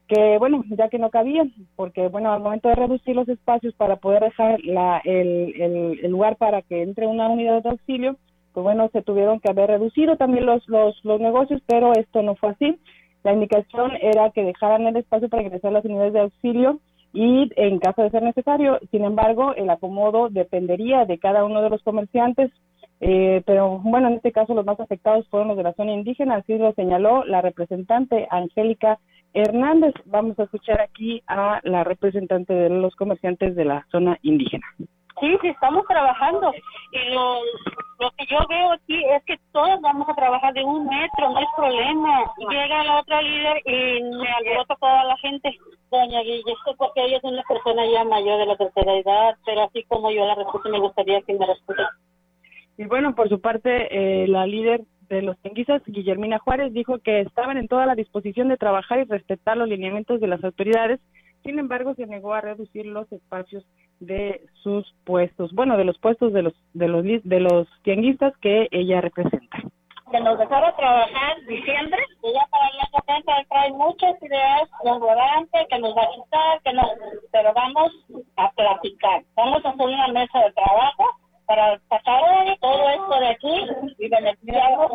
que, 0.09 0.39
bueno, 0.39 0.65
ya 0.69 0.89
que 0.89 0.99
no 0.99 1.11
cabían, 1.11 1.53
porque, 1.75 2.09
bueno, 2.09 2.33
al 2.33 2.41
momento 2.41 2.69
de 2.69 2.77
reducir 2.77 3.17
los 3.17 3.29
espacios 3.29 3.75
para 3.75 3.97
poder 3.97 4.23
dejar 4.23 4.61
la, 4.61 5.03
el, 5.05 5.61
el, 5.61 6.01
el 6.03 6.11
lugar 6.11 6.37
para 6.37 6.63
que 6.63 6.83
entre 6.83 7.07
una 7.07 7.29
unidad 7.29 7.63
de 7.63 7.71
auxilio, 7.71 8.17
pues 8.57 8.65
bueno, 8.65 8.89
se 8.91 9.03
tuvieron 9.03 9.39
que 9.39 9.51
haber 9.51 9.69
reducido 9.69 10.17
también 10.17 10.47
los, 10.47 10.67
los, 10.67 10.99
los 11.05 11.21
negocios, 11.21 11.61
pero 11.67 11.93
esto 11.93 12.23
no 12.23 12.37
fue 12.37 12.53
así. 12.53 12.79
La 13.23 13.35
indicación 13.35 13.93
era 14.01 14.31
que 14.31 14.45
dejaran 14.45 14.87
el 14.87 14.97
espacio 14.97 15.29
para 15.29 15.43
ingresar 15.43 15.73
las 15.73 15.85
unidades 15.85 16.15
de 16.15 16.21
auxilio 16.21 16.81
y 17.13 17.51
en 17.57 17.79
caso 17.81 18.01
de 18.01 18.09
ser 18.09 18.23
necesario. 18.23 18.79
Sin 18.91 19.05
embargo, 19.05 19.55
el 19.57 19.69
acomodo 19.69 20.31
dependería 20.31 21.05
de 21.05 21.19
cada 21.19 21.45
uno 21.45 21.61
de 21.61 21.69
los 21.69 21.83
comerciantes, 21.83 22.51
eh, 23.03 23.43
pero 23.45 23.79
bueno, 23.81 24.09
en 24.09 24.15
este 24.15 24.33
caso 24.33 24.55
los 24.55 24.65
más 24.65 24.81
afectados 24.81 25.29
fueron 25.29 25.49
los 25.49 25.59
de 25.59 25.65
la 25.65 25.75
zona 25.75 25.93
indígena, 25.93 26.37
así 26.37 26.57
lo 26.57 26.73
señaló 26.73 27.27
la 27.27 27.43
representante 27.43 28.27
Angélica 28.31 28.99
Hernández. 29.35 29.93
Vamos 30.07 30.39
a 30.39 30.45
escuchar 30.45 30.81
aquí 30.81 31.23
a 31.27 31.61
la 31.63 31.85
representante 31.85 32.55
de 32.55 32.71
los 32.71 32.97
comerciantes 32.97 33.55
de 33.55 33.67
la 33.67 33.87
zona 33.91 34.19
indígena. 34.23 34.65
Sí, 35.21 35.37
sí, 35.41 35.49
estamos 35.49 35.85
trabajando. 35.87 36.53
Y 36.93 37.15
lo, 37.15 37.41
lo 37.99 38.11
que 38.13 38.27
yo 38.27 38.39
veo 38.49 38.73
aquí 38.73 39.03
es 39.05 39.25
que 39.25 39.39
todos 39.53 39.81
vamos 39.81 40.09
a 40.09 40.15
trabajar 40.15 40.53
de 40.53 40.63
un 40.63 40.85
metro, 40.87 41.31
no 41.31 41.39
es 41.39 41.47
problema. 41.57 42.25
Llega 42.51 42.85
la 42.85 43.01
otra 43.01 43.23
líder 43.23 43.63
y 43.65 44.03
me 44.03 44.29
alborota 44.31 44.77
toda 44.77 45.05
la 45.05 45.17
gente. 45.19 45.57
doña 45.91 46.21
Guille, 46.21 46.55
porque 46.77 47.05
ella 47.05 47.17
es 47.17 47.25
una 47.25 47.43
persona 47.49 47.87
ya 47.87 48.05
mayor 48.05 48.39
de 48.39 48.47
la 48.47 48.57
tercera 48.57 48.95
edad, 48.95 49.37
pero 49.47 49.63
así 49.63 49.83
como 49.85 50.11
yo 50.11 50.27
la 50.27 50.35
respeto, 50.35 50.69
me 50.69 50.81
gustaría 50.81 51.23
que 51.23 51.35
me 51.35 51.47
respete. 51.47 51.83
Y 52.77 52.85
bueno, 52.85 53.15
por 53.15 53.31
su 53.31 53.41
parte, 53.41 53.89
eh, 53.91 54.29
la 54.29 54.47
líder 54.47 54.83
de 55.09 55.23
los 55.23 55.39
tenguisas, 55.39 55.83
Guillermina 55.87 56.39
Juárez, 56.39 56.75
dijo 56.75 56.99
que 56.99 57.21
estaban 57.21 57.57
en 57.57 57.69
toda 57.69 57.87
la 57.87 57.95
disposición 57.95 58.49
de 58.49 58.59
trabajar 58.59 58.99
y 58.99 59.05
respetar 59.05 59.57
los 59.57 59.69
lineamientos 59.69 60.21
de 60.21 60.27
las 60.27 60.45
autoridades. 60.45 61.01
Sin 61.43 61.59
embargo, 61.59 61.95
se 61.95 62.07
negó 62.07 62.35
a 62.35 62.43
reducir 62.43 62.85
los 62.85 63.11
espacios 63.13 63.65
de 64.01 64.43
sus 64.63 64.93
puestos, 65.05 65.53
bueno, 65.53 65.77
de 65.77 65.85
los 65.85 65.99
puestos 65.99 66.33
de 66.33 66.43
los 66.43 66.55
de 66.75 66.89
los 66.89 67.05
de 67.05 67.41
los 67.41 67.69
tianguistas 67.83 68.37
que 68.39 68.69
ella 68.71 69.01
representa. 69.01 69.59
Que 70.11 70.21
nos 70.21 70.39
dejara 70.39 70.75
trabajar 70.77 71.37
diciembre, 71.49 72.01
y 72.23 72.33
ya 72.33 72.47
para 72.51 72.69
el 72.69 72.79
año 72.79 73.03
que 73.07 73.13
entra 73.13 73.45
trae 73.49 73.73
muchas 73.73 74.23
ideas 74.23 74.69
relevantes 74.85 75.67
que 75.69 75.79
nos 75.79 75.97
va 75.97 76.03
a 76.03 76.15
quitar, 76.15 76.63
que 76.63 76.73
no, 76.73 76.83
pero 77.33 77.53
vamos 77.55 77.93
a 78.37 78.51
platicar, 78.53 79.23
vamos 79.35 79.65
a 79.65 79.71
hacer 79.71 79.87
una 79.87 80.09
mesa 80.09 80.39
de 80.41 80.53
trabajo 80.53 81.05
para 81.47 81.79
sacar 81.89 82.23
todo 82.61 82.89
esto 82.89 83.21
de 83.21 83.29
aquí 83.29 83.67
y 83.99 84.09
beneficiarnos 84.09 84.91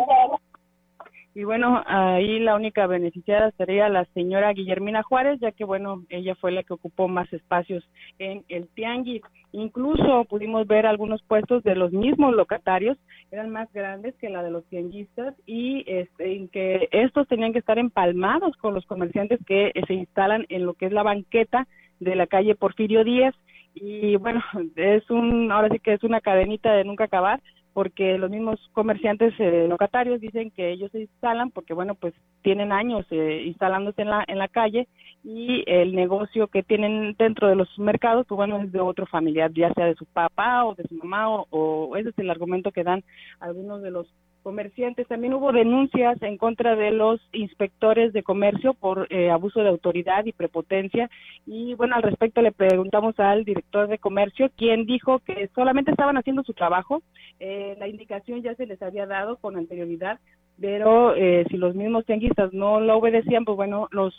y 1.34 1.46
bueno, 1.46 1.82
ahí 1.86 2.40
la 2.40 2.56
única 2.56 2.88
beneficiada 2.88 3.52
sería 3.52 3.88
la 3.88 4.04
señora 4.14 4.52
Guillermina 4.52 5.02
Juárez, 5.02 5.40
ya 5.40 5.54
que 5.54 5.64
bueno, 5.64 6.04
ella 6.10 6.36
fue 6.36 6.52
la 6.52 6.64
que 6.64 6.74
ocupó 6.74 7.08
más 7.08 7.32
espacios 7.32 7.88
en 8.20 8.44
el 8.50 8.68
tianguis. 8.68 9.22
Incluso 9.54 10.26
pudimos 10.26 10.68
ver 10.68 10.86
algunos 10.86 11.22
puestos 11.24 11.64
de 11.64 11.76
los 11.76 11.94
mismos 11.94 12.36
locatarios, 12.36 12.98
eran 13.32 13.50
más 13.50 13.72
grandes 13.72 14.14
que 14.16 14.30
la 14.30 14.44
de 14.44 14.52
los 14.52 14.66
tianguistas 14.66 15.34
y 15.46 15.86
este, 15.88 16.36
en 16.36 16.50
que 16.50 16.90
estos 16.92 17.28
tenían 17.30 17.54
que 17.54 17.60
estar 17.60 17.80
empalmados 17.80 18.58
con 18.58 18.74
los 18.74 18.86
comerciantes 18.86 19.40
que 19.46 19.72
se 19.88 19.94
instalan 19.94 20.46
en 20.50 20.66
lo 20.66 20.74
que 20.74 20.88
es 20.88 20.92
la 20.92 21.04
banqueta 21.04 21.66
de 22.02 22.16
la 22.16 22.28
calle 22.28 22.56
Porfirio 22.56 23.06
Díaz. 23.06 23.36
Y 23.74 24.18
bueno, 24.18 24.44
es 24.76 25.10
un, 25.10 25.50
ahora 25.50 25.70
sí 25.70 25.80
que 25.80 25.94
es 25.94 26.04
una 26.04 26.20
cadenita 26.20 26.74
de 26.74 26.84
nunca 26.84 27.06
acabar 27.06 27.42
porque 27.74 28.18
los 28.18 28.30
mismos 28.30 28.60
comerciantes 28.74 29.34
eh, 29.40 29.66
locatarios 29.68 30.20
dicen 30.20 30.52
que 30.52 30.72
ellos 30.72 30.92
se 30.92 31.02
instalan 31.02 31.52
porque 31.52 31.74
bueno 31.74 31.96
pues 31.96 32.14
tienen 32.42 32.72
años 32.72 33.06
eh, 33.12 33.44
instalándose 33.46 34.02
en 34.02 34.10
la 34.10 34.24
en 34.28 34.38
la 34.38 34.48
calle 34.48 34.88
y 35.24 35.64
el 35.68 35.96
negocio 35.96 36.48
que 36.48 36.64
tienen 36.64 37.16
dentro 37.18 37.48
de 37.48 37.56
los 37.56 37.68
mercados 37.80 38.26
pues 38.28 38.36
bueno 38.36 38.62
es 38.62 38.72
de 38.72 38.80
otro 38.80 39.06
familiar 39.06 39.52
ya 39.54 39.74
sea 39.74 39.86
de 39.86 39.96
su 39.96 40.06
papá 40.06 40.66
o 40.66 40.76
de 40.76 40.84
su 40.88 40.96
mamá 40.96 41.30
o, 41.30 41.48
o 41.50 41.96
ese 41.98 42.10
es 42.10 42.20
el 42.20 42.30
argumento 42.30 42.72
que 42.72 42.84
dan 42.84 43.04
algunos 43.40 43.82
de 43.82 43.92
los 43.92 44.08
comerciantes. 44.42 45.08
También 45.08 45.34
hubo 45.34 45.52
denuncias 45.52 46.22
en 46.22 46.38
contra 46.38 46.76
de 46.76 46.92
los 46.92 47.22
inspectores 47.32 48.14
de 48.14 48.24
comercio 48.24 48.74
por 48.74 49.08
eh, 49.10 49.30
abuso 49.30 49.62
de 49.62 49.70
autoridad 49.70 50.26
y 50.26 50.34
prepotencia. 50.34 51.10
Y 51.46 51.74
bueno, 51.76 51.96
al 51.96 52.04
respecto 52.04 52.42
le 52.42 52.52
preguntamos 52.52 53.20
al 53.20 53.46
director 53.46 53.88
de 53.88 53.98
comercio, 53.98 54.50
quien 54.56 54.86
dijo 54.86 55.20
que 55.20 55.50
solamente 55.56 55.92
estaban 55.92 56.18
haciendo 56.18 56.44
su 56.44 56.54
trabajo. 56.54 57.02
Eh, 57.40 57.76
la 57.80 57.88
indicación 57.88 58.42
ya 58.42 58.56
se 58.56 58.66
les 58.66 58.82
había 58.82 59.06
dado 59.06 59.38
con 59.38 59.58
anterioridad, 59.58 60.20
pero 60.62 61.16
eh, 61.16 61.46
si 61.50 61.58
los 61.58 61.76
mismos 61.76 62.06
tianguistas 62.06 62.54
no 62.54 62.80
lo 62.80 62.98
obedecían, 62.98 63.44
pues 63.44 63.58
bueno, 63.58 63.88
los 63.92 64.14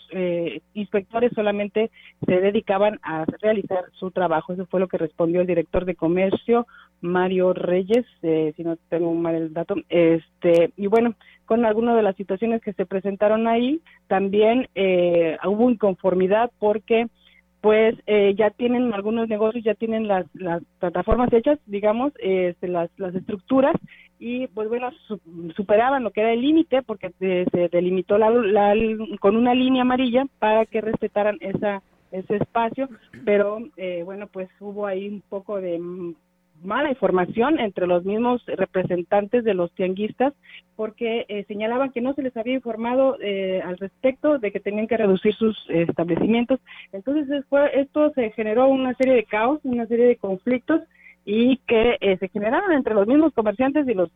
inspectores 0.74 1.32
solamente 1.34 1.90
se 2.26 2.40
dedicaban 2.40 2.98
a 3.02 3.24
realizar 3.40 3.84
su 3.92 4.10
trabajo. 4.10 4.52
Eso 4.52 4.66
fue 4.66 4.80
lo 4.80 4.88
que 4.88 4.98
respondió 4.98 5.40
el 5.40 5.46
director 5.46 5.84
de 5.84 5.94
comercio, 5.94 6.66
Mario 7.02 7.52
Reyes, 7.52 8.06
eh, 8.22 8.52
si 8.56 8.62
no 8.62 8.76
tengo 8.88 9.12
mal 9.12 9.34
el 9.34 9.52
dato. 9.52 9.74
Este, 9.88 10.72
y 10.76 10.86
bueno, 10.86 11.14
con 11.46 11.64
algunas 11.64 11.96
de 11.96 12.02
las 12.02 12.16
situaciones 12.16 12.62
que 12.62 12.72
se 12.72 12.86
presentaron 12.86 13.46
ahí, 13.46 13.80
también 14.06 14.68
eh, 14.74 15.36
hubo 15.44 15.70
inconformidad 15.70 16.50
porque 16.58 17.08
pues 17.62 17.94
eh, 18.06 18.34
ya 18.36 18.50
tienen 18.50 18.92
algunos 18.92 19.28
negocios, 19.28 19.64
ya 19.64 19.74
tienen 19.74 20.08
las, 20.08 20.26
las 20.34 20.62
plataformas 20.80 21.32
hechas, 21.32 21.58
digamos, 21.64 22.12
este, 22.18 22.68
las, 22.68 22.90
las 22.98 23.14
estructuras, 23.14 23.74
y 24.18 24.48
pues 24.48 24.68
bueno, 24.68 24.90
superaban 25.56 26.02
lo 26.02 26.10
que 26.10 26.20
era 26.20 26.32
el 26.32 26.42
límite 26.42 26.82
porque 26.82 27.10
se, 27.18 27.68
delimitó 27.70 28.18
la, 28.18 28.74
con 29.20 29.36
una 29.36 29.54
línea 29.54 29.82
amarilla 29.82 30.26
para 30.38 30.66
que 30.66 30.80
respetaran 30.80 31.38
esa 31.40 31.82
ese 32.12 32.36
espacio, 32.36 32.90
pero 33.24 33.58
bueno, 34.04 34.26
pues 34.26 34.50
hubo 34.60 34.86
ahí 34.86 35.08
un 35.08 35.22
poco 35.22 35.62
de 35.62 35.80
mala 36.62 36.90
información 36.90 37.58
entre 37.58 37.86
los 37.86 38.04
mismos 38.04 38.44
representantes 38.46 39.44
de 39.44 39.54
los 39.54 39.72
tianguistas 39.72 40.32
porque 40.76 41.26
eh, 41.28 41.44
señalaban 41.48 41.90
que 41.90 42.00
no 42.00 42.14
se 42.14 42.22
les 42.22 42.36
había 42.36 42.54
informado 42.54 43.16
eh, 43.20 43.60
al 43.64 43.78
respecto 43.78 44.38
de 44.38 44.52
que 44.52 44.60
tenían 44.60 44.86
que 44.86 44.96
reducir 44.96 45.34
sus 45.34 45.56
establecimientos. 45.68 46.60
Entonces 46.92 47.44
fue, 47.48 47.80
esto 47.80 48.12
se 48.14 48.30
generó 48.30 48.68
una 48.68 48.94
serie 48.94 49.14
de 49.14 49.24
caos, 49.24 49.60
una 49.64 49.86
serie 49.86 50.06
de 50.06 50.16
conflictos 50.16 50.80
y 51.24 51.58
que 51.58 51.96
eh, 52.00 52.16
se 52.18 52.28
generaron 52.28 52.72
entre 52.72 52.94
los 52.94 53.06
mismos 53.06 53.32
comerciantes 53.32 53.86
y 53.86 53.94
los 53.94 54.10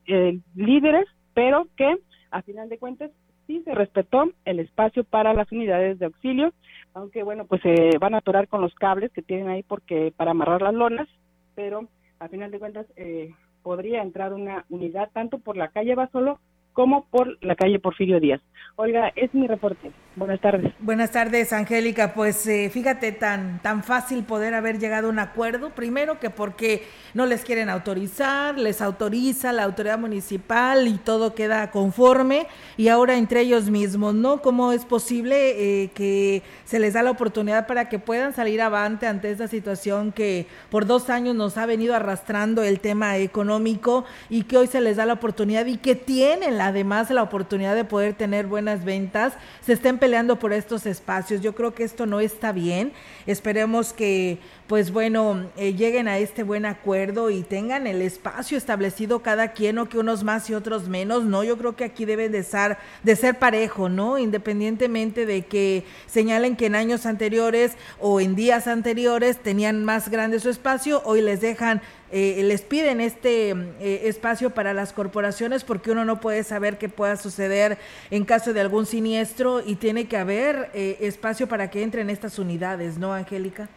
líderes, 0.55 1.07
pero 1.35 1.69
que 1.77 1.97
a 2.31 2.43
final 2.43 2.69
de 2.69 2.79
cuentas 2.79 3.11
sí 3.47 3.63
se 3.65 3.75
respetó 3.75 4.31
el 4.45 4.59
espacio 4.59 5.05
para 5.05 5.35
las 5.35 5.51
unidades 5.53 5.99
de 5.99 6.07
auxilio, 6.07 6.53
aunque 6.95 7.23
bueno, 7.23 7.45
pues 7.45 7.63
se 7.63 7.97
van 7.99 8.15
a 8.15 8.19
atorar 8.19 8.49
con 8.49 8.61
los 8.61 8.75
cables 8.75 9.13
que 9.13 9.23
tienen 9.23 9.49
ahí 9.49 9.63
porque 9.63 10.13
para 10.17 10.33
amarrar 10.33 10.63
las 10.63 10.75
lonas, 10.75 11.09
pero 11.55 11.89
a 12.19 12.29
final 12.29 12.51
de 12.51 12.59
cuentas 12.59 12.87
eh, 12.97 13.35
podría 13.63 14.03
entrar 14.03 14.33
una 14.33 14.65
unidad 14.69 15.11
tanto 15.13 15.39
por 15.39 15.57
la 15.57 15.69
calle 15.69 15.95
Basolo 15.95 16.41
como 16.73 17.07
por 17.07 17.43
la 17.43 17.57
calle 17.57 17.79
Porfirio 17.79 18.21
Díaz. 18.21 18.41
Olga, 18.77 19.13
es 19.17 19.33
mi 19.35 19.47
reporte. 19.47 19.93
Buenas 20.17 20.41
tardes. 20.41 20.73
Buenas 20.81 21.11
tardes, 21.11 21.53
Angélica. 21.53 22.15
Pues 22.15 22.47
eh, 22.47 22.71
fíjate, 22.73 23.13
tan, 23.13 23.61
tan 23.61 23.85
fácil 23.85 24.25
poder 24.25 24.55
haber 24.55 24.79
llegado 24.79 25.09
a 25.09 25.11
un 25.11 25.19
acuerdo. 25.19 25.75
Primero 25.75 26.19
que 26.19 26.31
porque 26.31 26.87
no 27.13 27.27
les 27.27 27.45
quieren 27.45 27.69
autorizar, 27.69 28.59
les 28.59 28.81
autoriza 28.81 29.53
la 29.53 29.65
autoridad 29.65 29.99
municipal 29.99 30.89
y 30.89 30.95
todo 30.97 31.35
queda 31.35 31.71
conforme. 31.71 32.47
Y 32.79 32.89
ahora 32.89 33.19
entre 33.19 33.43
ellos 33.43 33.69
mismos, 33.69 34.15
¿no? 34.15 34.41
¿Cómo 34.41 34.73
es 34.73 34.87
posible 34.87 35.83
eh, 35.83 35.91
que 35.95 36.43
se 36.65 36.79
les 36.79 36.95
da 36.95 37.03
la 37.03 37.11
oportunidad 37.11 37.67
para 37.67 37.91
que 37.91 37.99
puedan 37.99 38.33
salir 38.33 38.63
avante 38.63 39.07
ante 39.07 39.31
esta 39.31 39.49
situación 39.49 40.13
que 40.13 40.47
por 40.71 40.87
dos 40.87 41.11
años 41.11 41.35
nos 41.35 41.59
ha 41.59 41.67
venido 41.67 41.95
arrastrando 41.95 42.63
el 42.63 42.81
tema 42.81 43.19
económico 43.19 44.07
y 44.31 44.45
que 44.45 44.57
hoy 44.57 44.67
se 44.67 44.81
les 44.81 44.97
da 44.97 45.05
la 45.05 45.13
oportunidad 45.13 45.67
y 45.67 45.77
que 45.77 45.95
tienen 45.95 46.59
además 46.59 47.11
la 47.11 47.23
oportunidad 47.23 47.75
de 47.75 47.85
poder 47.85 48.15
tener 48.15 48.47
buenas 48.47 48.83
ventas, 48.83 49.35
se 49.61 49.75
estén 49.75 49.99
peleando 50.07 50.39
por 50.39 50.53
estos 50.53 50.87
espacios. 50.87 51.41
Yo 51.41 51.57
creo 51.57 51.75
que 51.75 51.83
esto 51.83 52.07
no 52.07 52.21
está 52.21 52.53
bien. 52.53 52.93
Esperemos 53.27 53.93
que, 53.93 54.39
pues 54.69 54.93
bueno, 54.93 55.51
eh, 55.57 55.75
lleguen 55.75 56.07
a 56.07 56.19
este 56.19 56.45
buen 56.45 56.65
acuerdo 56.65 57.29
y 57.29 57.43
tengan 57.43 57.89
el 57.89 58.01
espacio 58.01 58.57
establecido 58.57 59.19
cada 59.19 59.49
quien, 59.49 59.79
o 59.79 59.89
que 59.89 59.99
unos 59.99 60.23
más 60.23 60.49
y 60.49 60.55
otros 60.55 60.87
menos. 60.87 61.25
No, 61.25 61.43
yo 61.43 61.59
creo 61.59 61.75
que 61.75 61.83
aquí 61.83 62.05
deben 62.05 62.31
de, 62.31 62.39
estar, 62.39 62.79
de 63.03 63.17
ser 63.17 63.41
parejo, 63.41 63.89
¿no? 63.89 64.17
Independientemente 64.17 65.27
de 65.27 65.45
que 65.45 65.83
señalen 66.07 66.55
que 66.55 66.67
en 66.67 66.77
años 66.77 67.05
anteriores 67.05 67.73
o 67.99 68.21
en 68.21 68.37
días 68.37 68.69
anteriores 68.69 69.39
tenían 69.39 69.85
más 69.85 70.09
grande 70.09 70.39
su 70.39 70.51
espacio, 70.51 71.03
hoy 71.05 71.21
les 71.21 71.41
dejan 71.41 71.83
eh, 72.19 72.43
les 72.45 72.63
piden 72.63 73.03
este 73.03 73.51
eh, 73.51 74.01
espacio 74.05 74.49
para 74.49 74.73
las 74.73 74.95
corporaciones 74.95 75.65
porque 75.65 75.91
uno 75.91 76.07
no 76.07 76.19
puede 76.19 76.45
saber 76.45 76.79
qué 76.79 76.89
pueda 76.89 77.17
suceder 77.17 77.77
en 78.11 78.25
caso 78.25 78.55
de 78.55 78.63
algún 78.63 78.87
siniestro 78.87 79.61
y 79.61 79.75
tiene 79.75 80.09
que 80.09 80.17
haber 80.17 80.71
eh, 80.73 80.97
espacio 81.01 81.47
para 81.47 81.69
que 81.69 81.83
entren 81.83 82.09
estas 82.09 82.39
unidades, 82.39 82.97
¿no, 82.97 83.13
Angélica? 83.13 83.69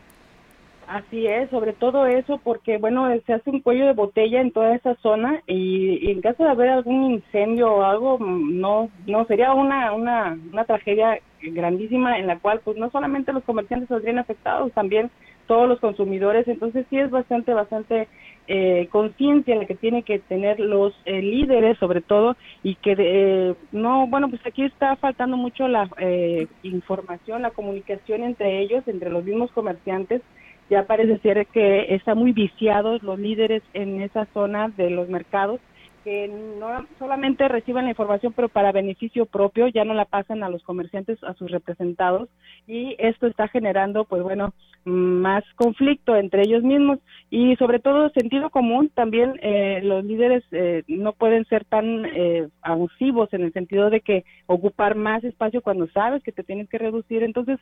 Así 0.88 1.28
es, 1.28 1.50
sobre 1.50 1.74
todo 1.74 2.06
eso, 2.06 2.40
porque 2.42 2.78
bueno, 2.78 3.10
se 3.28 3.34
hace 3.34 3.50
un 3.50 3.60
cuello 3.60 3.86
de 3.88 3.94
botella 3.94 4.40
en 4.40 4.52
toda 4.52 4.74
esa 4.74 4.96
zona 5.02 5.44
y, 5.46 6.10
en 6.10 6.22
caso 6.22 6.42
de 6.46 6.50
haber 6.50 6.70
algún 6.70 7.12
incendio 7.12 7.74
o 7.74 7.84
algo, 7.84 8.20
no, 8.20 8.90
no 9.06 9.26
sería 9.26 9.52
una, 9.52 9.92
una, 9.92 10.38
una 10.54 10.64
tragedia 10.64 11.20
grandísima 11.42 12.18
en 12.18 12.28
la 12.28 12.40
cual, 12.40 12.62
pues 12.64 12.78
no 12.78 12.90
solamente 12.90 13.34
los 13.34 13.44
comerciantes 13.44 13.90
saldrían 13.90 14.18
afectados, 14.18 14.72
también 14.72 15.12
todos 15.50 15.68
los 15.68 15.80
consumidores. 15.80 16.48
Entonces 16.48 16.86
sí 16.90 16.98
es 16.98 17.10
bastante, 17.10 17.54
bastante 17.54 18.08
eh, 18.52 18.88
conciencia 18.92 19.56
la 19.56 19.66
que 19.66 19.76
tiene 19.76 20.02
que 20.02 20.18
tener 20.18 20.60
los 20.60 20.92
eh, 21.06 21.22
líderes 21.22 21.78
sobre 21.78 22.02
todo 22.02 22.36
y 22.64 22.76
que 22.76 22.96
eh, 22.98 23.54
no, 23.72 24.08
bueno, 24.08 24.28
pues 24.28 24.44
aquí 24.44 24.64
está 24.64 24.96
faltando 24.96 25.38
mucho 25.38 25.68
la 25.68 25.88
eh, 26.00 26.48
información, 26.64 27.44
la 27.44 27.52
comunicación 27.52 28.24
entre 28.24 28.60
ellos, 28.60 28.84
entre 28.88 29.12
los 29.12 29.24
mismos 29.24 29.52
comerciantes. 29.52 30.24
Ya 30.68 30.88
parece 30.88 31.20
ser 31.20 31.46
que 31.48 31.94
está 31.94 32.16
muy 32.16 32.32
viciados 32.32 33.04
los 33.04 33.20
líderes 33.20 33.62
en 33.74 34.02
esa 34.02 34.26
zona 34.34 34.70
de 34.70 34.90
los 34.90 35.10
mercados 35.10 35.60
que 36.04 36.28
no 36.28 36.86
solamente 36.98 37.48
reciban 37.48 37.86
la 37.86 37.92
información, 37.92 38.34
pero 38.36 38.50
para 38.50 38.72
beneficio 38.72 39.26
propio, 39.26 39.68
ya 39.68 39.84
no 39.86 39.94
la 39.94 40.06
pasan 40.06 40.44
a 40.44 40.50
los 40.50 40.64
comerciantes, 40.64 41.24
a 41.24 41.34
sus 41.34 41.52
representados, 41.52 42.30
y 42.68 42.96
esto 43.00 43.28
está 43.28 43.48
generando, 43.48 44.06
pues 44.06 44.24
bueno, 44.24 44.54
más 44.86 45.44
conflicto 45.56 46.16
entre 46.16 46.44
ellos 46.44 46.64
mismos 46.64 47.00
y 47.30 47.56
sobre 47.58 47.80
todo 47.80 48.10
sentido 48.10 48.50
común. 48.50 48.90
También 48.94 49.40
eh, 49.42 49.82
los 49.84 50.04
líderes 50.04 50.44
eh, 50.52 50.84
no 50.88 51.14
pueden 51.14 51.46
ser 51.46 51.66
tan 51.66 52.06
eh, 52.06 52.48
abusivos 52.62 53.32
en 53.34 53.44
el 53.44 53.54
sentido 53.54 53.90
de 53.90 54.02
que 54.02 54.24
ocupar 54.48 54.96
más 54.96 55.24
espacio 55.24 55.62
cuando 55.62 55.88
sabes 55.90 56.24
que 56.24 56.32
te 56.32 56.44
tienes 56.44 56.70
que 56.70 56.78
reducir. 56.78 57.24
Entonces, 57.24 57.60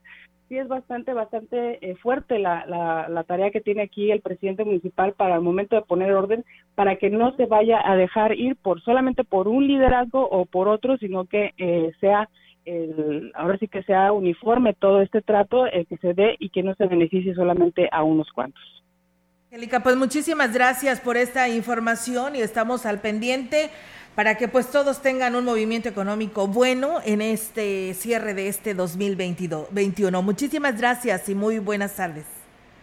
sí 0.48 0.58
es 0.58 0.68
bastante, 0.68 1.14
bastante 1.14 1.78
eh, 1.82 1.96
fuerte 1.96 2.40
la, 2.40 2.66
la, 2.66 3.08
la, 3.10 3.24
tarea 3.24 3.52
que 3.52 3.62
tiene 3.62 3.84
aquí 3.84 4.12
el 4.12 4.22
presidente 4.22 4.64
municipal 4.64 5.14
para 5.14 5.36
el 5.36 5.42
momento 5.42 5.76
de 5.76 5.82
poner 5.82 6.14
orden, 6.14 6.46
para 6.76 6.96
que 6.96 7.10
no 7.10 7.36
se 7.36 7.46
vaya 7.46 7.80
a 7.84 7.96
dejar 7.96 8.34
ir 8.38 8.56
por 8.56 8.82
solamente 8.82 9.24
por 9.24 9.48
un 9.48 9.68
liderazgo 9.68 10.28
o 10.28 10.46
por 10.46 10.68
otro, 10.68 10.98
sino 10.98 11.26
que 11.26 11.54
eh, 11.58 11.92
sea 12.00 12.30
el, 12.66 13.32
ahora 13.36 13.58
sí 13.58 13.68
que 13.68 13.84
sea 13.84 14.12
uniforme 14.12 14.74
todo 14.74 15.02
este 15.02 15.22
trato, 15.22 15.68
el 15.68 15.88
que 15.88 15.98
se 15.98 16.14
dé 16.14 16.36
y 16.40 16.50
que 16.50 16.64
no 16.64 16.76
se 16.76 16.88
beneficie 16.88 17.34
solamente 17.34 17.90
a 17.92 18.04
unos 18.04 18.32
cuantos. 18.32 18.62
Angélica, 19.50 19.82
pues 19.82 19.96
muchísimas 19.96 20.52
gracias 20.52 21.00
por 21.00 21.16
esta 21.16 21.48
información 21.48 22.36
y 22.36 22.42
estamos 22.42 22.86
al 22.86 23.00
pendiente 23.00 23.70
para 24.14 24.36
que 24.36 24.50
pues 24.50 24.70
todos 24.70 25.02
tengan 25.02 25.38
un 25.38 25.46
movimiento 25.46 25.88
económico 25.88 26.48
bueno 26.48 27.00
en 27.06 27.22
este 27.22 27.94
cierre 27.94 28.34
de 28.34 28.50
este 28.50 28.74
2021. 28.74 30.22
Muchísimas 30.22 30.78
gracias 30.78 31.30
y 31.30 31.36
muy 31.36 31.60
buenas 31.60 31.96
tardes. 31.96 32.37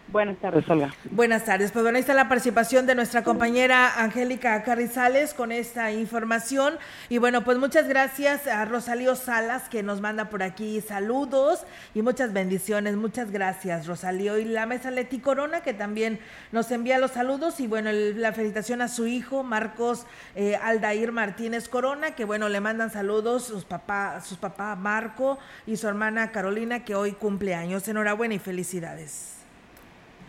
Buenas 0.07 0.37
tardes, 0.37 0.69
Olga. 0.69 0.93
Buenas 1.09 1.45
tardes. 1.45 1.71
Pues 1.71 1.81
bueno, 1.81 1.97
ahí 1.97 2.01
está 2.01 2.13
la 2.13 2.29
participación 2.29 2.85
de 2.85 2.93
nuestra 2.93 3.23
compañera 3.23 4.01
Angélica 4.03 4.61
Carrizales 4.63 5.33
con 5.33 5.51
esta 5.51 5.91
información. 5.91 6.77
Y 7.09 7.17
bueno, 7.17 7.43
pues 7.43 7.57
muchas 7.57 7.87
gracias 7.87 8.45
a 8.45 8.63
Rosalío 8.65 9.15
Salas 9.15 9.67
que 9.67 9.81
nos 9.81 10.01
manda 10.01 10.29
por 10.29 10.43
aquí 10.43 10.79
saludos 10.79 11.65
y 11.95 12.03
muchas 12.03 12.33
bendiciones. 12.33 12.95
Muchas 12.95 13.31
gracias, 13.31 13.87
Rosalío. 13.87 14.37
Y 14.37 14.45
la 14.45 14.67
mesa 14.67 14.91
Leti 14.91 15.17
Corona 15.17 15.61
que 15.61 15.73
también 15.73 16.19
nos 16.51 16.69
envía 16.69 16.99
los 16.99 17.11
saludos. 17.11 17.59
Y 17.59 17.65
bueno, 17.65 17.91
la 17.91 18.31
felicitación 18.31 18.83
a 18.83 18.87
su 18.89 19.07
hijo, 19.07 19.41
Marcos 19.41 20.05
eh, 20.35 20.55
Aldair 20.55 21.11
Martínez 21.13 21.67
Corona, 21.67 22.11
que 22.11 22.25
bueno, 22.25 22.47
le 22.47 22.61
mandan 22.61 22.91
saludos 22.91 23.45
sus 23.45 23.65
papá, 23.65 24.21
sus 24.21 24.37
papá 24.37 24.75
Marco 24.75 25.39
y 25.65 25.77
su 25.77 25.87
hermana 25.87 26.31
Carolina, 26.31 26.85
que 26.85 26.93
hoy 26.93 27.13
cumple 27.13 27.55
años. 27.55 27.87
Enhorabuena 27.87 28.35
y 28.35 28.39
felicidades. 28.39 29.34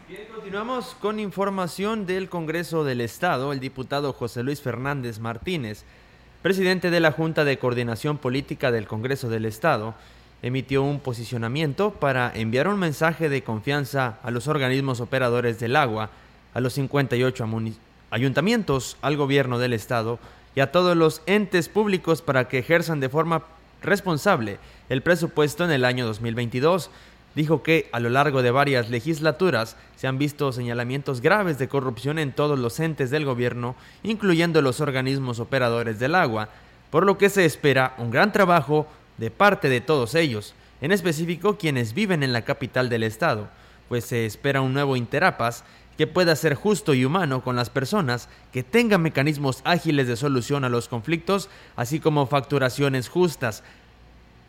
Bien, 0.09 0.23
continuamos 0.33 0.97
con 1.01 1.19
información 1.19 2.07
del 2.07 2.29
Congreso 2.29 2.85
del 2.85 3.01
Estado. 3.01 3.53
El 3.53 3.59
diputado 3.59 4.13
José 4.13 4.45
Luis 4.45 4.63
Fernández 4.63 5.19
Martínez, 5.19 5.83
presidente 6.43 6.91
de 6.91 7.01
la 7.01 7.11
Junta 7.11 7.45
de 7.45 7.59
Coordinación 7.59 8.17
Política 8.17 8.71
del 8.71 8.87
Congreso 8.87 9.29
del 9.29 9.47
Estado, 9.47 9.95
emitió 10.43 10.85
un 10.85 11.01
posicionamiento 11.01 11.91
para 11.91 12.31
enviar 12.33 12.69
un 12.69 12.79
mensaje 12.79 13.29
de 13.29 13.43
confianza 13.43 14.21
a 14.23 14.31
los 14.31 14.47
organismos 14.47 15.01
operadores 15.01 15.59
del 15.59 15.75
agua, 15.75 16.11
a 16.55 16.61
los 16.61 16.75
58 16.75 17.45
ayuntamientos, 18.13 18.99
al 19.03 19.17
gobierno 19.17 19.59
del 19.59 19.73
Estado 19.73 20.21
y 20.55 20.61
a 20.61 20.71
todos 20.71 20.97
los 20.97 21.21
entes 21.27 21.69
públicos 21.69 22.23
para 22.23 22.47
que 22.47 22.59
ejerzan 22.61 23.01
de 23.01 23.09
forma 23.09 23.43
responsable 23.83 24.59
el 24.89 25.03
presupuesto 25.03 25.65
en 25.65 25.73
el 25.73 25.85
año 25.85 26.07
2022 26.07 26.93
dijo 27.37 27.63
que 27.63 27.89
a 27.93 28.01
lo 28.01 28.09
largo 28.09 28.43
de 28.43 28.51
varias 28.51 28.89
legislaturas 28.89 29.77
se 29.95 30.09
han 30.09 30.19
visto 30.19 30.51
señalamientos 30.53 31.21
graves 31.21 31.59
de 31.59 31.69
corrupción 31.69 32.19
en 32.19 32.33
todos 32.33 32.59
los 32.59 32.81
entes 32.81 33.11
del 33.11 33.27
gobierno, 33.27 33.77
incluyendo 34.03 34.63
los 34.63 34.81
organismos 34.81 35.39
operadores 35.39 35.99
del 35.99 36.15
agua, 36.15 36.49
por 36.91 37.05
lo 37.05 37.19
que 37.19 37.29
se 37.29 37.45
espera 37.45 37.95
un 37.99 38.11
gran 38.11 38.33
trabajo 38.33 38.89
de 39.19 39.31
parte 39.31 39.69
de 39.69 39.83
todos 39.83 40.15
ellos, 40.15 40.55
en 40.81 40.93
específico 40.93 41.59
quienes 41.59 41.93
viven 41.93 42.23
en 42.23 42.33
la 42.33 42.43
capital 42.43 42.89
del 42.89 43.03
estado, 43.03 43.49
pues 43.91 44.07
se 44.07 44.25
espera 44.25 44.63
un 44.63 44.73
nuevo 44.73 44.97
Interapas 44.97 45.63
que 45.99 46.07
pueda 46.07 46.37
ser 46.37 46.55
justo 46.55 46.95
y 46.95 47.05
humano 47.05 47.43
con 47.43 47.57
las 47.57 47.71
personas, 47.71 48.29
que 48.53 48.63
tenga 48.63 48.99
mecanismos 48.99 49.61
ágiles 49.65 50.09
de 50.09 50.17
solución 50.17 50.65
a 50.65 50.69
los 50.69 50.89
conflictos, 50.89 51.49
así 51.75 52.01
como 52.01 52.27
facturaciones 52.27 53.09
justas, 53.09 53.63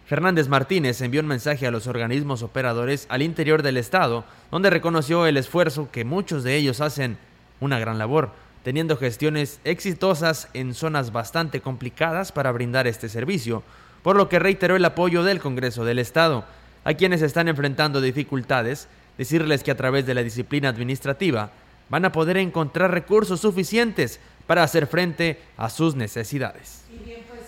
Fernández 0.08 0.47
Martínez 0.47 1.01
envió 1.01 1.20
un 1.20 1.28
mensaje 1.28 1.68
a 1.68 1.72
los 1.72 1.86
organismos 1.86 2.41
operadores 2.41 3.08
al 3.10 3.22
interior 3.22 3.62
del 3.62 3.76
Estado, 3.76 4.24
donde 4.51 4.70
reconoció 4.70 5.26
el 5.26 5.36
esfuerzo 5.36 5.89
que 5.91 6.05
muchos 6.05 6.45
de 6.45 6.55
ellos 6.55 6.80
hacen 6.80 7.18
una 7.60 7.78
gran 7.78 7.97
labor, 7.97 8.32
teniendo 8.64 8.95
gestiones 8.95 9.60
exitosas 9.66 10.47
en 10.53 10.74
zonas 10.74 11.12
bastante 11.12 11.60
complicadas 11.60 12.32
para 12.32 12.53
brindar 12.53 12.88
este 12.88 13.10
servicio, 13.10 13.64
por 14.01 14.16
lo 14.16 14.30
que 14.30 14.39
reiteró 14.39 14.78
el 14.78 14.86
apoyo 14.86 15.24
del 15.24 15.41
Congreso 15.41 15.84
del 15.84 15.99
Estado. 15.99 16.45
A 16.86 16.93
quienes 16.93 17.22
están 17.22 17.49
enfrentando 17.49 17.99
dificultades, 17.99 18.88
decirles 19.18 19.62
que 19.62 19.72
a 19.72 19.78
través 19.78 20.05
de 20.05 20.14
la 20.14 20.24
disciplina 20.24 20.70
administrativa 20.70 21.51
van 21.89 22.05
a 22.05 22.14
poder 22.14 22.38
encontrar 22.38 22.91
recursos 22.91 23.41
suficientes 23.41 24.22
para 24.45 24.64
hacer 24.64 24.88
frente 24.88 25.41
a 25.58 25.70
sus 25.70 25.95
necesidades. 25.95 26.86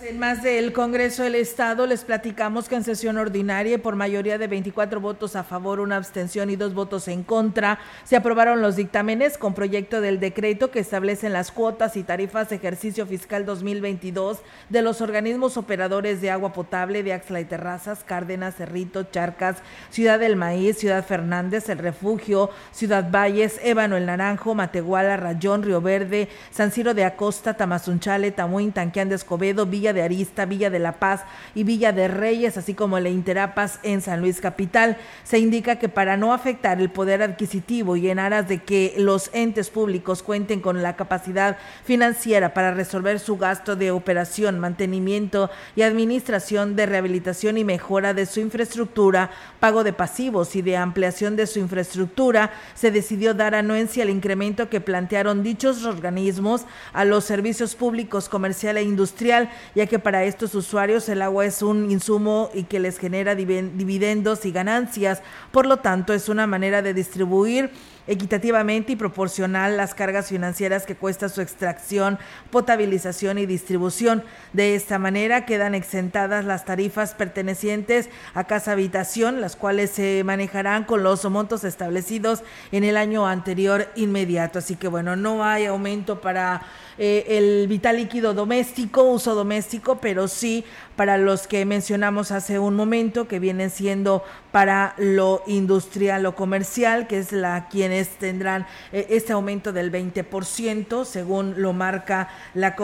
En 0.09 0.17
más 0.17 0.41
del 0.41 0.73
Congreso 0.73 1.21
del 1.21 1.35
Estado 1.35 1.85
les 1.85 2.03
platicamos 2.03 2.67
que 2.67 2.73
en 2.73 2.83
sesión 2.83 3.19
ordinaria 3.19 3.79
por 3.79 3.95
mayoría 3.95 4.39
de 4.39 4.47
24 4.47 4.99
votos 4.99 5.35
a 5.35 5.43
favor, 5.43 5.79
una 5.79 5.97
abstención 5.97 6.49
y 6.49 6.55
dos 6.55 6.73
votos 6.73 7.07
en 7.07 7.21
contra, 7.21 7.77
se 8.05 8.15
aprobaron 8.15 8.59
los 8.59 8.75
dictámenes 8.75 9.37
con 9.37 9.53
proyecto 9.53 10.01
del 10.01 10.19
decreto 10.19 10.71
que 10.71 10.79
establecen 10.79 11.31
las 11.31 11.51
cuotas 11.51 11.95
y 11.95 12.01
tarifas 12.01 12.49
de 12.49 12.55
ejercicio 12.55 13.05
fiscal 13.05 13.45
2022 13.45 14.39
de 14.69 14.81
los 14.81 14.99
organismos 15.01 15.57
operadores 15.57 16.21
de 16.21 16.31
agua 16.31 16.53
potable 16.53 17.03
de 17.03 17.13
Axla 17.13 17.41
y 17.41 17.45
Terrazas, 17.45 18.03
Cárdenas, 18.03 18.55
Cerrito, 18.55 19.03
Charcas, 19.03 19.57
Ciudad 19.91 20.17
del 20.17 20.35
Maíz, 20.35 20.79
Ciudad 20.79 21.05
Fernández, 21.05 21.69
El 21.69 21.77
Refugio, 21.77 22.49
Ciudad 22.71 23.11
Valles, 23.11 23.59
Ébano 23.61 23.95
el 23.95 24.07
Naranjo, 24.07 24.55
Matehuala, 24.55 25.17
Rayón, 25.17 25.61
Río 25.61 25.81
Verde, 25.81 26.29
San 26.49 26.71
Ciro 26.71 26.95
de 26.95 27.05
Acosta, 27.05 27.53
Tamazunchale, 27.53 28.31
Tamuín, 28.31 28.71
Tanquián 28.71 29.09
de 29.09 29.13
Escobedo, 29.13 29.67
Villa 29.67 29.93
de 29.93 29.98
Arista, 30.01 30.45
Villa 30.45 30.69
de 30.69 30.79
la 30.79 30.93
Paz 30.93 31.23
y 31.55 31.63
Villa 31.63 31.91
de 31.91 32.07
Reyes, 32.07 32.57
así 32.57 32.73
como 32.73 32.97
el 32.97 33.07
Interapas 33.07 33.79
en 33.83 34.01
San 34.01 34.21
Luis 34.21 34.41
Capital. 34.41 34.97
Se 35.23 35.39
indica 35.39 35.77
que 35.77 35.89
para 35.89 36.17
no 36.17 36.33
afectar 36.33 36.79
el 36.79 36.89
poder 36.89 37.21
adquisitivo 37.21 37.95
y 37.95 38.09
en 38.09 38.19
aras 38.19 38.47
de 38.47 38.59
que 38.63 38.93
los 38.97 39.29
entes 39.33 39.69
públicos 39.69 40.23
cuenten 40.23 40.61
con 40.61 40.81
la 40.81 40.95
capacidad 40.95 41.57
financiera 41.83 42.53
para 42.53 42.73
resolver 42.73 43.19
su 43.19 43.37
gasto 43.37 43.75
de 43.75 43.91
operación, 43.91 44.59
mantenimiento 44.59 45.49
y 45.75 45.81
administración 45.81 46.75
de 46.75 46.85
rehabilitación 46.85 47.57
y 47.57 47.63
mejora 47.63 48.13
de 48.13 48.25
su 48.25 48.39
infraestructura, 48.39 49.31
pago 49.59 49.83
de 49.83 49.93
pasivos 49.93 50.55
y 50.55 50.61
de 50.61 50.77
ampliación 50.77 51.35
de 51.35 51.47
su 51.47 51.59
infraestructura, 51.59 52.51
se 52.75 52.91
decidió 52.91 53.33
dar 53.33 53.55
anuencia 53.55 54.03
al 54.03 54.09
incremento 54.09 54.69
que 54.69 54.81
plantearon 54.81 55.43
dichos 55.43 55.85
organismos 55.85 56.65
a 56.93 57.05
los 57.05 57.25
servicios 57.25 57.75
públicos 57.75 58.29
comercial 58.29 58.77
e 58.77 58.83
industrial, 58.83 59.49
ya 59.75 59.87
que 59.89 59.99
para 59.99 60.23
estos 60.23 60.55
usuarios 60.55 61.09
el 61.09 61.21
agua 61.21 61.45
es 61.45 61.61
un 61.61 61.91
insumo 61.91 62.49
y 62.53 62.63
que 62.63 62.79
les 62.79 62.97
genera 62.97 63.35
dividendos 63.35 64.45
y 64.45 64.51
ganancias. 64.51 65.21
Por 65.51 65.65
lo 65.65 65.77
tanto, 65.77 66.13
es 66.13 66.29
una 66.29 66.47
manera 66.47 66.81
de 66.81 66.93
distribuir 66.93 67.71
equitativamente 68.07 68.93
y 68.93 68.95
proporcional 68.95 69.77
las 69.77 69.93
cargas 69.93 70.29
financieras 70.29 70.85
que 70.85 70.95
cuesta 70.95 71.29
su 71.29 71.41
extracción, 71.41 72.17
potabilización 72.51 73.37
y 73.37 73.45
distribución. 73.45 74.23
De 74.53 74.75
esta 74.75 74.99
manera 74.99 75.45
quedan 75.45 75.75
exentadas 75.75 76.45
las 76.45 76.65
tarifas 76.65 77.13
pertenecientes 77.13 78.09
a 78.33 78.45
casa 78.45 78.71
habitación, 78.71 79.41
las 79.41 79.55
cuales 79.55 79.91
se 79.91 80.23
manejarán 80.23 80.83
con 80.83 81.03
los 81.03 81.23
montos 81.29 81.63
establecidos 81.63 82.43
en 82.71 82.83
el 82.83 82.97
año 82.97 83.27
anterior 83.27 83.87
inmediato. 83.95 84.59
Así 84.59 84.75
que 84.75 84.87
bueno, 84.87 85.15
no 85.15 85.43
hay 85.43 85.65
aumento 85.65 86.21
para 86.21 86.61
eh, 86.97 87.37
el 87.37 87.67
vital 87.67 87.97
líquido 87.97 88.33
doméstico, 88.33 89.03
uso 89.03 89.35
doméstico, 89.35 89.99
pero 90.01 90.27
sí 90.27 90.65
para 90.95 91.17
los 91.17 91.47
que 91.47 91.65
mencionamos 91.65 92.31
hace 92.31 92.59
un 92.59 92.75
momento, 92.75 93.27
que 93.27 93.39
vienen 93.39 93.69
siendo 93.69 94.23
para 94.51 94.95
lo 94.97 95.43
industrial 95.47 96.25
o 96.25 96.35
comercial, 96.35 97.07
que 97.07 97.19
es 97.19 97.31
la 97.31 97.69
quienes 97.69 97.98
tendrán 98.07 98.65
eh, 98.91 99.07
este 99.09 99.33
aumento 99.33 99.73
del 99.73 99.91
20%, 99.91 101.05
según 101.05 101.55
lo 101.61 101.73
marca 101.73 102.29
la, 102.53 102.75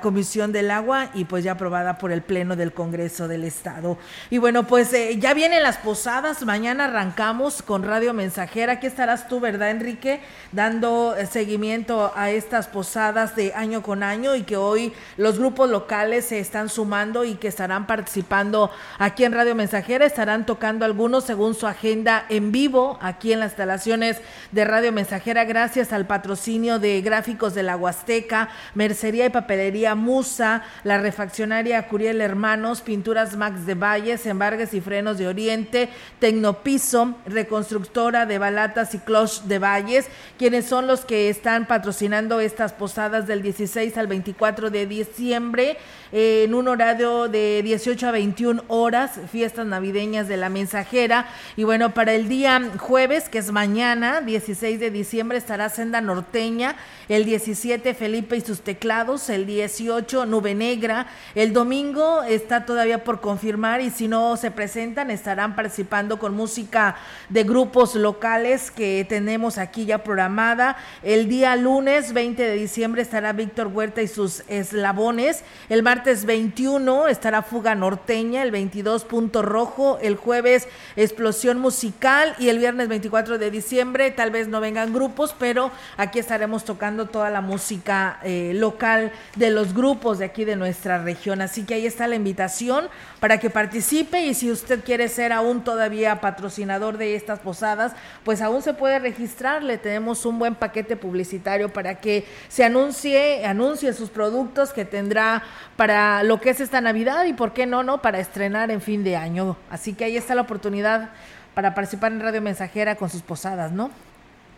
Comisión 0.00 0.52
del 0.52 0.70
Agua 0.70 1.10
y 1.14 1.24
pues 1.24 1.44
ya 1.44 1.52
aprobada 1.52 1.98
por 1.98 2.12
el 2.12 2.22
Pleno 2.22 2.56
del 2.56 2.72
Congreso 2.72 3.26
del 3.28 3.44
Estado. 3.44 3.98
Y 4.30 4.38
bueno, 4.38 4.66
pues 4.66 4.92
eh, 4.92 5.18
ya 5.18 5.34
vienen 5.34 5.62
las 5.62 5.78
posadas, 5.78 6.44
mañana 6.44 6.84
arrancamos 6.84 7.62
con 7.62 7.82
Radio 7.82 8.14
Mensajera, 8.14 8.74
aquí 8.74 8.86
estarás 8.86 9.28
tú, 9.28 9.40
¿verdad, 9.40 9.70
Enrique? 9.70 10.20
Dando 10.52 11.14
seguimiento 11.30 12.12
a 12.14 12.30
estas 12.30 12.68
posadas 12.68 13.36
de 13.36 13.52
año 13.54 13.82
con 13.82 14.02
año 14.02 14.36
y 14.36 14.42
que 14.42 14.56
hoy 14.56 14.92
los 15.16 15.38
grupos 15.38 15.68
locales 15.68 16.26
se 16.26 16.38
están 16.38 16.68
sumando 16.68 17.24
y 17.24 17.34
que 17.34 17.48
estarán 17.48 17.86
participando 17.86 18.70
aquí 18.98 19.24
en 19.24 19.32
Radio 19.32 19.54
Mensajera, 19.54 20.06
estarán 20.06 20.46
tocando 20.46 20.84
algunos 20.84 21.24
según 21.24 21.54
su 21.54 21.66
agenda 21.66 22.26
en 22.28 22.52
vivo 22.52 22.98
aquí 23.00 23.32
en 23.32 23.40
las 23.40 23.50
instalaciones 23.50 24.20
de 24.52 24.64
Radio 24.64 24.90
Mensajera 24.90 25.44
gracias 25.44 25.92
al 25.92 26.06
patrocinio 26.06 26.80
de 26.80 27.00
Gráficos 27.02 27.54
de 27.54 27.62
la 27.62 27.76
Huasteca, 27.76 28.48
Mercería 28.74 29.26
y 29.26 29.30
Papelería 29.30 29.94
Musa, 29.94 30.64
la 30.82 30.98
refaccionaria 30.98 31.86
Curiel 31.86 32.20
Hermanos, 32.20 32.80
Pinturas 32.80 33.36
Max 33.36 33.64
de 33.64 33.74
Valles, 33.74 34.26
Embargues 34.26 34.74
y 34.74 34.80
Frenos 34.80 35.18
de 35.18 35.28
Oriente, 35.28 35.88
Tecnopiso, 36.18 37.14
Reconstructora 37.26 38.26
de 38.26 38.38
Balatas 38.38 38.92
y 38.94 38.98
Cloche 38.98 39.42
de 39.44 39.60
Valles, 39.60 40.06
quienes 40.36 40.66
son 40.66 40.88
los 40.88 41.04
que 41.04 41.28
están 41.28 41.66
patrocinando 41.66 42.40
estas 42.40 42.72
posadas 42.72 43.28
del 43.28 43.42
16 43.42 43.96
al 43.98 44.08
24 44.08 44.70
de 44.70 44.86
diciembre. 44.86 45.76
en 46.12 46.54
un 46.54 46.66
horario 46.66 47.28
de 47.28 47.62
18 47.62 48.08
a 48.08 48.10
21 48.10 48.64
horas, 48.66 49.12
fiestas 49.30 49.64
navideñas 49.64 50.26
de 50.26 50.36
la 50.36 50.48
mensajera. 50.48 51.28
Y 51.56 51.62
bueno, 51.62 51.94
para 51.94 52.14
el 52.14 52.28
día 52.28 52.60
jueves, 52.78 53.28
que 53.28 53.38
es 53.38 53.52
mañana, 53.52 54.20
16 54.20 54.39
de 54.46 54.90
diciembre, 54.90 55.38
estará 55.38 55.68
Senda 55.68 56.00
Norteña, 56.00 56.74
el 57.08 57.24
17 57.24 57.94
Felipe 57.94 58.36
y 58.36 58.40
sus 58.40 58.62
teclados, 58.62 59.28
el 59.28 59.46
18 59.46 60.26
Nube 60.26 60.54
Negra, 60.54 61.06
el 61.34 61.52
domingo 61.52 62.22
está 62.22 62.64
todavía 62.64 63.04
por 63.04 63.20
confirmar 63.20 63.80
y 63.80 63.90
si 63.90 64.08
no 64.08 64.36
se 64.36 64.50
presentan 64.50 65.10
estarán 65.10 65.54
participando 65.54 66.18
con 66.18 66.34
música 66.34 66.96
de 67.28 67.44
grupos 67.44 67.94
locales 67.94 68.70
que 68.70 69.06
tenemos 69.08 69.58
aquí 69.58 69.84
ya 69.84 70.02
programada. 70.02 70.76
El 71.02 71.28
día 71.28 71.54
lunes 71.56 72.12
20 72.12 72.42
de 72.42 72.54
diciembre 72.54 73.02
estará 73.02 73.32
Víctor 73.32 73.68
Huerta 73.68 74.02
y 74.02 74.08
sus 74.08 74.42
eslabones. 74.48 75.44
El 75.68 75.82
martes 75.82 76.24
21 76.24 77.08
estará 77.08 77.42
Fuga 77.42 77.74
Norteña, 77.74 78.42
el 78.42 78.50
22 78.50 79.04
Punto 79.04 79.42
Rojo, 79.42 79.98
el 80.02 80.16
jueves 80.16 80.66
Explosión 80.96 81.58
Musical 81.58 82.34
y 82.38 82.48
el 82.48 82.58
viernes 82.58 82.88
24 82.88 83.38
de 83.38 83.50
diciembre 83.50 84.10
tal 84.10 84.29
vez 84.32 84.48
no 84.48 84.60
vengan 84.60 84.92
grupos, 84.92 85.34
pero 85.38 85.70
aquí 85.96 86.18
estaremos 86.18 86.64
tocando 86.64 87.06
toda 87.06 87.30
la 87.30 87.40
música 87.40 88.18
eh, 88.22 88.52
local 88.54 89.12
de 89.36 89.50
los 89.50 89.74
grupos 89.74 90.18
de 90.18 90.24
aquí 90.24 90.44
de 90.44 90.56
nuestra 90.56 91.02
región. 91.02 91.40
Así 91.40 91.64
que 91.64 91.74
ahí 91.74 91.86
está 91.86 92.06
la 92.06 92.16
invitación 92.16 92.88
para 93.20 93.38
que 93.38 93.50
participe 93.50 94.22
y 94.22 94.34
si 94.34 94.50
usted 94.50 94.82
quiere 94.84 95.08
ser 95.08 95.32
aún 95.32 95.62
todavía 95.62 96.20
patrocinador 96.20 96.98
de 96.98 97.14
estas 97.14 97.38
posadas, 97.38 97.92
pues 98.24 98.42
aún 98.42 98.62
se 98.62 98.74
puede 98.74 98.98
registrar. 98.98 99.62
Le 99.62 99.78
tenemos 99.78 100.24
un 100.26 100.38
buen 100.38 100.54
paquete 100.54 100.96
publicitario 100.96 101.72
para 101.72 101.96
que 101.96 102.24
se 102.48 102.64
anuncie, 102.64 103.44
anuncie 103.44 103.92
sus 103.92 104.10
productos 104.10 104.72
que 104.72 104.84
tendrá 104.84 105.42
para 105.76 106.22
lo 106.22 106.40
que 106.40 106.50
es 106.50 106.60
esta 106.60 106.80
Navidad 106.80 107.24
y 107.24 107.32
por 107.32 107.52
qué 107.52 107.66
no, 107.66 107.82
no, 107.82 108.02
para 108.02 108.20
estrenar 108.20 108.70
en 108.70 108.80
fin 108.80 109.04
de 109.04 109.16
año. 109.16 109.56
Así 109.70 109.94
que 109.94 110.04
ahí 110.04 110.16
está 110.16 110.34
la 110.34 110.42
oportunidad 110.42 111.10
para 111.54 111.74
participar 111.74 112.12
en 112.12 112.20
Radio 112.20 112.42
Mensajera 112.42 112.96
con 112.96 113.10
sus 113.10 113.22
posadas, 113.22 113.72
¿no? 113.72 113.90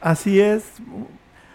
Así 0.03 0.41
es. 0.41 0.65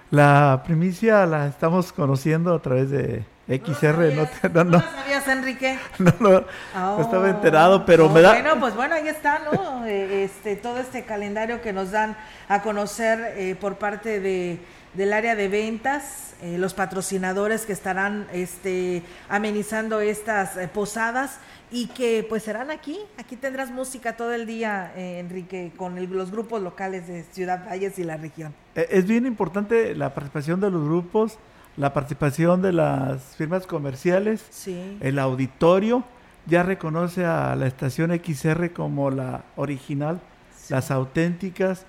La 0.10 0.64
primicia 0.66 1.26
la 1.26 1.48
estamos 1.48 1.91
conociendo 1.91 2.56
a 2.56 2.62
través 2.62 2.89
de 2.89 3.26
XR. 3.50 4.30
No, 4.54 4.64
no, 4.64 4.72
no, 4.72 4.82
sabías, 4.82 5.28
Enrique? 5.28 5.78
No, 6.00 6.14
no, 6.22 7.02
estaba 7.02 7.30
enterado, 7.30 7.86
pero 7.86 8.08
me 8.10 8.22
da... 8.22 8.32
Bueno, 8.32 8.58
pues 8.60 8.74
bueno, 8.76 8.95
ahí 8.95 9.08
está, 9.08 9.39
¿no? 9.39 9.68
Eh, 9.88 10.26
este, 10.26 10.58
todo 10.58 10.80
este 10.80 11.04
calendario 11.06 11.62
que 11.62 11.72
nos 11.72 11.91
dan 11.91 12.18
a 12.50 12.62
conocer 12.62 13.36
eh, 13.38 13.56
por 13.56 13.76
parte 13.78 14.20
de, 14.20 14.60
del 14.95 15.14
área 15.14 15.34
de 15.34 15.48
ventas, 15.48 16.36
eh, 16.41 16.58
los 16.58 16.74
patrocinadores 16.74 17.66
que 17.66 17.72
estarán 17.72 18.28
este, 18.34 19.02
amenizando 19.30 20.02
estas 20.02 20.58
posadas 20.74 21.39
y 21.72 21.88
que 21.88 22.26
pues 22.28 22.43
serán 22.43 22.72
aquí. 22.72 22.97
Aquí 23.18 23.36
tendrás 23.36 23.72
música 23.72 24.15
todo 24.15 24.34
el 24.34 24.45
día, 24.45 24.93
eh, 24.95 25.20
Enrique, 25.20 25.72
con 25.76 25.95
los 26.15 26.32
grupos 26.32 26.61
locales 26.61 27.07
de 27.07 27.24
Ciudad 27.24 27.65
Valles 27.68 27.99
y 27.99 28.03
la 28.03 28.18
región. 28.18 28.53
Eh, 28.76 28.88
es 28.91 29.05
bien 29.05 29.26
importante 29.26 29.95
la 29.95 30.13
participación 30.13 30.61
de 30.61 30.72
los 30.72 30.84
grupos, 30.84 31.38
la 31.76 31.93
participación 31.93 32.61
de 32.61 32.74
las 32.74 33.36
firmas 33.36 33.68
comerciales, 33.68 34.45
sí. 34.49 34.97
el 35.01 35.20
auditorio. 35.20 36.03
Ya 36.45 36.63
reconoce 36.63 37.26
a 37.26 37.55
la 37.57 37.68
estación 37.68 38.11
XR 38.11 38.72
como 38.72 39.11
la 39.11 39.43
original, 39.57 40.22
las 40.70 40.91
auténticas. 40.91 41.86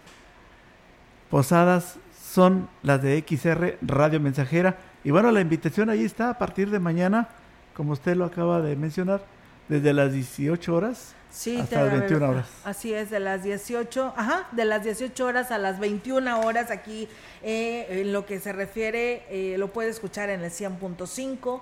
Posadas 1.31 1.99
son 2.21 2.69
las 2.83 3.01
de 3.01 3.25
XR 3.27 3.79
Radio 3.83 4.19
Mensajera. 4.19 4.77
Y 5.05 5.13
bueno, 5.13 5.31
la 5.31 5.41
invitación 5.41 5.91
ahí 5.91 6.03
está 6.03 6.31
a 6.31 6.39
partir 6.39 6.71
de 6.71 6.81
mañana, 6.81 7.29
como 7.73 7.93
usted 7.93 8.17
lo 8.17 8.25
acaba 8.25 8.61
de 8.61 8.75
mencionar 8.75 9.23
desde 9.69 9.93
las 9.93 10.13
18 10.13 10.75
horas 10.75 11.15
sí, 11.31 11.59
hasta 11.59 11.85
las 11.85 11.93
21 11.93 12.29
horas. 12.29 12.47
Así 12.65 12.93
es, 12.93 13.11
de 13.11 13.21
las 13.21 13.43
18, 13.43 14.15
ajá, 14.17 14.49
de 14.53 14.65
las 14.65 14.83
18 14.83 15.25
horas 15.25 15.51
a 15.51 15.59
las 15.59 15.79
21 15.79 16.41
horas 16.41 16.71
aquí 16.71 17.09
eh, 17.43 17.87
en 17.91 18.13
lo 18.13 18.27
que 18.27 18.41
se 18.41 18.53
refiere, 18.53 19.25
eh, 19.31 19.57
lo 19.59 19.69
puede 19.73 19.91
escuchar 19.91 20.31
en 20.31 20.43
el 20.43 20.51
100.5 20.51 21.61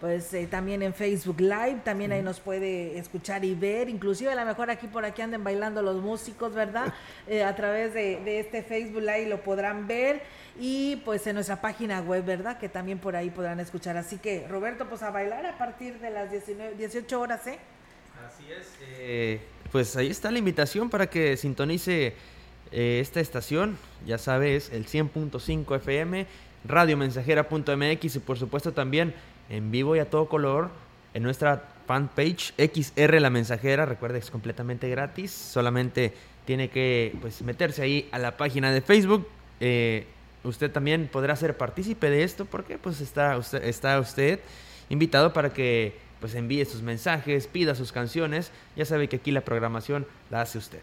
pues 0.00 0.32
eh, 0.32 0.46
también 0.46 0.82
en 0.82 0.94
Facebook 0.94 1.40
Live, 1.40 1.80
también 1.84 2.12
ahí 2.12 2.22
nos 2.22 2.40
puede 2.40 2.98
escuchar 2.98 3.44
y 3.44 3.54
ver, 3.54 3.88
inclusive 3.88 4.32
a 4.32 4.34
lo 4.34 4.44
mejor 4.46 4.70
aquí 4.70 4.86
por 4.86 5.04
aquí 5.04 5.22
anden 5.22 5.44
bailando 5.44 5.82
los 5.82 6.02
músicos, 6.02 6.54
¿verdad? 6.54 6.92
a 7.46 7.54
través 7.54 7.92
de, 7.92 8.20
de, 8.24 8.40
este 8.40 8.62
Facebook 8.62 9.02
Live 9.02 9.28
lo 9.28 9.42
podrán 9.42 9.86
ver 9.86 10.22
y 10.58 10.96
pues 11.04 11.26
en 11.26 11.34
nuestra 11.34 11.60
página 11.60 12.00
web, 12.00 12.24
¿verdad? 12.24 12.58
Que 12.58 12.68
también 12.68 12.98
por 12.98 13.16
ahí 13.16 13.30
podrán 13.30 13.60
escuchar. 13.60 13.96
Así 13.96 14.18
que 14.18 14.46
Roberto, 14.48 14.88
pues 14.88 15.02
a 15.02 15.10
bailar 15.10 15.46
a 15.46 15.56
partir 15.56 15.98
de 16.00 16.10
las 16.10 16.30
19, 16.30 16.74
18 16.76 17.20
horas, 17.20 17.46
¿eh? 17.46 17.58
Así 18.26 18.44
es. 18.50 18.74
Eh, 18.98 19.40
pues 19.72 19.96
ahí 19.96 20.10
está 20.10 20.30
la 20.30 20.38
invitación 20.38 20.90
para 20.90 21.08
que 21.08 21.36
sintonice 21.36 22.14
eh, 22.72 22.98
esta 23.00 23.20
estación. 23.20 23.78
Ya 24.06 24.18
sabes, 24.18 24.70
el 24.70 24.86
100.5 24.86 25.76
FM, 25.76 26.26
radiomensajera.mx 26.64 28.16
y 28.16 28.18
por 28.18 28.38
supuesto 28.38 28.72
también 28.72 29.14
en 29.50 29.70
vivo 29.70 29.96
y 29.96 29.98
a 29.98 30.08
todo 30.08 30.28
color 30.28 30.70
en 31.12 31.22
nuestra 31.22 31.68
fanpage 31.86 32.54
XR 32.56 33.20
La 33.20 33.30
Mensajera. 33.30 33.84
Recuerda 33.84 34.18
que 34.18 34.24
es 34.24 34.30
completamente 34.30 34.88
gratis. 34.88 35.32
Solamente 35.32 36.14
tiene 36.44 36.70
que 36.70 37.14
pues, 37.20 37.42
meterse 37.42 37.82
ahí 37.82 38.08
a 38.12 38.18
la 38.18 38.36
página 38.36 38.72
de 38.72 38.80
Facebook. 38.80 39.26
Eh, 39.60 40.06
usted 40.44 40.70
también 40.70 41.08
podrá 41.12 41.36
ser 41.36 41.56
partícipe 41.56 42.08
de 42.08 42.22
esto 42.22 42.44
porque 42.44 42.78
pues 42.78 43.00
está 43.00 43.36
usted, 43.36 43.62
está 43.64 44.00
usted 44.00 44.40
invitado 44.88 45.32
para 45.32 45.52
que 45.52 45.98
pues 46.20 46.34
envíe 46.34 46.64
sus 46.64 46.82
mensajes, 46.82 47.46
pida 47.46 47.74
sus 47.74 47.92
canciones. 47.92 48.52
Ya 48.76 48.84
sabe 48.84 49.08
que 49.08 49.16
aquí 49.16 49.30
la 49.32 49.40
programación 49.40 50.06
la 50.30 50.42
hace 50.42 50.58
usted. 50.58 50.80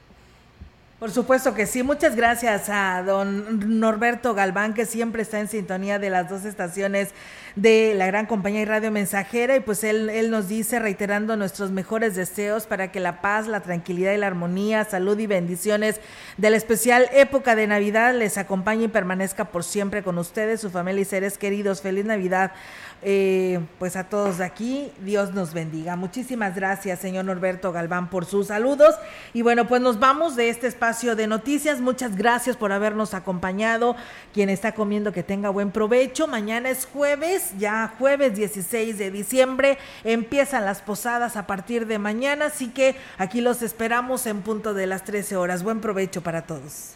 Por 0.99 1.11
supuesto 1.11 1.53
que 1.53 1.67
sí. 1.67 1.83
Muchas 1.83 2.15
gracias 2.15 2.69
a 2.69 3.03
don 3.03 3.79
Norberto 3.79 4.33
Galván, 4.33 4.73
que 4.73 4.87
siempre 4.87 5.21
está 5.21 5.39
en 5.39 5.47
sintonía 5.47 5.99
de 5.99 6.09
las 6.09 6.27
dos 6.27 6.43
estaciones 6.43 7.09
de 7.55 7.93
la 7.95 8.07
gran 8.07 8.25
compañía 8.25 8.61
y 8.61 8.65
radio 8.65 8.89
mensajera. 8.89 9.55
Y 9.55 9.59
pues 9.59 9.83
él, 9.83 10.09
él 10.09 10.31
nos 10.31 10.47
dice, 10.47 10.79
reiterando 10.79 11.37
nuestros 11.37 11.69
mejores 11.69 12.15
deseos 12.15 12.65
para 12.65 12.91
que 12.91 12.99
la 12.99 13.21
paz, 13.21 13.45
la 13.45 13.59
tranquilidad 13.59 14.13
y 14.13 14.17
la 14.17 14.25
armonía, 14.25 14.85
salud 14.85 15.19
y 15.19 15.27
bendiciones 15.27 16.01
de 16.37 16.49
la 16.49 16.57
especial 16.57 17.07
época 17.13 17.55
de 17.55 17.67
Navidad 17.67 18.15
les 18.15 18.39
acompañe 18.39 18.85
y 18.85 18.87
permanezca 18.87 19.45
por 19.45 19.63
siempre 19.63 20.01
con 20.01 20.17
ustedes, 20.17 20.61
su 20.61 20.71
familia 20.71 21.03
y 21.03 21.05
seres 21.05 21.37
queridos. 21.37 21.81
Feliz 21.81 22.05
Navidad 22.05 22.53
eh, 23.01 23.59
pues 23.79 23.95
a 23.95 24.05
todos 24.05 24.39
de 24.39 24.45
aquí, 24.45 24.91
Dios 25.01 25.33
nos 25.33 25.53
bendiga. 25.53 25.95
Muchísimas 25.95 26.55
gracias, 26.55 26.99
señor 26.99 27.25
Norberto 27.25 27.71
Galván, 27.71 28.09
por 28.09 28.25
sus 28.25 28.47
saludos. 28.47 28.95
Y 29.33 29.41
bueno, 29.41 29.67
pues 29.67 29.81
nos 29.81 29.99
vamos 29.99 30.35
de 30.35 30.49
este 30.49 30.67
espacio 30.67 31.15
de 31.15 31.27
noticias. 31.27 31.79
Muchas 31.79 32.15
gracias 32.15 32.57
por 32.57 32.71
habernos 32.71 33.13
acompañado. 33.13 33.95
Quien 34.33 34.49
está 34.49 34.73
comiendo, 34.73 35.11
que 35.11 35.23
tenga 35.23 35.49
buen 35.49 35.71
provecho. 35.71 36.27
Mañana 36.27 36.69
es 36.69 36.85
jueves, 36.85 37.53
ya 37.57 37.93
jueves 37.97 38.35
16 38.35 38.97
de 38.97 39.11
diciembre. 39.11 39.77
Empiezan 40.03 40.65
las 40.65 40.81
posadas 40.81 41.37
a 41.37 41.47
partir 41.47 41.87
de 41.87 41.99
mañana, 41.99 42.47
así 42.47 42.69
que 42.69 42.95
aquí 43.17 43.41
los 43.41 43.61
esperamos 43.61 44.25
en 44.25 44.41
punto 44.41 44.73
de 44.73 44.87
las 44.87 45.03
13 45.03 45.35
horas. 45.35 45.63
Buen 45.63 45.81
provecho 45.81 46.21
para 46.21 46.43
todos. 46.43 46.95